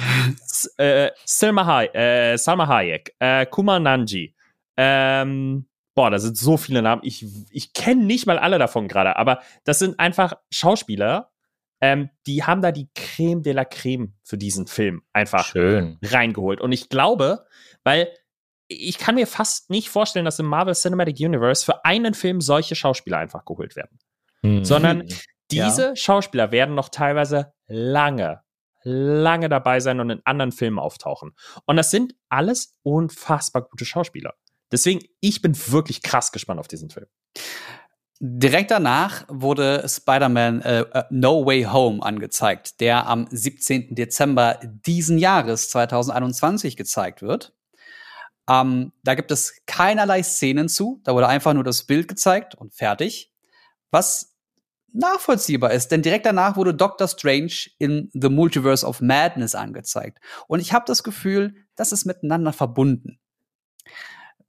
äh, 0.78 1.11
Selma, 1.25 1.65
Hay 1.65 1.88
äh, 1.93 2.38
Salma 2.38 2.67
Hayek. 2.67 3.13
Äh, 3.19 3.45
Kumar 3.45 3.80
Nanji. 3.80 4.36
Ähm, 4.75 5.67
boah, 5.93 6.09
da 6.09 6.17
sind 6.17 6.38
so 6.38 6.57
viele 6.57 6.82
Namen. 6.82 7.01
Ich, 7.05 7.25
ich 7.51 7.73
kenne 7.73 8.03
nicht 8.03 8.25
mal 8.25 8.39
alle 8.39 8.57
davon 8.57 8.88
gerade, 8.88 9.15
aber 9.17 9.41
das 9.63 9.80
sind 9.80 9.99
einfach 9.99 10.34
Schauspieler, 10.51 11.32
ähm, 11.80 12.09
die 12.25 12.43
haben 12.43 12.63
da 12.63 12.71
die 12.71 12.89
Creme 12.95 13.43
de 13.43 13.53
la 13.53 13.63
Creme 13.65 14.13
für 14.23 14.38
diesen 14.38 14.65
Film 14.65 15.03
einfach 15.13 15.45
Schön. 15.45 15.99
reingeholt. 16.03 16.59
Und 16.59 16.71
ich 16.71 16.89
glaube, 16.89 17.45
weil 17.84 18.09
ich 18.67 18.97
kann 18.97 19.15
mir 19.15 19.28
fast 19.28 19.69
nicht 19.69 19.89
vorstellen, 19.89 20.25
dass 20.25 20.39
im 20.39 20.47
Marvel 20.47 20.73
Cinematic 20.73 21.19
Universe 21.19 21.63
für 21.63 21.86
einen 21.86 22.15
Film 22.15 22.41
solche 22.41 22.75
Schauspieler 22.75 23.19
einfach 23.19 23.45
geholt 23.45 23.75
werden. 23.75 23.99
Mhm. 24.41 24.65
Sondern 24.65 25.07
diese 25.51 25.87
ja. 25.89 25.95
Schauspieler 25.95 26.51
werden 26.51 26.75
noch 26.75 26.89
teilweise 26.89 27.53
lange, 27.67 28.41
lange 28.83 29.49
dabei 29.49 29.79
sein 29.79 29.99
und 29.99 30.09
in 30.09 30.21
anderen 30.25 30.51
Filmen 30.51 30.79
auftauchen. 30.79 31.35
Und 31.65 31.77
das 31.77 31.91
sind 31.91 32.15
alles 32.29 32.77
unfassbar 32.83 33.63
gute 33.63 33.85
Schauspieler. 33.85 34.33
Deswegen, 34.71 35.01
ich 35.21 35.41
bin 35.41 35.55
wirklich 35.71 36.01
krass 36.01 36.31
gespannt 36.31 36.59
auf 36.59 36.67
diesen 36.67 36.89
Film. 36.89 37.07
Direkt 38.19 38.71
danach 38.71 39.25
wurde 39.27 39.87
Spider-Man 39.87 40.61
äh, 40.61 40.79
äh, 40.81 41.03
No 41.11 41.45
Way 41.45 41.65
Home 41.65 42.01
angezeigt, 42.01 42.79
der 42.79 43.05
am 43.05 43.27
17. 43.29 43.93
Dezember 43.93 44.59
diesen 44.63 45.19
Jahres 45.19 45.69
2021 45.69 46.75
gezeigt 46.75 47.21
wird. 47.21 47.53
Ähm, 48.49 48.91
da 49.03 49.13
gibt 49.13 49.29
es 49.29 49.61
keinerlei 49.67 50.23
Szenen 50.23 50.67
zu, 50.67 50.99
da 51.03 51.13
wurde 51.13 51.27
einfach 51.27 51.53
nur 51.53 51.63
das 51.63 51.83
Bild 51.83 52.07
gezeigt 52.07 52.55
und 52.55 52.73
fertig. 52.73 53.31
Was 53.91 54.36
nachvollziehbar 54.97 55.71
ist, 55.71 55.89
denn 55.89 56.01
direkt 56.01 56.25
danach 56.25 56.55
wurde 56.55 56.73
Doctor 56.73 57.07
Strange 57.07 57.69
in 57.77 58.09
The 58.13 58.29
Multiverse 58.29 58.85
of 58.85 59.01
Madness 59.01 59.55
angezeigt. 59.55 60.19
Und 60.47 60.59
ich 60.59 60.73
habe 60.73 60.85
das 60.87 61.03
Gefühl, 61.03 61.55
das 61.75 61.91
ist 61.91 62.05
miteinander 62.05 62.53
verbunden 62.53 63.19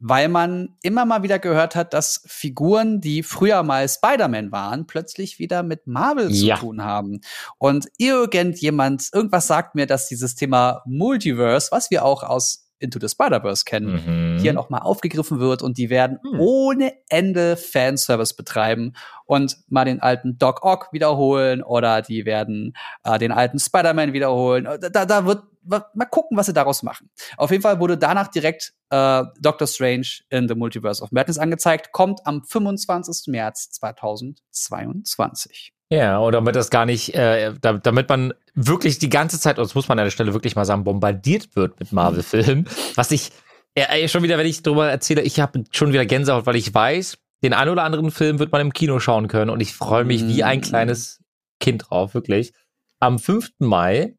weil 0.01 0.29
man 0.29 0.77
immer 0.83 1.05
mal 1.05 1.23
wieder 1.23 1.39
gehört 1.39 1.75
hat, 1.75 1.93
dass 1.93 2.23
Figuren, 2.27 3.01
die 3.01 3.23
früher 3.23 3.63
mal 3.63 3.89
Spider-Man 3.89 4.53
waren, 4.53 4.87
plötzlich 4.87 5.39
wieder 5.39 5.63
mit 5.63 5.87
Marvel 5.87 6.31
ja. 6.31 6.55
zu 6.55 6.61
tun 6.63 6.85
haben. 6.85 7.21
Und 7.59 7.89
irgendjemand, 7.99 9.09
irgendwas 9.13 9.49
sagt 9.49 9.75
mir, 9.75 9.87
dass 9.87 10.09
dieses 10.09 10.37
Thema 10.37 10.83
Multiverse, 10.87 11.69
was 11.73 11.91
wir 11.91 12.05
auch 12.05 12.23
aus 12.23 12.68
Into 12.79 12.99
the 13.01 13.09
Spider-Verse 13.09 13.65
kennen, 13.65 14.37
mhm. 14.37 14.41
hier 14.41 14.53
nochmal 14.53 14.83
aufgegriffen 14.83 15.41
wird 15.41 15.63
und 15.63 15.79
die 15.79 15.91
werden 15.91 16.19
mhm. 16.23 16.41
ohne 16.41 16.93
Ende 17.09 17.57
Fanservice 17.57 18.35
betreiben 18.35 18.95
und 19.25 19.57
mal 19.69 19.85
den 19.85 20.01
alten 20.01 20.39
Doc 20.39 20.65
Ock 20.65 20.89
wiederholen 20.93 21.63
oder 21.63 22.03
die 22.03 22.25
werden 22.25 22.75
äh, 23.05 23.19
den 23.19 23.33
alten 23.33 23.59
Spider-Man 23.59 24.13
wiederholen. 24.13 24.69
Da, 24.93 25.07
da 25.07 25.27
wird 25.27 25.43
mal 25.69 26.07
gucken, 26.07 26.37
was 26.37 26.47
sie 26.47 26.53
daraus 26.53 26.83
machen. 26.83 27.11
Auf 27.37 27.51
jeden 27.51 27.63
Fall 27.63 27.81
wurde 27.81 27.99
danach 27.99 28.29
direkt 28.29 28.75
äh, 28.91 29.25
Doctor 29.41 29.67
Strange 29.67 30.07
in 30.31 30.49
the 30.49 30.55
Multiverse 30.55 31.03
of 31.03 31.13
Madness 31.13 31.39
angezeigt, 31.39 31.93
kommt 31.93 32.27
am 32.27 32.45
25. 32.45 33.27
März 33.27 33.71
2022. 33.71 35.73
Ja, 35.91 36.19
und 36.19 36.33
damit 36.33 36.55
das 36.55 36.69
gar 36.69 36.85
nicht, 36.85 37.15
äh, 37.15 37.55
damit 37.61 38.09
man 38.09 38.35
wirklich 38.55 38.99
die 38.99 39.09
ganze 39.09 39.41
Zeit, 39.41 39.59
und 39.59 39.65
das 39.65 39.75
muss 39.75 39.89
man 39.89 39.99
an 39.99 40.05
der 40.05 40.11
Stelle 40.11 40.35
wirklich 40.35 40.55
mal 40.55 40.67
sagen, 40.67 40.85
bombardiert 40.85 41.57
wird 41.57 41.81
mit 41.81 41.93
Marvel-Filmen, 41.93 42.69
was 42.95 43.11
ich 43.11 43.31
äh, 43.75 44.07
schon 44.09 44.23
wieder, 44.23 44.37
wenn 44.37 44.47
ich 44.47 44.63
darüber 44.63 44.91
erzähle, 44.91 45.23
ich 45.23 45.41
habe 45.41 45.65
schon 45.71 45.93
wieder 45.93 46.05
Gänsehaut, 46.05 46.45
weil 46.45 46.57
ich 46.57 46.75
weiß, 46.75 47.17
den 47.43 47.55
einen 47.55 47.71
oder 47.71 47.85
anderen 47.85 48.11
Film 48.11 48.39
wird 48.39 48.53
man 48.53 48.61
im 48.61 48.73
Kino 48.73 49.01
schauen 49.01 49.29
können 49.29 49.51
und 49.51 49.61
ich 49.61 49.75
freue 49.75 50.05
mich 50.05 50.27
wie 50.27 50.43
ein 50.43 50.59
mm. 50.59 50.63
kleines 50.63 51.23
Kind 51.61 51.87
drauf, 51.89 52.13
wirklich. 52.13 52.53
Am 53.01 53.19
5. 53.19 53.53
Mai, 53.61 54.17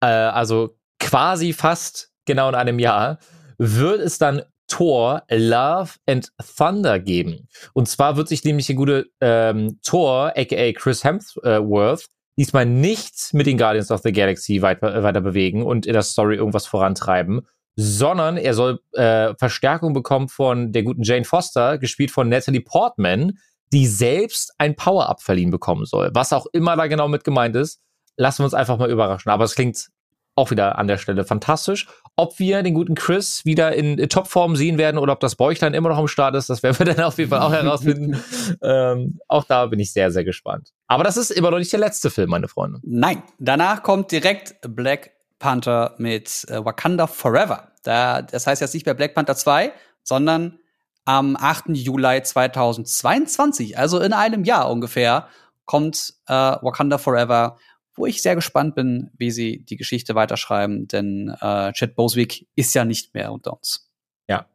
äh, 0.00 0.06
also 0.06 0.76
quasi 0.98 1.52
fast 1.52 2.10
genau 2.24 2.48
in 2.48 2.54
einem 2.54 2.78
Jahr, 2.78 3.18
wird 3.58 4.00
es 4.00 4.18
dann 4.18 4.42
Thor 4.68 5.22
Love 5.30 5.92
and 6.06 6.30
Thunder 6.56 6.98
geben. 6.98 7.48
Und 7.72 7.88
zwar 7.88 8.16
wird 8.16 8.28
sich 8.28 8.44
nämlich 8.44 8.66
der 8.66 8.76
gute 8.76 9.06
ähm, 9.20 9.78
Thor, 9.82 10.32
aka 10.36 10.72
Chris 10.72 11.04
Hemsworth, 11.04 12.06
diesmal 12.36 12.66
nicht 12.66 13.32
mit 13.32 13.46
den 13.46 13.58
Guardians 13.58 13.90
of 13.90 14.02
the 14.02 14.12
Galaxy 14.12 14.62
weiter, 14.62 15.02
weiter 15.02 15.20
bewegen 15.20 15.62
und 15.62 15.86
in 15.86 15.92
der 15.92 16.02
Story 16.02 16.36
irgendwas 16.36 16.66
vorantreiben, 16.66 17.46
sondern 17.76 18.36
er 18.36 18.54
soll 18.54 18.80
äh, 18.92 19.34
Verstärkung 19.38 19.92
bekommen 19.92 20.28
von 20.28 20.72
der 20.72 20.82
guten 20.82 21.02
Jane 21.02 21.24
Foster, 21.24 21.78
gespielt 21.78 22.10
von 22.10 22.28
Natalie 22.28 22.60
Portman, 22.60 23.38
die 23.72 23.86
selbst 23.86 24.54
ein 24.58 24.76
Power-Up 24.76 25.22
verliehen 25.22 25.50
bekommen 25.50 25.84
soll. 25.84 26.10
Was 26.14 26.32
auch 26.32 26.46
immer 26.52 26.76
da 26.76 26.86
genau 26.86 27.08
mit 27.08 27.24
gemeint 27.24 27.56
ist, 27.56 27.80
lassen 28.16 28.40
wir 28.40 28.44
uns 28.44 28.54
einfach 28.54 28.78
mal 28.78 28.90
überraschen. 28.90 29.30
Aber 29.30 29.44
es 29.44 29.54
klingt 29.54 29.88
auch 30.36 30.50
wieder 30.50 30.78
an 30.78 30.86
der 30.86 30.98
Stelle 30.98 31.24
fantastisch. 31.24 31.88
Ob 32.14 32.38
wir 32.38 32.62
den 32.62 32.74
guten 32.74 32.94
Chris 32.94 33.44
wieder 33.44 33.74
in 33.74 33.96
Topform 34.08 34.54
sehen 34.54 34.78
werden 34.78 34.98
oder 34.98 35.14
ob 35.14 35.20
das 35.20 35.34
Bäuchlein 35.34 35.74
immer 35.74 35.88
noch 35.88 35.98
am 35.98 36.08
Start 36.08 36.34
ist, 36.36 36.48
das 36.50 36.62
werden 36.62 36.78
wir 36.78 36.86
dann 36.94 37.04
auf 37.04 37.18
jeden 37.18 37.30
Fall 37.30 37.40
auch 37.40 37.52
herausfinden. 37.52 38.22
ähm, 38.62 39.18
auch 39.28 39.44
da 39.44 39.66
bin 39.66 39.80
ich 39.80 39.92
sehr, 39.92 40.10
sehr 40.12 40.24
gespannt. 40.24 40.72
Aber 40.86 41.04
das 41.04 41.16
ist 41.16 41.30
immer 41.30 41.50
noch 41.50 41.58
nicht 41.58 41.72
der 41.72 41.80
letzte 41.80 42.10
Film, 42.10 42.30
meine 42.30 42.48
Freunde. 42.48 42.78
Nein, 42.84 43.22
danach 43.38 43.82
kommt 43.82 44.12
direkt 44.12 44.56
Black 44.62 45.12
Panther 45.38 45.94
mit 45.98 46.46
äh, 46.48 46.64
Wakanda 46.64 47.06
Forever. 47.06 47.72
Da, 47.82 48.22
das 48.22 48.46
heißt 48.46 48.60
jetzt 48.60 48.74
nicht 48.74 48.86
mehr 48.86 48.94
Black 48.94 49.14
Panther 49.14 49.36
2, 49.36 49.72
sondern 50.02 50.58
am 51.06 51.36
8. 51.36 51.68
Juli 51.68 52.22
2022, 52.22 53.78
also 53.78 54.00
in 54.00 54.12
einem 54.12 54.44
Jahr 54.44 54.70
ungefähr, 54.70 55.28
kommt 55.64 56.14
äh, 56.26 56.32
Wakanda 56.32 56.98
Forever 56.98 57.56
wo 57.96 58.06
ich 58.06 58.22
sehr 58.22 58.34
gespannt 58.34 58.74
bin, 58.74 59.10
wie 59.16 59.30
sie 59.30 59.64
die 59.64 59.76
Geschichte 59.76 60.14
weiterschreiben, 60.14 60.88
denn 60.88 61.34
äh, 61.40 61.72
Chad 61.72 61.94
Boswick 61.94 62.48
ist 62.54 62.74
ja 62.74 62.84
nicht 62.84 63.14
mehr 63.14 63.32
unter 63.32 63.54
uns. 63.54 63.90
Ja. 64.28 64.46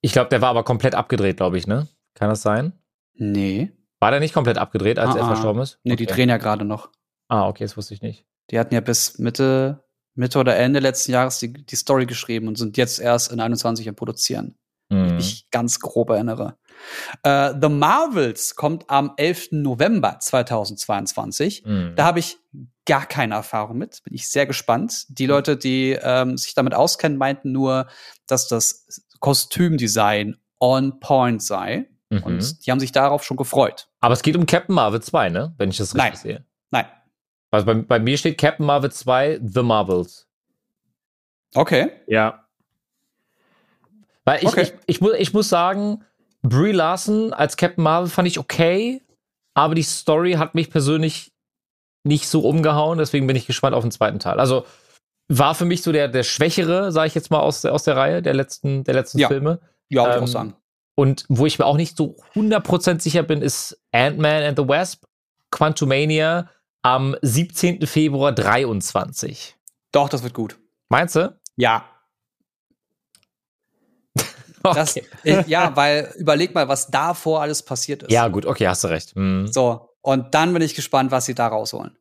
Ich 0.00 0.12
glaube, 0.12 0.28
der 0.30 0.40
war 0.40 0.50
aber 0.50 0.64
komplett 0.64 0.94
abgedreht, 0.94 1.38
glaube 1.38 1.58
ich, 1.58 1.66
ne? 1.66 1.88
Kann 2.14 2.28
das 2.28 2.42
sein? 2.42 2.72
Nee. 3.14 3.72
War 4.00 4.10
der 4.10 4.20
nicht 4.20 4.34
komplett 4.34 4.58
abgedreht, 4.58 4.98
als 4.98 5.14
ah, 5.14 5.18
er 5.18 5.24
ah. 5.24 5.26
verstorben 5.28 5.62
ist? 5.62 5.78
Nee, 5.82 5.94
okay. 5.94 6.06
die 6.06 6.12
drehen 6.12 6.28
ja 6.28 6.36
gerade 6.36 6.64
noch. 6.64 6.90
Ah, 7.28 7.48
okay, 7.48 7.64
das 7.64 7.76
wusste 7.76 7.94
ich 7.94 8.02
nicht. 8.02 8.24
Die 8.50 8.58
hatten 8.58 8.74
ja 8.74 8.80
bis 8.80 9.18
Mitte, 9.18 9.84
Mitte 10.14 10.38
oder 10.38 10.56
Ende 10.56 10.80
letzten 10.80 11.12
Jahres 11.12 11.38
die, 11.38 11.52
die 11.52 11.76
Story 11.76 12.06
geschrieben 12.06 12.48
und 12.48 12.56
sind 12.56 12.76
jetzt 12.76 13.00
erst 13.00 13.32
in 13.32 13.40
21 13.40 13.88
am 13.88 13.94
Produzieren. 13.94 14.56
Mhm. 14.90 15.16
mich 15.16 15.50
ganz 15.50 15.80
grob 15.80 16.10
erinnere. 16.10 16.56
Äh, 17.22 17.54
The 17.60 17.68
Marvels 17.68 18.56
kommt 18.56 18.88
am 18.88 19.12
11. 19.16 19.48
November 19.52 20.18
2022. 20.20 21.64
Mhm. 21.64 21.92
Da 21.96 22.04
habe 22.04 22.18
ich 22.18 22.38
gar 22.86 23.06
keine 23.06 23.34
Erfahrung 23.34 23.78
mit. 23.78 24.02
Bin 24.04 24.14
ich 24.14 24.28
sehr 24.28 24.46
gespannt. 24.46 25.04
Die 25.08 25.26
Leute, 25.26 25.56
die 25.56 25.98
ähm, 26.00 26.36
sich 26.38 26.54
damit 26.54 26.74
auskennen, 26.74 27.18
meinten 27.18 27.52
nur, 27.52 27.86
dass 28.26 28.48
das 28.48 28.86
Kostümdesign 29.20 30.36
on 30.60 31.00
point 31.00 31.42
sei. 31.42 31.88
Mhm. 32.10 32.22
Und 32.22 32.66
die 32.66 32.70
haben 32.70 32.80
sich 32.80 32.92
darauf 32.92 33.22
schon 33.24 33.36
gefreut. 33.36 33.88
Aber 34.00 34.14
es 34.14 34.22
geht 34.22 34.36
um 34.36 34.46
Captain 34.46 34.74
Marvel 34.74 35.02
2, 35.02 35.28
ne? 35.28 35.54
Wenn 35.58 35.70
ich 35.70 35.76
das 35.76 35.94
richtig 35.94 36.12
Nein. 36.12 36.16
sehe. 36.16 36.44
Nein. 36.70 36.86
Also 37.50 37.66
bei, 37.66 37.74
bei 37.74 37.98
mir 37.98 38.16
steht 38.16 38.38
Captain 38.38 38.64
Marvel 38.64 38.90
2, 38.90 39.40
The 39.44 39.62
Marvels. 39.62 40.26
Okay. 41.54 41.90
Ja. 42.06 42.44
Weil 44.24 44.42
ich, 44.42 44.48
Okay. 44.48 44.62
ich, 44.62 44.72
ich, 44.86 45.00
mu 45.00 45.10
ich 45.12 45.32
muss 45.32 45.48
sagen, 45.48 46.04
Brie 46.42 46.72
Larson 46.72 47.32
als 47.32 47.56
Captain 47.56 47.82
Marvel 47.82 48.08
fand 48.10 48.28
ich 48.28 48.38
okay, 48.38 49.02
aber 49.54 49.74
die 49.74 49.82
Story 49.82 50.32
hat 50.34 50.54
mich 50.54 50.70
persönlich 50.70 51.32
nicht 52.04 52.28
so 52.28 52.40
umgehauen, 52.40 52.98
deswegen 52.98 53.26
bin 53.26 53.36
ich 53.36 53.46
gespannt 53.46 53.74
auf 53.74 53.82
den 53.84 53.90
zweiten 53.90 54.18
Teil. 54.18 54.38
Also 54.40 54.64
war 55.28 55.54
für 55.54 55.64
mich 55.64 55.82
so 55.82 55.92
der, 55.92 56.08
der 56.08 56.22
Schwächere, 56.22 56.90
sage 56.92 57.08
ich 57.08 57.14
jetzt 57.14 57.30
mal, 57.30 57.40
aus 57.40 57.62
der, 57.62 57.74
aus 57.74 57.82
der 57.82 57.96
Reihe 57.96 58.22
der 58.22 58.34
letzten, 58.34 58.84
der 58.84 58.94
letzten 58.94 59.18
Ja. 59.18 59.28
Filme. 59.28 59.60
Ja, 59.90 60.02
würde 60.04 60.10
ich 60.12 60.16
Ähm, 60.18 60.22
auch 60.24 60.28
sagen. 60.28 60.54
Und 60.94 61.24
wo 61.28 61.44
ich 61.46 61.58
mir 61.58 61.66
auch 61.66 61.76
nicht 61.76 61.96
so 61.96 62.16
100% 62.34 63.00
sicher 63.00 63.22
bin, 63.22 63.42
ist 63.42 63.78
Ant-Man 63.92 64.42
and 64.42 64.58
the 64.58 64.66
Wasp, 64.66 65.04
Quantumania 65.50 66.48
am 66.82 67.14
17. 67.22 67.86
Februar 67.86 68.32
23. 68.32 69.56
Doch, 69.92 70.08
das 70.08 70.22
wird 70.22 70.34
gut. 70.34 70.58
Meinst 70.88 71.16
du? 71.16 71.36
Ja. 71.56 71.84
Das, 74.62 74.96
äh, 74.96 75.44
ja, 75.46 75.72
weil 75.76 76.12
überleg 76.18 76.54
mal, 76.54 76.68
was 76.68 76.88
davor 76.88 77.42
alles 77.42 77.62
passiert 77.62 78.02
ist. 78.02 78.12
Ja, 78.12 78.28
gut, 78.28 78.46
okay, 78.46 78.66
hast 78.68 78.84
du 78.84 78.88
recht. 78.88 79.14
Hm. 79.14 79.46
So, 79.46 79.90
und 80.02 80.34
dann 80.34 80.52
bin 80.52 80.62
ich 80.62 80.74
gespannt, 80.74 81.10
was 81.10 81.26
sie 81.26 81.34
da 81.34 81.48
rausholen. 81.48 81.96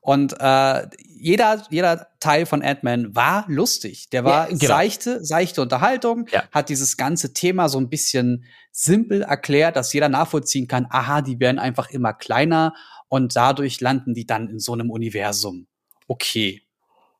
Und 0.00 0.36
äh, 0.38 0.86
jeder, 1.04 1.64
jeder 1.68 2.06
Teil 2.20 2.46
von 2.46 2.62
Ant-Man 2.62 3.16
war 3.16 3.44
lustig. 3.48 4.08
Der 4.10 4.22
war 4.24 4.48
Ja, 4.48 4.56
genau. 4.56 4.66
seichte, 4.74 5.24
seichte 5.24 5.60
Unterhaltung, 5.62 6.28
Ja. 6.30 6.44
hat 6.52 6.68
dieses 6.68 6.96
ganze 6.96 7.32
Thema 7.32 7.68
so 7.68 7.78
ein 7.80 7.88
bisschen 7.88 8.44
simpel 8.70 9.22
erklärt, 9.22 9.74
dass 9.74 9.92
jeder 9.92 10.08
nachvollziehen 10.08 10.68
kann, 10.68 10.86
aha, 10.90 11.22
die 11.22 11.40
werden 11.40 11.58
einfach 11.58 11.90
immer 11.90 12.12
kleiner 12.12 12.72
und 13.08 13.34
dadurch 13.34 13.80
landen 13.80 14.14
die 14.14 14.26
dann 14.26 14.48
in 14.48 14.60
so 14.60 14.74
einem 14.74 14.90
Universum. 14.92 15.66
Okay. 16.06 16.62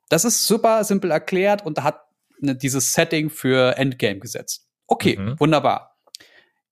Das 0.07 0.23
ist 0.23 0.47
super 0.47 0.85
simpel 0.85 1.11
erklärt 1.11 1.65
und 1.65 1.83
hat 1.83 1.99
ne, 2.39 2.55
dieses 2.55 2.93
Setting 2.93 3.29
für 3.29 3.75
Endgame 3.77 4.19
gesetzt. 4.19 4.66
Okay, 4.87 5.17
Mhm. 5.17 5.39
wunderbar. 5.39 5.97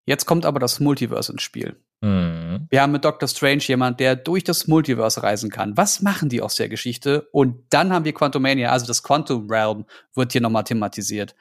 Jetzt 0.06 0.26
kommt 0.26 0.46
aber 0.46 0.60
das 0.60 0.80
Multiverse 0.80 1.32
ins 1.32 1.42
Spiel. 1.42 1.82
Hm. 2.02 2.68
Wir 2.70 2.82
haben 2.82 2.92
mit 2.92 3.04
Doctor 3.06 3.28
Strange 3.28 3.64
jemand, 3.64 4.00
der 4.00 4.16
durch 4.16 4.44
das 4.44 4.68
Multiverse 4.68 5.24
reisen 5.24 5.50
kann. 5.50 5.76
Was 5.78 6.02
machen 6.02 6.30
die 6.30 6.42
aus 6.42 6.56
der 6.56 6.70
Geschichte? 6.70 7.28
Und 7.32 7.64
dann 7.72 7.92
haben 7.92 8.06
wir 8.06 8.14
Quantumania, 8.14 8.72
also 8.72 8.86
das 8.86 9.02
Quantum 9.02 9.50
Realm 9.50 9.86
wird 10.14 10.32
hier 10.34 10.42
nochmal 10.42 10.64
thematisiert. 10.64 11.36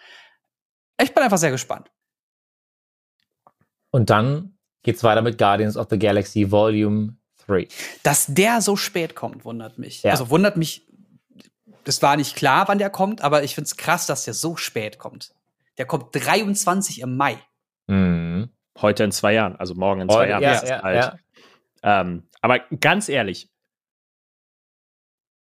Ich 1.00 1.12
bin 1.12 1.22
einfach 1.22 1.38
sehr 1.38 1.50
gespannt. 1.50 1.90
Und 3.90 4.10
dann 4.10 4.56
geht's 4.82 5.02
weiter 5.02 5.22
mit 5.22 5.38
Guardians 5.38 5.76
of 5.76 5.88
the 5.90 5.98
Galaxy 5.98 6.50
Volume 6.50 7.16
3. 7.46 7.68
Dass 8.02 8.26
der 8.28 8.60
so 8.62 8.76
spät 8.76 9.14
kommt, 9.14 9.44
wundert 9.44 9.78
mich. 9.78 10.02
Ja. 10.02 10.12
Also 10.12 10.30
wundert 10.30 10.56
mich, 10.56 10.86
das 11.84 12.00
war 12.00 12.16
nicht 12.16 12.36
klar, 12.36 12.68
wann 12.68 12.78
der 12.78 12.90
kommt, 12.90 13.20
aber 13.20 13.42
ich 13.42 13.54
find's 13.54 13.76
krass, 13.76 14.06
dass 14.06 14.24
der 14.24 14.34
so 14.34 14.56
spät 14.56 14.98
kommt. 14.98 15.33
Der 15.78 15.86
kommt 15.86 16.14
23 16.14 17.00
im 17.00 17.16
Mai. 17.16 17.38
Hm. 17.88 18.48
Heute 18.80 19.04
in 19.04 19.12
zwei 19.12 19.34
Jahren, 19.34 19.56
also 19.56 19.74
morgen 19.74 20.02
in 20.02 20.08
zwei 20.08 20.26
Oh, 20.26 20.28
Jahren. 20.30 20.42
ja, 20.42 20.52
ist 20.52 20.62
es 20.64 20.68
ja, 20.70 20.80
alt. 20.80 20.96
ja. 21.82 22.00
Ähm, 22.00 22.28
aber 22.40 22.60
ganz 22.80 23.08
ehrlich, 23.08 23.50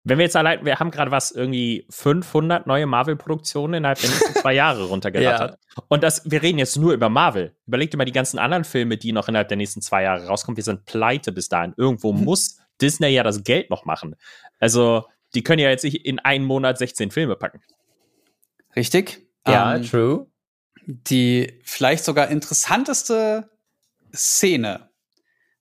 wenn 0.03 0.17
wir 0.17 0.25
jetzt 0.25 0.35
allein, 0.35 0.65
wir 0.65 0.79
haben 0.79 0.89
gerade 0.89 1.11
was, 1.11 1.29
irgendwie 1.31 1.85
500 1.91 2.65
neue 2.65 2.87
Marvel-Produktionen 2.87 3.75
innerhalb 3.75 3.99
der 3.99 4.09
nächsten 4.09 4.33
zwei 4.33 4.53
Jahre 4.53 4.83
runtergerattert. 4.89 5.59
Und 5.89 6.01
das, 6.01 6.29
wir 6.29 6.41
reden 6.41 6.57
jetzt 6.57 6.75
nur 6.77 6.93
über 6.93 7.07
Marvel. 7.09 7.55
Überlegt 7.67 7.93
dir 7.93 7.97
mal 7.97 8.05
die 8.05 8.11
ganzen 8.11 8.39
anderen 8.39 8.63
Filme, 8.63 8.97
die 8.97 9.11
noch 9.11 9.27
innerhalb 9.27 9.47
der 9.49 9.57
nächsten 9.57 9.81
zwei 9.81 10.01
Jahre 10.03 10.25
rauskommen. 10.25 10.57
Wir 10.57 10.63
sind 10.63 10.85
pleite 10.85 11.31
bis 11.31 11.49
dahin. 11.49 11.73
Irgendwo 11.77 12.13
Mhm. 12.13 12.23
muss 12.23 12.59
Disney 12.81 13.09
ja 13.09 13.21
das 13.21 13.43
Geld 13.43 13.69
noch 13.69 13.85
machen. 13.85 14.15
Also, 14.59 15.05
die 15.35 15.43
können 15.43 15.59
ja 15.59 15.69
jetzt 15.69 15.83
nicht 15.83 16.03
in 16.03 16.17
einen 16.17 16.45
Monat 16.45 16.79
16 16.79 17.11
Filme 17.11 17.35
packen. 17.35 17.61
Richtig? 18.75 19.27
Ja, 19.47 19.75
Ähm, 19.75 19.83
true. 19.83 20.27
die 20.85 21.59
vielleicht 21.63 22.03
sogar 22.03 22.27
interessanteste 22.29 23.49
Szene 24.13 24.89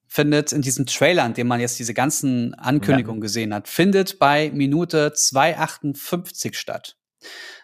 findet 0.07 0.53
in 0.53 0.61
diesem 0.63 0.87
Trailer, 0.87 1.25
in 1.25 1.35
dem 1.35 1.47
man 1.47 1.61
jetzt 1.61 1.79
diese 1.79 1.95
ganzen 1.95 2.55
Ankündigungen 2.55 3.21
gesehen 3.21 3.55
hat, 3.55 3.69
findet 3.69 4.19
bei 4.19 4.51
Minute 4.53 5.13
2,58 5.15 6.55
statt. 6.55 6.97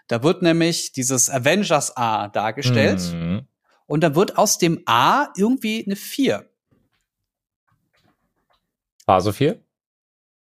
Da 0.07 0.23
wird 0.23 0.43
nämlich 0.43 0.93
dieses 0.93 1.29
Avengers 1.29 1.97
A 1.97 2.29
dargestellt 2.29 3.01
Hm. 3.01 3.49
und 3.87 4.01
da 4.03 4.15
wird 4.15 4.39
aus 4.39 4.59
dem 4.59 4.83
A 4.87 5.29
irgendwie 5.37 5.85
eine 5.85 5.97
4. 5.97 6.49
Phase 9.05 9.33
4? 9.33 9.61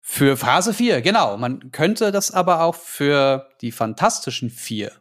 Für 0.01 0.37
Phase 0.37 0.73
4, 0.73 1.01
genau. 1.01 1.37
Man 1.37 1.71
könnte 1.71 2.11
das 2.11 2.29
aber 2.31 2.61
auch 2.61 2.75
für 2.75 3.49
die 3.61 3.71
Fantastischen 3.71 4.49
Vier 4.51 4.91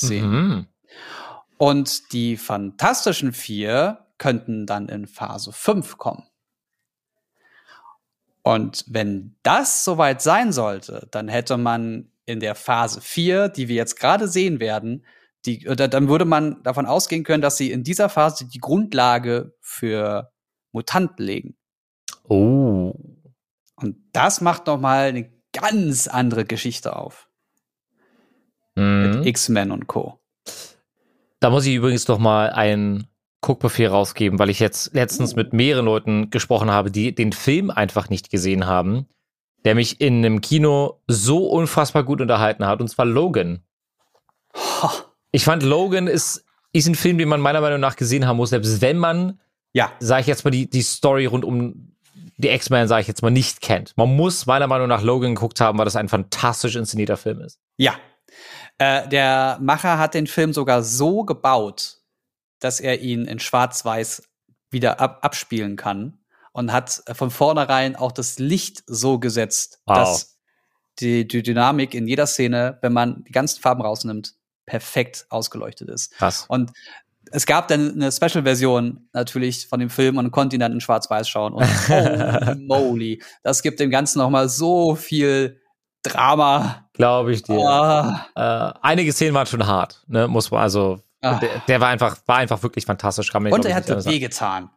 sehen. 0.00 0.30
Mhm. 0.30 0.66
Und 1.58 2.12
die 2.12 2.36
Fantastischen 2.36 3.32
Vier 3.32 4.06
könnten 4.18 4.66
dann 4.66 4.88
in 4.88 5.06
Phase 5.06 5.52
5 5.52 5.98
kommen. 5.98 6.24
Und 8.42 8.84
wenn 8.88 9.36
das 9.42 9.84
soweit 9.84 10.22
sein 10.22 10.52
sollte, 10.52 11.08
dann 11.10 11.28
hätte 11.28 11.56
man 11.56 12.10
in 12.24 12.40
der 12.40 12.54
Phase 12.54 13.00
4, 13.00 13.48
die 13.48 13.68
wir 13.68 13.76
jetzt 13.76 13.98
gerade 13.98 14.28
sehen 14.28 14.60
werden, 14.60 15.04
die, 15.44 15.68
oder 15.68 15.88
dann 15.88 16.08
würde 16.08 16.24
man 16.24 16.62
davon 16.62 16.86
ausgehen 16.86 17.24
können, 17.24 17.42
dass 17.42 17.56
sie 17.56 17.70
in 17.70 17.84
dieser 17.84 18.08
Phase 18.08 18.46
die 18.46 18.58
Grundlage 18.58 19.54
für 19.60 20.32
Mutanten 20.72 21.24
legen. 21.24 21.56
Oh. 22.24 22.94
Und 23.76 23.96
das 24.12 24.40
macht 24.40 24.66
noch 24.66 24.80
mal 24.80 25.08
eine 25.08 25.30
ganz 25.52 26.08
andere 26.08 26.44
Geschichte 26.44 26.96
auf 26.96 27.27
Mhm. 28.78 29.10
mit 29.18 29.26
X-Men 29.26 29.70
und 29.70 29.86
Co. 29.86 30.18
Da 31.40 31.50
muss 31.50 31.66
ich 31.66 31.74
übrigens 31.74 32.08
noch 32.08 32.18
mal 32.18 32.50
einen 32.50 33.06
Guckbefehl 33.40 33.86
rausgeben, 33.88 34.38
weil 34.38 34.50
ich 34.50 34.58
jetzt 34.58 34.94
letztens 34.94 35.36
mit 35.36 35.52
mehreren 35.52 35.84
Leuten 35.84 36.30
gesprochen 36.30 36.70
habe, 36.70 36.90
die 36.90 37.14
den 37.14 37.32
Film 37.32 37.70
einfach 37.70 38.08
nicht 38.08 38.30
gesehen 38.30 38.66
haben, 38.66 39.06
der 39.64 39.74
mich 39.76 40.00
in 40.00 40.24
einem 40.24 40.40
Kino 40.40 41.00
so 41.06 41.46
unfassbar 41.46 42.02
gut 42.02 42.20
unterhalten 42.20 42.66
hat, 42.66 42.80
und 42.80 42.88
zwar 42.88 43.06
Logan. 43.06 43.60
Ich 45.30 45.44
fand, 45.44 45.62
Logan 45.62 46.08
ist, 46.08 46.44
ist 46.72 46.88
ein 46.88 46.94
Film, 46.96 47.18
den 47.18 47.28
man 47.28 47.40
meiner 47.40 47.60
Meinung 47.60 47.80
nach 47.80 47.96
gesehen 47.96 48.26
haben 48.26 48.38
muss, 48.38 48.50
selbst 48.50 48.80
wenn 48.80 48.98
man, 48.98 49.38
Ja, 49.72 49.92
sage 50.00 50.22
ich 50.22 50.26
jetzt 50.26 50.44
mal, 50.44 50.50
die, 50.50 50.68
die 50.68 50.82
Story 50.82 51.26
rund 51.26 51.44
um 51.44 51.92
die 52.38 52.48
X-Men, 52.48 52.88
sage 52.88 53.02
ich 53.02 53.08
jetzt 53.08 53.22
mal, 53.22 53.30
nicht 53.30 53.60
kennt. 53.60 53.96
Man 53.96 54.14
muss 54.16 54.46
meiner 54.46 54.66
Meinung 54.66 54.88
nach 54.88 55.02
Logan 55.02 55.34
geguckt 55.34 55.60
haben, 55.60 55.78
weil 55.78 55.84
das 55.84 55.96
ein 55.96 56.08
fantastisch 56.08 56.76
inszenierter 56.76 57.16
Film 57.16 57.40
ist. 57.40 57.58
ja. 57.76 57.94
Äh, 58.78 59.08
der 59.08 59.58
Macher 59.60 59.98
hat 59.98 60.14
den 60.14 60.26
Film 60.26 60.52
sogar 60.52 60.82
so 60.82 61.24
gebaut, 61.24 61.98
dass 62.60 62.80
er 62.80 63.00
ihn 63.00 63.24
in 63.26 63.38
Schwarz-Weiß 63.38 64.22
wieder 64.70 65.00
ab 65.00 65.18
abspielen 65.22 65.76
kann 65.76 66.18
und 66.52 66.72
hat 66.72 67.02
äh, 67.06 67.14
von 67.14 67.30
vornherein 67.30 67.96
auch 67.96 68.12
das 68.12 68.38
Licht 68.38 68.82
so 68.86 69.18
gesetzt, 69.18 69.80
Wow. 69.86 69.96
dass 69.98 70.38
die, 71.00 71.26
die 71.26 71.42
Dynamik 71.42 71.94
in 71.94 72.08
jeder 72.08 72.26
Szene, 72.26 72.78
wenn 72.82 72.92
man 72.92 73.24
die 73.24 73.32
ganzen 73.32 73.60
Farben 73.60 73.82
rausnimmt, 73.82 74.34
perfekt 74.66 75.26
ausgeleuchtet 75.30 75.88
ist. 75.88 76.12
Krass. 76.12 76.44
Und 76.48 76.72
es 77.30 77.46
gab 77.46 77.68
dann 77.68 77.92
eine 77.92 78.10
Special-Version 78.10 79.08
natürlich 79.12 79.66
von 79.66 79.80
dem 79.80 79.90
Film 79.90 80.16
und 80.18 80.30
konnte 80.30 80.56
ihn 80.56 80.60
dann 80.60 80.72
in 80.72 80.80
Schwarz-Weiß 80.80 81.28
schauen. 81.28 81.52
Und 81.52 81.64
holy 81.88 82.66
moly, 82.66 83.22
das 83.42 83.62
gibt 83.62 83.80
dem 83.80 83.90
Ganzen 83.90 84.18
noch 84.18 84.30
mal 84.30 84.48
so 84.48 84.94
viel 84.94 85.60
Drama. 86.02 86.87
Glaube 86.98 87.32
ich 87.32 87.42
dir. 87.42 87.58
Ah, 87.58 88.26
Äh, 88.34 88.78
einige 88.82 89.12
Szenen 89.12 89.34
waren 89.34 89.46
schon 89.46 89.66
hart, 89.66 90.04
ne? 90.08 90.28
Muss 90.28 90.50
man 90.50 90.60
also. 90.62 91.00
Ah. 91.22 91.38
Der, 91.38 91.48
der 91.66 91.80
war 91.80 91.88
einfach, 91.88 92.16
war 92.26 92.36
einfach 92.36 92.62
wirklich 92.62 92.84
fantastisch. 92.86 93.32
Kann 93.32 93.42
man 93.42 93.52
und 93.52 93.64
er 93.64 93.74
hat 93.74 93.88
wehgetan. 94.04 94.70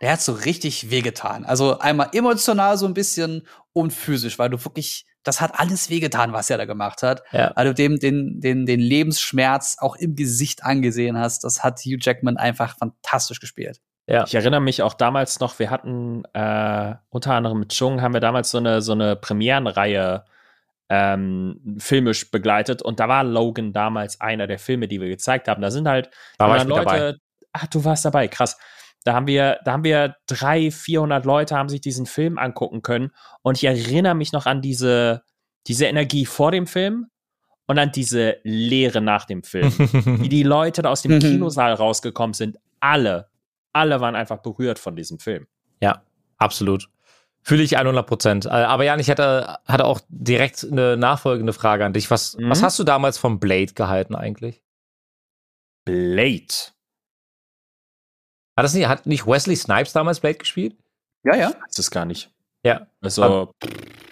Der 0.00 0.12
hat 0.12 0.20
so 0.20 0.32
richtig 0.32 0.90
wehgetan. 0.90 1.44
Also 1.44 1.78
einmal 1.78 2.08
emotional 2.12 2.76
so 2.76 2.86
ein 2.86 2.94
bisschen 2.94 3.46
und 3.72 3.92
physisch, 3.92 4.38
weil 4.38 4.50
du 4.50 4.62
wirklich, 4.64 5.06
das 5.22 5.40
hat 5.40 5.58
alles 5.58 5.88
wehgetan, 5.88 6.32
was 6.32 6.50
er 6.50 6.58
da 6.58 6.64
gemacht 6.66 7.02
hat. 7.02 7.22
Ja. 7.32 7.52
Weil 7.54 7.66
du 7.66 7.74
dem 7.74 7.98
den, 7.98 8.40
den, 8.40 8.66
den 8.66 8.80
Lebensschmerz 8.80 9.76
auch 9.80 9.96
im 9.96 10.14
Gesicht 10.16 10.64
angesehen 10.64 11.16
hast. 11.18 11.44
Das 11.44 11.62
hat 11.64 11.80
Hugh 11.80 11.98
Jackman 12.00 12.36
einfach 12.36 12.76
fantastisch 12.76 13.40
gespielt. 13.40 13.80
Ja. 14.08 14.24
Ich 14.24 14.34
erinnere 14.34 14.60
mich 14.60 14.82
auch 14.82 14.94
damals 14.94 15.40
noch, 15.40 15.58
wir 15.58 15.70
hatten 15.70 16.24
äh, 16.32 16.94
unter 17.08 17.32
anderem 17.32 17.58
mit 17.60 17.72
Chung 17.72 18.02
haben 18.02 18.14
wir 18.14 18.20
damals 18.20 18.50
so 18.50 18.58
eine, 18.58 18.80
so 18.82 18.92
eine 18.92 19.16
Premierenreihe 19.16 20.24
ähm, 20.88 21.76
filmisch 21.78 22.30
begleitet. 22.30 22.82
Und 22.82 23.00
da 23.00 23.08
war 23.08 23.24
Logan 23.24 23.72
damals 23.72 24.20
einer 24.20 24.46
der 24.46 24.58
Filme, 24.58 24.88
die 24.88 25.00
wir 25.00 25.08
gezeigt 25.08 25.48
haben. 25.48 25.62
Da 25.62 25.70
sind 25.70 25.88
halt 25.88 26.10
Da 26.38 26.48
war 26.48 26.56
ich 26.58 26.64
Leute. 26.64 26.84
dabei. 26.84 27.14
Ach, 27.52 27.66
du 27.66 27.84
warst 27.84 28.04
dabei, 28.04 28.28
krass. 28.28 28.56
Da 29.04 29.14
haben 29.14 29.26
wir, 29.26 29.58
da 29.64 29.72
haben 29.72 29.84
wir 29.84 30.16
drei, 30.26 30.70
400 30.70 31.24
Leute 31.24 31.56
haben 31.56 31.68
sich 31.68 31.80
diesen 31.80 32.06
Film 32.06 32.38
angucken 32.38 32.82
können. 32.82 33.10
Und 33.42 33.56
ich 33.58 33.64
erinnere 33.64 34.14
mich 34.14 34.32
noch 34.32 34.46
an 34.46 34.62
diese, 34.62 35.22
diese 35.66 35.86
Energie 35.86 36.26
vor 36.26 36.50
dem 36.50 36.66
Film 36.66 37.06
und 37.66 37.78
an 37.78 37.92
diese 37.92 38.36
Leere 38.42 39.00
nach 39.00 39.24
dem 39.24 39.42
Film. 39.44 39.72
Wie 39.78 40.28
die 40.28 40.42
Leute 40.42 40.82
da 40.82 40.90
aus 40.90 41.02
dem 41.02 41.12
Mhm. 41.16 41.20
Kinosaal 41.20 41.72
rausgekommen 41.74 42.34
sind. 42.34 42.58
Alle, 42.80 43.28
alle 43.72 44.00
waren 44.00 44.16
einfach 44.16 44.38
berührt 44.38 44.78
von 44.78 44.96
diesem 44.96 45.18
Film. 45.18 45.46
Ja, 45.80 46.02
absolut. 46.38 46.88
Fühle 47.46 47.62
ich 47.62 47.76
100 47.78 48.04
Prozent. 48.08 48.46
Aber 48.48 48.82
Jan, 48.82 48.98
ich 48.98 49.08
hatte, 49.08 49.58
hatte 49.66 49.84
auch 49.84 50.00
direkt 50.08 50.64
eine 50.68 50.96
nachfolgende 50.96 51.52
Frage 51.52 51.84
an 51.84 51.92
dich. 51.92 52.10
Was, 52.10 52.36
Mhm. 52.36 52.50
was 52.50 52.60
hast 52.64 52.76
du 52.80 52.82
damals 52.82 53.18
vom 53.18 53.38
Blade 53.38 53.72
gehalten 53.72 54.16
eigentlich? 54.16 54.64
Blade. 55.84 56.72
Hat, 58.56 58.64
das 58.64 58.74
nicht, 58.74 58.88
hat 58.88 59.06
nicht 59.06 59.26
Wesley 59.28 59.54
Snipes 59.54 59.92
damals 59.92 60.18
Blade 60.18 60.38
gespielt? 60.38 60.76
Ja, 61.22 61.36
ja. 61.36 61.48
Weiß 61.50 61.78
es 61.78 61.90
gar 61.90 62.04
nicht. 62.04 62.32
Ja. 62.64 62.88
Also, 63.00 63.52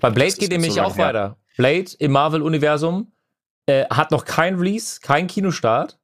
Bei 0.01 0.11
Blade 0.11 0.27
Das 0.27 0.35
ist 0.35 0.39
geht 0.39 0.51
nämlich 0.53 0.75
so 0.75 0.83
auch 0.83 0.97
her. 0.97 1.07
weiter. 1.07 1.37
Blade 1.57 1.91
im 1.99 2.13
Marvel-Universum 2.13 3.11
äh, 3.67 3.85
hat 3.87 4.11
noch 4.13 4.25
kein 4.25 4.57
Release, 4.57 5.01
kein 5.01 5.27
Kinostart, 5.27 5.99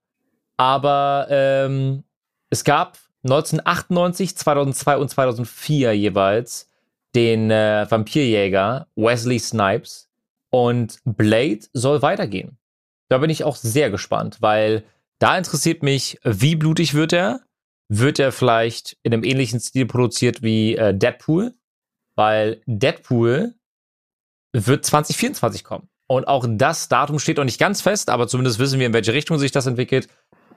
aber 0.57 1.27
ähm, 1.31 2.03
es 2.49 2.65
gab 2.65 2.99
1998, 3.23 4.37
2002 4.37 4.97
und 4.97 5.09
2004 5.11 5.93
jeweils 5.97 6.70
den 7.15 7.51
äh, 7.51 7.87
Vampirjäger 7.91 8.87
Wesley 8.97 9.39
Snipes 9.39 10.09
und 10.51 10.99
Blade 11.05 11.61
soll 11.73 12.03
weitergehen. 12.03 12.59
Da 13.09 13.19
bin 13.19 13.31
ich 13.31 13.45
auch 13.45 13.57
sehr 13.57 13.91
gespannt, 13.91 14.39
weil 14.41 14.85
da 15.19 15.37
interessiert 15.37 15.83
mich, 15.83 16.19
wie 16.25 16.57
blutig 16.57 16.95
wird 16.95 17.13
er? 17.13 17.41
Wird 17.89 18.19
er 18.19 18.33
vielleicht 18.33 18.97
in 19.03 19.13
einem 19.13 19.25
ähnlichen 19.25 19.61
Stil 19.61 19.87
produziert 19.87 20.43
wie 20.43 20.77
äh, 20.77 20.95
Deadpool? 20.95 21.55
Weil 22.15 22.63
Deadpool 22.67 23.55
wird 24.53 24.85
2024 24.85 25.65
kommen. 25.65 25.89
Und 26.07 26.27
auch 26.27 26.45
das 26.49 26.89
Datum 26.89 27.19
steht 27.19 27.37
noch 27.37 27.45
nicht 27.45 27.61
ganz 27.61 27.83
fest, 27.83 28.11
aber 28.11 28.29
zumindest 28.29 28.59
wissen 28.59 28.79
wir, 28.79 28.87
in 28.87 28.93
welche 28.93 29.13
Richtung 29.13 29.39
sich 29.39 29.53
das 29.53 29.67
entwickelt. 29.67 30.09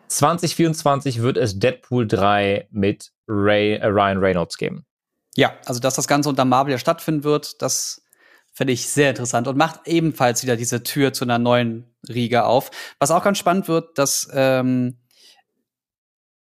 2024 0.08 1.22
wird 1.22 1.38
es 1.38 1.60
Deadpool 1.60 2.08
3 2.08 2.68
mit 2.72 3.12
Ray, 3.28 3.74
äh, 3.76 3.86
Ryan 3.86 4.20
Reynolds 4.20 4.58
geben. 4.58 4.86
Ja, 5.36 5.56
also 5.66 5.80
dass 5.80 5.96
das 5.96 6.08
Ganze 6.08 6.30
unter 6.30 6.46
Marvel 6.46 6.72
ja 6.74 6.78
stattfinden 6.78 7.24
wird, 7.24 7.62
das 7.62 8.04
finde 8.52 8.74
ich 8.74 8.88
sehr 8.88 9.10
interessant 9.10 9.48
und 9.48 9.58
macht 9.58 9.88
ebenfalls 9.88 10.44
wieder 10.44 10.56
diese 10.56 10.84
Tür 10.84 11.12
zu 11.12 11.26
einer 11.26 11.40
neuen 11.40 11.96
Riege 12.08 12.46
auf. 12.46 12.70
Was 13.00 13.10
auch 13.10 13.24
ganz 13.24 13.40
spannend 13.40 13.68
wird, 13.68 13.98
dass 13.98 14.30
ähm, 14.32 15.00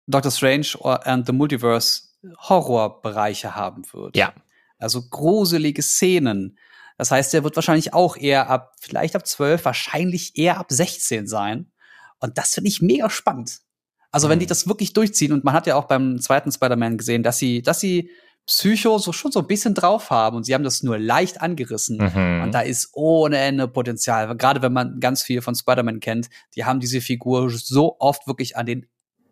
Doctor 0.06 0.32
Strange 0.32 0.66
and 0.82 1.26
the 1.26 1.32
Multiverse 1.32 2.02
Horrorbereiche 2.48 3.54
haben 3.54 3.82
wird. 3.92 4.16
Ja. 4.16 4.32
Also 4.78 5.02
gruselige 5.08 5.82
Szenen. 5.82 6.58
Das 6.98 7.10
heißt, 7.10 7.32
der 7.32 7.44
wird 7.44 7.56
wahrscheinlich 7.56 7.94
auch 7.94 8.16
eher 8.16 8.48
ab, 8.50 8.74
vielleicht 8.80 9.16
ab 9.16 9.26
12, 9.26 9.64
wahrscheinlich 9.64 10.36
eher 10.36 10.58
ab 10.58 10.66
16 10.70 11.26
sein. 11.26 11.70
Und 12.20 12.38
das 12.38 12.54
finde 12.54 12.68
ich 12.68 12.82
mega 12.82 13.10
spannend. 13.10 13.60
Also, 14.10 14.28
wenn 14.28 14.38
Mhm. 14.38 14.40
die 14.40 14.46
das 14.46 14.68
wirklich 14.68 14.92
durchziehen, 14.92 15.32
und 15.32 15.44
man 15.44 15.54
hat 15.54 15.66
ja 15.66 15.74
auch 15.74 15.84
beim 15.84 16.20
zweiten 16.20 16.52
Spider-Man 16.52 16.98
gesehen, 16.98 17.22
dass 17.22 17.38
sie, 17.38 17.62
dass 17.62 17.80
sie 17.80 18.10
Psycho 18.46 18.98
so 18.98 19.12
schon 19.12 19.32
so 19.32 19.40
ein 19.40 19.46
bisschen 19.46 19.74
drauf 19.74 20.10
haben 20.10 20.36
und 20.36 20.44
sie 20.44 20.54
haben 20.54 20.64
das 20.64 20.82
nur 20.82 20.98
leicht 20.98 21.40
angerissen. 21.40 21.96
Mhm. 21.98 22.42
Und 22.42 22.52
da 22.52 22.60
ist 22.60 22.90
ohne 22.92 23.38
Ende 23.38 23.68
Potenzial. 23.68 24.36
Gerade 24.36 24.60
wenn 24.60 24.72
man 24.72 25.00
ganz 25.00 25.22
viel 25.22 25.40
von 25.40 25.54
Spider-Man 25.54 26.00
kennt, 26.00 26.28
die 26.54 26.64
haben 26.64 26.80
diese 26.80 27.00
Figur 27.00 27.48
so 27.50 27.96
oft 27.98 28.26
wirklich 28.26 28.56
an 28.56 28.66
den 28.66 28.86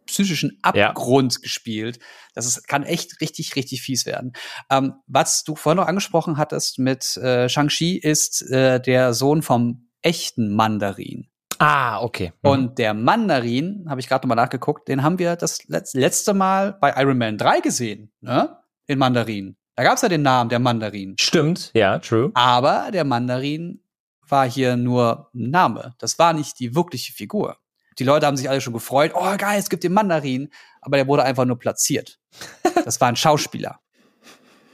psychischen 0.06 0.58
Ja. 0.74 0.88
Abgrund 0.88 1.42
gespielt. 1.42 1.98
Das 2.34 2.46
ist, 2.46 2.66
kann 2.66 2.82
echt 2.82 3.20
richtig, 3.20 3.54
richtig 3.56 3.82
fies 3.82 4.06
werden. 4.06 4.32
Ähm, 4.70 4.94
was 5.06 5.44
du 5.44 5.56
vorhin 5.56 5.76
noch 5.76 5.86
angesprochen 5.86 6.38
hattest 6.38 6.78
mit 6.78 7.16
äh, 7.18 7.48
Shang-Chi, 7.48 7.98
ist 7.98 8.42
äh, 8.50 8.80
der 8.80 9.14
Sohn 9.14 9.42
vom 9.42 9.88
echten 10.02 10.54
Mandarin. 10.54 11.28
Ah, 11.58 12.02
okay. 12.02 12.32
Mhm. 12.42 12.50
Und 12.50 12.78
der 12.78 12.94
Mandarin, 12.94 13.86
habe 13.88 14.00
ich 14.00 14.08
gerade 14.08 14.26
nochmal 14.26 14.42
nachgeguckt, 14.42 14.88
den 14.88 15.02
haben 15.02 15.18
wir 15.18 15.36
das 15.36 15.68
letz 15.68 15.94
letzte 15.94 16.34
Mal 16.34 16.72
bei 16.80 16.92
Iron 17.00 17.18
Man 17.18 17.38
3 17.38 17.60
gesehen, 17.60 18.10
ne? 18.20 18.58
Den 18.89 18.99
Mandarin. 18.99 19.57
Da 19.76 19.85
gab's 19.85 20.03
ja 20.03 20.09
den 20.09 20.22
Namen, 20.22 20.51
der 20.51 20.59
Mandarin. 20.59 21.16
Stimmt, 21.18 21.70
ja, 21.74 21.99
true. 21.99 22.30
Aber 22.35 22.91
der 22.93 23.05
Mandarin 23.05 23.83
war 24.28 24.49
hier 24.49 24.76
nur 24.76 25.30
ein 25.35 25.51
Name. 25.51 25.95
Das 25.99 26.18
war 26.18 26.33
nicht 26.33 26.59
die 26.61 26.74
wirkliche 26.74 27.12
Figur. 27.12 27.57
Die 27.99 28.05
Leute 28.05 28.26
haben 28.26 28.37
sich 28.37 28.49
alle 28.49 28.61
schon 28.61 28.72
gefreut. 28.72 29.12
Oh, 29.14 29.37
geil, 29.37 29.59
es 29.59 29.68
gibt 29.70 29.85
den 29.85 29.93
Mandarin. 29.93 30.51
Aber 30.80 30.97
der 30.97 31.07
wurde 31.07 31.24
einfach 31.24 31.45
nur 31.45 31.59
platziert. 31.59 32.18
Das 32.85 33.01
war 33.01 33.09
ein 33.09 33.16
Schauspieler. 33.16 33.80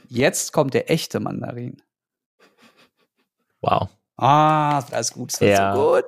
Jetzt 0.07 0.51
kommt 0.53 0.73
der 0.73 0.89
echte 0.89 1.19
Mandarin. 1.19 1.81
Wow. 3.61 3.89
Ah, 4.17 4.79
alles 4.91 5.11
gut. 5.13 5.33
Das 5.33 5.41
wird 5.41 5.51
Ja. 5.57 5.75
so 5.75 5.91
gut. 5.93 6.05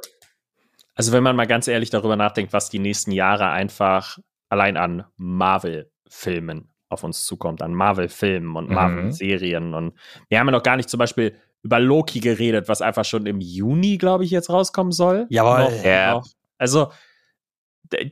Also 0.96 1.12
wenn 1.12 1.22
man 1.24 1.36
mal 1.36 1.48
ganz 1.48 1.68
ehrlich 1.68 1.90
darüber 1.90 2.16
nachdenkt, 2.16 2.54
was 2.54 2.70
die 2.70 2.80
nächsten 2.80 3.12
Jahre 3.12 3.50
einfach 3.50 4.18
allein 4.50 4.78
an 4.78 5.06
Marvel-Filmen 5.18 6.71
auf 6.92 7.04
uns 7.04 7.26
zukommt, 7.26 7.62
an 7.62 7.74
Marvel-Filmen 7.74 8.56
und 8.56 8.70
Mhm. 8.70 8.76
Marvel-Serien. 8.76 9.74
Und 9.74 9.94
wir 10.30 10.40
haben 10.40 10.48
ja 10.48 10.52
noch 10.52 10.64
gar 10.64 10.78
nicht 10.78 10.90
zum 10.90 10.98
Beispiel 10.98 11.36
über 11.64 11.80
Loki 11.80 12.20
geredet, 12.20 12.68
was 12.68 12.82
einfach 12.82 13.06
schon 13.06 13.26
im 13.26 13.40
Juni, 13.40 13.98
glaube 13.98 14.24
ich, 14.24 14.32
jetzt 14.32 14.50
rauskommen 14.50 14.92
soll. 14.92 15.28
Jawohl. 15.30 15.76
Noch, 15.76 15.84
Ja. 15.84 16.14
noch. 16.16 16.28
Also 16.58 16.92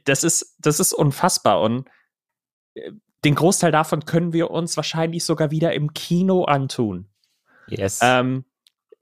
das 0.06 0.24
ist, 0.24 0.56
das 0.60 0.80
ist 0.80 0.94
unfassbar. 0.94 1.62
Und 1.62 1.88
äh, 2.76 2.92
den 3.24 3.36
Großteil 3.36 3.72
davon 3.72 4.06
können 4.06 4.34
wir 4.34 4.52
uns 4.52 4.78
wahrscheinlich 4.78 5.24
sogar 5.26 5.52
wieder 5.52 5.74
im 5.74 5.94
Kino 5.94 6.44
antun. 6.46 7.08
Yes. 7.68 8.00
Ähm, 8.04 8.46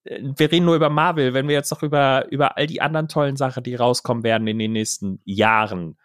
äh, 0.04 0.22
wir 0.22 0.52
reden 0.52 0.66
nur 0.66 0.76
über 0.76 0.90
Marvel, 0.90 1.34
wenn 1.34 1.48
wir 1.48 1.56
jetzt 1.56 1.72
noch 1.72 1.84
über, 1.84 2.28
über 2.32 2.58
all 2.58 2.68
die 2.68 2.82
anderen 2.82 3.08
tollen 3.08 3.36
Sachen, 3.38 3.64
die 3.64 3.76
rauskommen 3.76 4.24
werden 4.24 4.48
in 4.48 4.60
den 4.60 4.72
nächsten 4.74 5.20
Jahren. 5.26 5.98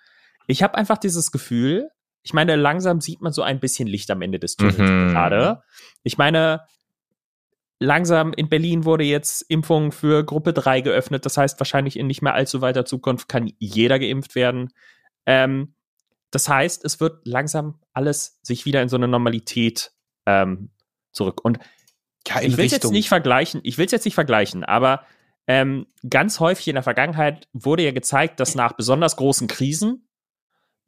Ich 0.46 0.62
habe 0.62 0.74
einfach 0.74 0.98
dieses 0.98 1.30
Gefühl, 1.32 1.90
ich 2.22 2.32
meine, 2.32 2.56
langsam 2.56 3.00
sieht 3.00 3.20
man 3.20 3.32
so 3.32 3.42
ein 3.42 3.60
bisschen 3.60 3.88
Licht 3.88 4.10
am 4.10 4.22
Ende 4.22 4.38
des 4.38 4.56
Tunnels 4.56 4.78
Mhm. 4.78 5.08
gerade. 5.10 5.62
Ich 6.04 6.18
meine, 6.18 6.62
langsam 7.80 8.32
in 8.32 8.48
Berlin 8.48 8.84
wurde 8.84 9.04
jetzt 9.04 9.42
Impfung 9.48 9.92
für 9.92 10.24
Gruppe 10.24 10.52
3 10.52 10.80
geöffnet. 10.82 11.26
Das 11.26 11.36
heißt, 11.36 11.58
wahrscheinlich 11.58 11.98
in 11.98 12.06
nicht 12.06 12.22
mehr 12.22 12.34
allzu 12.34 12.60
weiter 12.60 12.84
Zukunft 12.84 13.28
kann 13.28 13.50
jeder 13.58 13.98
geimpft 13.98 14.34
werden. 14.34 14.70
Ähm, 15.26 15.74
das 16.30 16.48
heißt, 16.48 16.84
es 16.84 17.00
wird 17.00 17.26
langsam 17.26 17.80
alles 17.92 18.38
sich 18.42 18.64
wieder 18.64 18.82
in 18.82 18.88
so 18.88 18.96
eine 18.96 19.08
Normalität 19.08 19.92
ähm, 20.26 20.70
zurück. 21.12 21.44
Und 21.44 21.58
Ja, 22.26 22.40
ich 22.40 22.56
will 22.56 22.66
es 22.66 22.72
jetzt 22.72 22.90
nicht 22.90 23.08
vergleichen, 23.08 23.60
ich 23.64 23.78
will 23.78 23.86
es 23.86 23.92
jetzt 23.92 24.04
nicht 24.04 24.14
vergleichen, 24.14 24.64
aber 24.64 25.04
ähm, 25.48 25.86
ganz 26.08 26.38
häufig 26.38 26.68
in 26.68 26.74
der 26.74 26.84
Vergangenheit 26.84 27.48
wurde 27.52 27.82
ja 27.82 27.90
gezeigt, 27.90 28.38
dass 28.38 28.54
nach 28.54 28.74
besonders 28.74 29.16
großen 29.16 29.48
Krisen 29.48 30.08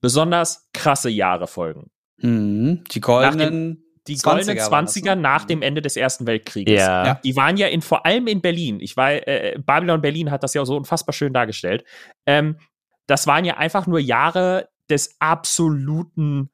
besonders 0.05 0.69
krasse 0.75 1.09
Jahre 1.09 1.47
folgen. 1.47 1.91
Mhm. 2.19 2.85
Die 2.93 3.01
goldenen. 3.01 3.81
Die 4.07 4.17
20er 4.17 4.23
goldenen 4.23 4.71
waren 4.71 4.85
das, 4.85 4.97
20er 4.97 5.15
ne? 5.15 5.23
nach 5.23 5.47
dem 5.47 5.63
Ende 5.63 5.81
des 5.81 5.97
Ersten 5.97 6.27
Weltkrieges. 6.27 6.79
ja. 6.79 7.07
ja. 7.07 7.15
Die 7.25 7.35
waren 7.37 7.57
ja 7.57 7.69
in, 7.69 7.81
vor 7.81 8.05
allem 8.05 8.27
in 8.27 8.43
Berlin. 8.43 8.81
Ich 8.81 8.99
war, 8.99 9.13
äh, 9.13 9.59
Babylon 9.59 10.03
Berlin 10.03 10.31
hat 10.31 10.43
das 10.43 10.53
ja 10.53 10.63
so 10.67 10.77
unfassbar 10.77 11.15
schön 11.15 11.33
dargestellt. 11.33 11.87
Ähm, 12.27 12.59
das 13.07 13.27
waren 13.27 13.47
ja 13.47 13.57
einfach 13.57 13.87
nur 13.87 13.99
Jahre 13.99 14.69
des 14.91 15.17
absoluten 15.21 16.51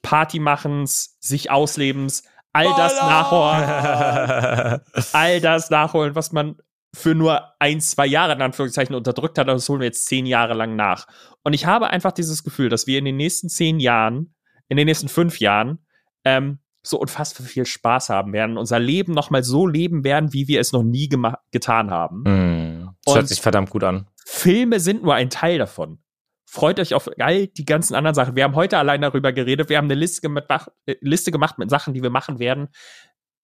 Partymachens, 0.00 1.18
sich 1.20 1.50
auslebens, 1.50 2.22
all 2.54 2.74
das 2.74 2.94
nachholen, 2.94 4.80
all 5.12 5.40
das 5.42 5.68
nachholen, 5.68 6.14
was 6.14 6.32
man 6.32 6.56
für 6.94 7.14
nur 7.14 7.42
ein, 7.58 7.80
zwei 7.80 8.06
Jahre 8.06 8.32
in 8.32 8.42
Anführungszeichen 8.42 8.94
unterdrückt 8.94 9.38
hat, 9.38 9.48
das 9.48 9.68
holen 9.68 9.80
wir 9.80 9.86
jetzt 9.86 10.06
zehn 10.06 10.26
Jahre 10.26 10.54
lang 10.54 10.74
nach. 10.76 11.06
Und 11.42 11.52
ich 11.52 11.66
habe 11.66 11.88
einfach 11.88 12.12
dieses 12.12 12.44
Gefühl, 12.44 12.68
dass 12.68 12.86
wir 12.86 12.98
in 12.98 13.04
den 13.04 13.16
nächsten 13.16 13.48
zehn 13.48 13.78
Jahren, 13.78 14.34
in 14.68 14.76
den 14.76 14.86
nächsten 14.86 15.08
fünf 15.08 15.38
Jahren, 15.40 15.84
ähm, 16.24 16.58
so 16.82 16.98
unfassbar 16.98 17.46
viel 17.46 17.66
Spaß 17.66 18.08
haben 18.08 18.32
werden, 18.32 18.56
unser 18.56 18.78
Leben 18.78 19.12
nochmal 19.12 19.42
so 19.42 19.66
leben 19.66 20.04
werden, 20.04 20.32
wie 20.32 20.48
wir 20.48 20.60
es 20.60 20.72
noch 20.72 20.82
nie 20.82 21.08
getan 21.50 21.90
haben. 21.90 22.24
Hm, 22.26 22.90
das 23.04 23.14
hört 23.14 23.22
Und- 23.24 23.28
sich 23.28 23.40
verdammt 23.40 23.70
gut 23.70 23.84
an. 23.84 24.06
Filme 24.24 24.80
sind 24.80 25.02
nur 25.02 25.14
ein 25.14 25.30
Teil 25.30 25.58
davon. 25.58 25.98
Freut 26.46 26.80
euch 26.80 26.94
auf 26.94 27.10
all 27.18 27.46
die 27.48 27.66
ganzen 27.66 27.94
anderen 27.94 28.14
Sachen. 28.14 28.34
Wir 28.34 28.44
haben 28.44 28.54
heute 28.54 28.78
allein 28.78 29.02
darüber 29.02 29.32
geredet. 29.34 29.68
Wir 29.68 29.76
haben 29.76 29.84
eine 29.84 29.94
Liste 29.94 30.22
gemacht, 30.22 30.70
äh, 30.86 30.94
Liste 31.00 31.30
gemacht 31.30 31.58
mit 31.58 31.68
Sachen, 31.68 31.92
die 31.92 32.02
wir 32.02 32.08
machen 32.10 32.38
werden, 32.38 32.68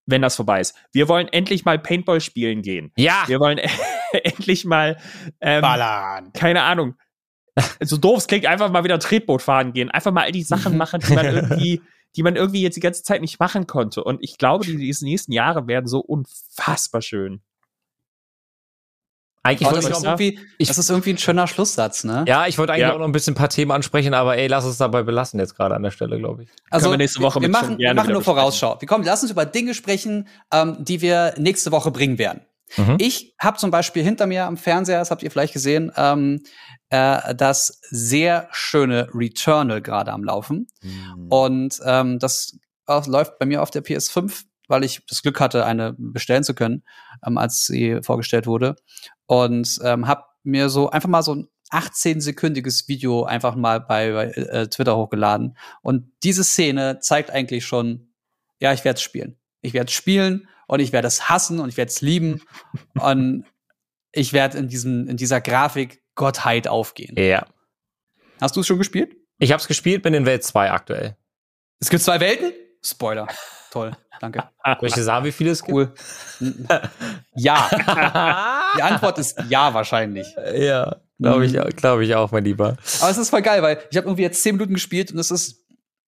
wenn 0.07 0.22
das 0.22 0.36
vorbei 0.36 0.61
ist. 0.61 0.74
Wir 0.92 1.09
wollen 1.09 1.28
endlich 1.28 1.64
mal 1.64 1.78
Paintball 1.78 2.20
spielen 2.20 2.62
gehen. 2.62 2.92
Ja. 2.96 3.24
Wir 3.26 3.40
wollen 3.40 3.59
endlich 4.12 4.64
mal, 4.64 4.98
ähm, 5.40 5.62
Ballern. 5.62 6.32
keine 6.32 6.62
Ahnung, 6.62 6.94
so 7.80 7.96
doof 7.96 8.18
es 8.18 8.26
klingt, 8.26 8.46
einfach 8.46 8.70
mal 8.70 8.84
wieder 8.84 8.98
Tretboot 8.98 9.42
fahren 9.42 9.72
gehen. 9.72 9.90
Einfach 9.90 10.12
mal 10.12 10.24
all 10.24 10.32
die 10.32 10.42
Sachen 10.42 10.76
machen, 10.76 11.00
die 11.00 11.14
man 11.14 11.26
irgendwie, 11.26 11.82
die 12.16 12.22
man 12.22 12.36
irgendwie 12.36 12.62
jetzt 12.62 12.76
die 12.76 12.80
ganze 12.80 13.02
Zeit 13.02 13.20
nicht 13.20 13.38
machen 13.40 13.66
konnte. 13.66 14.02
Und 14.02 14.18
ich 14.22 14.38
glaube, 14.38 14.64
die, 14.64 14.76
die 14.76 15.05
nächsten 15.05 15.32
Jahre 15.32 15.66
werden 15.66 15.86
so 15.86 16.00
unfassbar 16.00 17.02
schön. 17.02 17.42
Eigentlich 19.45 19.66
wollte 19.70 19.76
das, 19.76 19.84
ich 19.84 19.90
ist 19.90 19.97
auch, 19.99 20.05
irgendwie, 20.18 20.40
ich- 20.59 20.68
das 20.68 20.78
ist 20.78 20.90
irgendwie 20.90 21.11
ein 21.11 21.18
schöner 21.18 21.47
Schlusssatz, 21.47 22.03
ne? 22.05 22.24
ja, 22.26 22.47
ich 22.47 22.57
wollte 22.59 22.72
eigentlich 22.72 22.82
Ja. 22.88 22.95
auch 22.95 22.99
noch 22.99 23.05
ein 23.07 23.12
bisschen 23.12 23.32
ein 23.34 23.36
paar 23.36 23.51
Themen 23.51 23.70
ansprechen, 23.72 24.14
aber 24.14 24.36
ey, 24.36 24.47
lass 24.47 24.64
uns 24.64 24.78
dabei 24.78 25.03
belassen 25.03 25.38
jetzt 25.38 25.55
gerade 25.55 25.74
an 25.74 25.82
der 25.82 25.90
Stelle, 25.90 26.18
glaube 26.18 26.45
ich. 26.45 26.49
Also 26.70 26.90
wir 26.90 26.97
nächste 26.97 27.20
Woche 27.20 27.40
wir 27.40 27.49
mit 27.49 27.57
schon 27.57 27.66
machen, 27.68 27.78
wir 27.78 27.95
machen 27.95 28.12
nur. 28.12 28.22
Vorausschau. 28.22 28.80
Wir 28.80 28.88
kommen, 28.88 29.05
lass 29.05 29.22
uns 29.22 29.30
über 29.30 29.45
Dinge 29.47 29.74
sprechen, 29.74 30.28
ähm, 30.53 30.76
die 30.80 31.01
wir 31.03 31.34
nächste 31.38 31.70
Woche 31.72 31.90
bringen 31.90 32.18
werden. 32.18 32.40
Mhm. 32.78 32.97
Ich 32.99 33.34
habe 33.38 33.59
zum 33.59 33.70
Beispiel 33.70 34.03
hinter 34.03 34.26
mir 34.26 34.47
am 34.47 34.57
Fernseher, 34.57 34.99
das 34.99 35.11
habt 35.11 35.22
ihr 35.22 35.30
vielleicht 35.30 35.53
gesehen, 35.53 35.92
ähm, 35.97 36.42
äh, 36.88 37.34
das 37.34 37.80
sehr 37.90 38.49
schöne 38.51 39.09
Returnal 39.14 39.82
gerade 39.82 40.11
am 40.12 40.24
Laufen. 40.24 40.68
Mhm. 40.82 41.26
Und 41.28 41.80
ähm, 41.84 42.18
das 42.18 42.59
auf, 42.86 43.07
läuft 43.07 43.38
bei 43.38 43.45
mir 43.47 43.62
auf 43.62 43.70
der 43.70 43.84
PS5, 43.84 44.45
weil 44.66 44.82
ich 44.82 45.03
das 45.07 45.20
Glück 45.22 45.40
hatte, 45.40 45.66
eine 45.66 45.95
bestellen 45.99 46.42
zu 46.42 46.55
können, 46.55 46.84
ähm, 47.24 47.36
als 47.36 47.66
sie 47.66 47.99
vorgestellt 48.03 48.47
wurde. 48.47 48.76
Und 49.26 49.80
ähm, 49.82 50.06
habe 50.06 50.24
mir 50.42 50.68
so 50.68 50.90
einfach 50.90 51.08
mal 51.08 51.22
so 51.22 51.34
ein 51.34 51.48
18-sekündiges 51.70 52.88
Video 52.88 53.24
einfach 53.24 53.56
mal 53.56 53.80
bei, 53.80 54.12
bei 54.12 54.24
äh, 54.30 54.68
Twitter 54.68 54.96
hochgeladen. 54.96 55.56
Und 55.82 56.12
diese 56.22 56.44
Szene 56.44 57.00
zeigt 57.00 57.30
eigentlich 57.30 57.64
schon, 57.64 58.12
ja, 58.60 58.72
ich 58.72 58.84
werde 58.84 58.98
es 58.98 59.02
spielen. 59.02 59.38
Ich 59.60 59.72
werde 59.72 59.88
es 59.88 59.92
spielen 59.92 60.48
und 60.68 60.80
ich 60.80 60.92
werde 60.92 61.08
es 61.08 61.28
hassen 61.28 61.60
und 61.60 61.68
ich 61.68 61.76
werde 61.76 61.90
es 61.90 62.00
lieben. 62.00 62.42
und 63.00 63.44
ich 64.12 64.32
werde 64.32 64.58
in 64.58 64.68
diesem, 64.68 65.08
in 65.08 65.16
dieser 65.16 65.40
Grafik 65.40 66.02
Gottheit 66.14 66.68
aufgehen. 66.68 67.16
Ja. 67.18 67.46
Hast 68.40 68.56
du 68.56 68.60
es 68.60 68.66
schon 68.66 68.78
gespielt? 68.78 69.16
Ich 69.38 69.50
habe 69.50 69.60
es 69.60 69.66
gespielt, 69.66 70.02
bin 70.02 70.14
in 70.14 70.26
Welt 70.26 70.44
2 70.44 70.70
aktuell. 70.70 71.16
Es 71.80 71.90
gibt 71.90 72.02
zwei 72.02 72.20
Welten? 72.20 72.52
Spoiler. 72.82 73.26
Toll, 73.74 73.90
danke. 74.20 74.44
Ich 74.82 74.94
dir 74.94 75.02
sagen, 75.02 75.24
wie 75.24 75.32
viele 75.32 75.50
es 75.50 75.64
gibt? 75.64 75.74
Cool. 75.74 75.92
ja. 77.34 77.68
Die 78.78 78.82
Antwort 78.82 79.18
ist 79.18 79.36
ja 79.48 79.74
wahrscheinlich. 79.74 80.28
ja, 80.54 80.96
glaube 81.20 81.44
ich, 81.46 81.52
Mhm. 81.54 81.70
glaube 81.70 82.04
ich 82.04 82.14
auch, 82.14 82.30
mein 82.30 82.44
Lieber. 82.44 82.76
Aber 83.00 83.10
es 83.10 83.18
ist 83.18 83.30
voll 83.30 83.42
geil, 83.42 83.62
weil 83.62 83.78
ich 83.90 83.96
habe 83.96 84.06
irgendwie 84.06 84.22
jetzt 84.22 84.42
zehn 84.44 84.54
Minuten 84.54 84.74
gespielt 84.74 85.10
und 85.10 85.18
es 85.18 85.32
ist, 85.32 85.64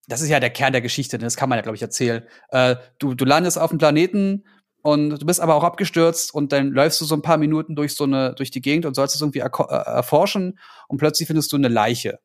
das 0.06 0.20
ist 0.20 0.28
ja 0.28 0.38
der 0.38 0.50
Kern 0.50 0.72
der 0.72 0.80
Geschichte, 0.80 1.18
ne? 1.18 1.24
das 1.24 1.36
kann 1.36 1.48
man 1.48 1.58
ja, 1.58 1.62
glaube 1.62 1.74
ich, 1.74 1.82
erzählen. 1.82 2.22
Äh, 2.50 2.76
du, 3.00 3.14
du 3.14 3.24
landest 3.24 3.58
auf 3.58 3.70
dem 3.70 3.78
Planeten 3.78 4.44
und 4.82 5.10
du 5.10 5.26
bist 5.26 5.40
aber 5.40 5.56
auch 5.56 5.64
abgestürzt 5.64 6.32
und 6.32 6.52
dann 6.52 6.68
läufst 6.68 7.00
du 7.00 7.04
so 7.04 7.16
ein 7.16 7.22
paar 7.22 7.36
Minuten 7.38 7.74
durch 7.74 7.96
so 7.96 8.04
eine, 8.04 8.32
durch 8.34 8.52
die 8.52 8.60
Gegend 8.62 8.86
und 8.86 8.94
sollst 8.94 9.16
es 9.16 9.20
irgendwie 9.20 9.40
äh, 9.40 9.50
erforschen 9.68 10.60
und 10.86 10.98
plötzlich 10.98 11.26
findest 11.26 11.50
du 11.50 11.56
eine 11.56 11.66
Leiche. 11.68 12.20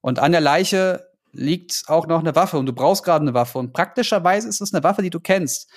Und 0.00 0.20
an 0.20 0.30
der 0.30 0.40
Leiche 0.40 1.05
liegt 1.36 1.84
auch 1.88 2.06
noch 2.06 2.20
eine 2.20 2.34
Waffe 2.34 2.58
und 2.58 2.66
du 2.66 2.72
brauchst 2.72 3.04
gerade 3.04 3.22
eine 3.22 3.34
Waffe 3.34 3.58
und 3.58 3.72
praktischerweise 3.72 4.48
ist 4.48 4.60
es 4.60 4.72
eine 4.74 4.82
Waffe, 4.84 5.02
die 5.02 5.10
du 5.10 5.20
kennst. 5.20 5.70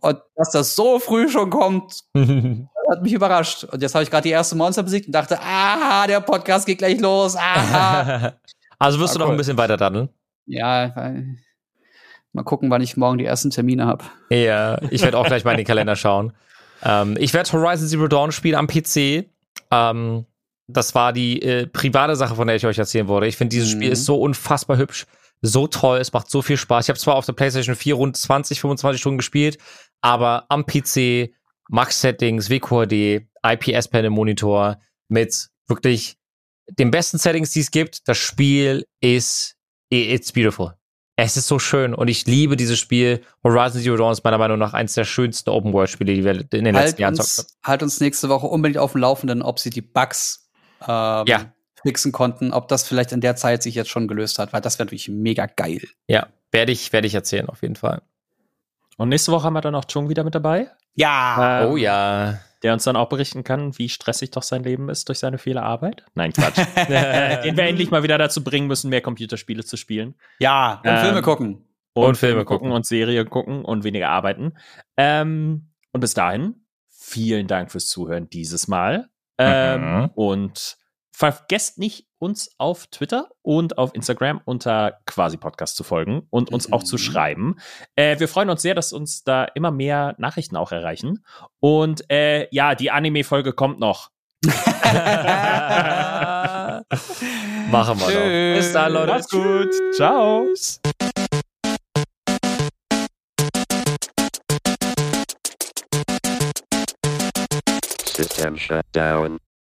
Und 0.00 0.18
dass 0.36 0.50
das 0.50 0.74
so 0.76 0.98
früh 0.98 1.28
schon 1.28 1.50
kommt, 1.50 2.02
hat 2.90 3.02
mich 3.02 3.12
überrascht. 3.12 3.64
Und 3.64 3.80
jetzt 3.82 3.94
habe 3.94 4.02
ich 4.04 4.10
gerade 4.10 4.22
die 4.24 4.30
erste 4.32 4.56
Monster 4.56 4.82
besiegt 4.82 5.06
und 5.06 5.12
dachte, 5.12 5.38
ah, 5.40 6.06
der 6.06 6.20
Podcast 6.20 6.66
geht 6.66 6.78
gleich 6.78 7.00
los. 7.00 7.36
Ah. 7.36 8.32
also 8.78 8.98
wirst 9.00 9.12
Ah, 9.12 9.14
du 9.14 9.18
noch 9.20 9.26
cool. 9.26 9.34
ein 9.34 9.38
bisschen 9.38 9.58
weiter 9.58 9.76
daddeln? 9.76 10.08
ja, 10.46 11.12
mal 12.32 12.42
gucken, 12.44 12.70
wann 12.70 12.82
ich 12.82 12.96
morgen 12.96 13.18
die 13.18 13.24
ersten 13.24 13.50
Termine 13.50 13.86
habe. 13.86 14.04
Ja, 14.30 14.80
ich 14.90 15.02
werde 15.02 15.18
auch 15.18 15.26
gleich 15.26 15.44
mal 15.44 15.52
in 15.52 15.58
den 15.58 15.66
Kalender 15.66 15.96
schauen. 15.96 16.32
Ähm, 16.80 17.16
ich 17.18 17.34
werde 17.34 17.50
Horizon 17.50 17.88
Zero 17.88 18.06
Dawn 18.06 18.30
spielen 18.30 18.54
am 18.54 18.68
PC. 18.68 19.26
Ähm, 19.72 20.26
das 20.68 20.94
war 20.94 21.12
die 21.12 21.42
äh, 21.42 21.66
private 21.66 22.14
Sache, 22.14 22.36
von 22.36 22.46
der 22.46 22.56
ich 22.56 22.66
euch 22.66 22.78
erzählen 22.78 23.08
wollte. 23.08 23.26
Ich 23.26 23.36
finde, 23.36 23.50
dieses 23.50 23.74
Mhm. 23.74 23.78
Spiel 23.78 23.92
ist 23.92 24.04
so 24.04 24.20
unfassbar 24.20 24.76
hübsch, 24.76 25.06
so 25.40 25.66
toll, 25.66 25.98
es 25.98 26.12
macht 26.12 26.30
so 26.30 26.42
viel 26.42 26.56
Spaß. 26.56 26.84
Ich 26.84 26.88
habe 26.90 26.98
zwar 26.98 27.14
auf 27.16 27.26
der 27.26 27.32
PlayStation 27.32 27.74
4 27.76 27.94
rund 27.94 28.16
20, 28.16 28.60
25 28.60 29.00
Stunden 29.00 29.18
gespielt, 29.18 29.58
aber 30.00 30.44
am 30.48 30.66
PC, 30.66 31.30
Max-Settings, 31.70 32.50
WQHD, 32.50 33.26
IPS-Panel-Monitor 33.44 34.78
mit 35.08 35.48
wirklich 35.68 36.16
den 36.78 36.90
besten 36.90 37.18
Settings, 37.18 37.50
die 37.52 37.60
es 37.60 37.70
gibt. 37.70 38.06
Das 38.08 38.18
Spiel 38.18 38.86
ist, 39.00 39.56
it's 39.90 40.32
beautiful. 40.32 40.74
Es 41.16 41.36
ist 41.36 41.48
so 41.48 41.58
schön 41.58 41.94
und 41.94 42.08
ich 42.08 42.26
liebe 42.26 42.56
dieses 42.56 42.78
Spiel. 42.78 43.22
Horizon 43.42 43.82
Zero 43.82 43.96
Dawn 43.96 44.12
ist 44.12 44.22
meiner 44.22 44.38
Meinung 44.38 44.58
nach 44.58 44.72
eines 44.72 44.94
der 44.94 45.04
schönsten 45.04 45.50
Open-World-Spiele, 45.50 46.14
die 46.14 46.24
wir 46.24 46.40
in 46.52 46.64
den 46.64 46.76
Halt 46.76 46.86
letzten 46.86 47.02
Jahren 47.02 47.14
zocken. 47.16 47.30
uns, 47.38 47.58
halt 47.64 47.82
uns 47.82 48.00
nächste 48.00 48.28
Woche 48.28 48.46
unbedingt 48.46 48.78
auf 48.78 48.92
dem 48.92 49.00
Laufenden, 49.00 49.42
ob 49.42 49.58
sie 49.58 49.70
die 49.70 49.80
Bugs 49.82 50.47
ähm, 50.86 51.24
Ja. 51.26 51.52
fixen 51.82 52.12
konnten, 52.12 52.52
ob 52.52 52.68
das 52.68 52.86
vielleicht 52.86 53.12
in 53.12 53.20
der 53.20 53.36
Zeit 53.36 53.62
sich 53.62 53.74
jetzt 53.74 53.90
schon 53.90 54.08
gelöst 54.08 54.38
hat, 54.38 54.52
weil 54.52 54.60
das 54.60 54.78
wäre 54.78 54.86
natürlich 54.86 55.08
mega 55.08 55.46
geil. 55.46 55.82
Ja, 56.08 56.26
werde 56.52 56.72
ich, 56.72 56.92
werde 56.92 57.06
ich 57.06 57.14
erzählen, 57.14 57.48
auf 57.48 57.62
jeden 57.62 57.76
Fall. 57.76 58.02
Und 58.96 59.08
nächste 59.10 59.30
Woche 59.32 59.44
haben 59.44 59.52
wir 59.54 59.60
dann 59.60 59.74
auch 59.76 59.84
Chung 59.84 60.08
wieder 60.08 60.24
mit 60.24 60.34
dabei. 60.34 60.68
Ja. 60.94 61.62
Ähm, 61.62 61.70
Oh 61.70 61.76
ja. 61.76 62.40
Der 62.64 62.72
uns 62.72 62.82
dann 62.82 62.96
auch 62.96 63.08
berichten 63.08 63.44
kann, 63.44 63.78
wie 63.78 63.88
stressig 63.88 64.32
doch 64.32 64.42
sein 64.42 64.64
Leben 64.64 64.88
ist 64.88 65.08
durch 65.08 65.20
seine 65.20 65.38
viele 65.38 65.62
Arbeit. 65.62 66.04
Nein, 66.14 66.32
Quatsch. 66.32 66.58
Äh, 66.74 67.42
Den 67.44 67.56
wir 67.56 67.62
endlich 67.64 67.92
mal 67.92 68.02
wieder 68.02 68.18
dazu 68.18 68.42
bringen 68.42 68.66
müssen, 68.66 68.88
mehr 68.90 69.00
Computerspiele 69.00 69.64
zu 69.64 69.76
spielen. 69.76 70.16
Ja, 70.40 70.80
und 70.82 70.90
Ähm, 70.90 70.98
Filme 70.98 71.22
gucken. 71.22 71.64
Und 71.92 72.16
Filme 72.16 72.44
gucken. 72.44 72.72
und 72.72 72.84
Serien 72.84 73.30
gucken 73.30 73.64
und 73.64 73.84
weniger 73.84 74.08
arbeiten. 74.08 74.54
Ähm, 74.96 75.68
und 75.92 76.00
bis 76.00 76.14
dahin, 76.14 76.56
vielen 76.88 77.46
Dank 77.46 77.70
fürs 77.70 77.86
Zuhören 77.86 78.28
dieses 78.28 78.66
Mal. 78.66 79.08
Ähm, 79.38 79.80
Mhm. 80.02 80.10
Und 80.14 80.76
vergesst 81.12 81.78
nicht, 81.78 82.06
uns 82.20 82.50
auf 82.58 82.86
Twitter 82.88 83.28
und 83.42 83.78
auf 83.78 83.94
Instagram 83.94 84.40
unter 84.44 84.98
quasi 85.06 85.36
Podcast 85.36 85.76
zu 85.76 85.84
folgen 85.84 86.26
und 86.30 86.50
uns 86.52 86.72
auch 86.72 86.82
zu 86.82 86.96
Mhm. 86.96 86.98
schreiben. 87.00 87.56
Äh, 87.96 88.18
wir 88.18 88.28
freuen 88.28 88.50
uns 88.50 88.62
sehr, 88.62 88.74
dass 88.74 88.92
uns 88.92 89.22
da 89.24 89.44
immer 89.44 89.70
mehr 89.70 90.14
Nachrichten 90.18 90.56
auch 90.56 90.72
erreichen. 90.72 91.24
Und 91.60 92.10
äh, 92.10 92.48
ja, 92.50 92.74
die 92.74 92.90
Anime-Folge 92.90 93.52
kommt 93.52 93.78
noch. 93.80 94.10
Machen 97.70 97.98
wir 98.00 98.06
noch. 98.06 98.56
Bis 98.58 98.72
dann, 98.72 98.92
Leute. 98.92 99.12
Macht's 99.12 99.28
gut. 99.28 99.70
Ciao. 99.94 100.46
System 108.18 108.56
shut 108.56 108.84
down. 108.90 109.38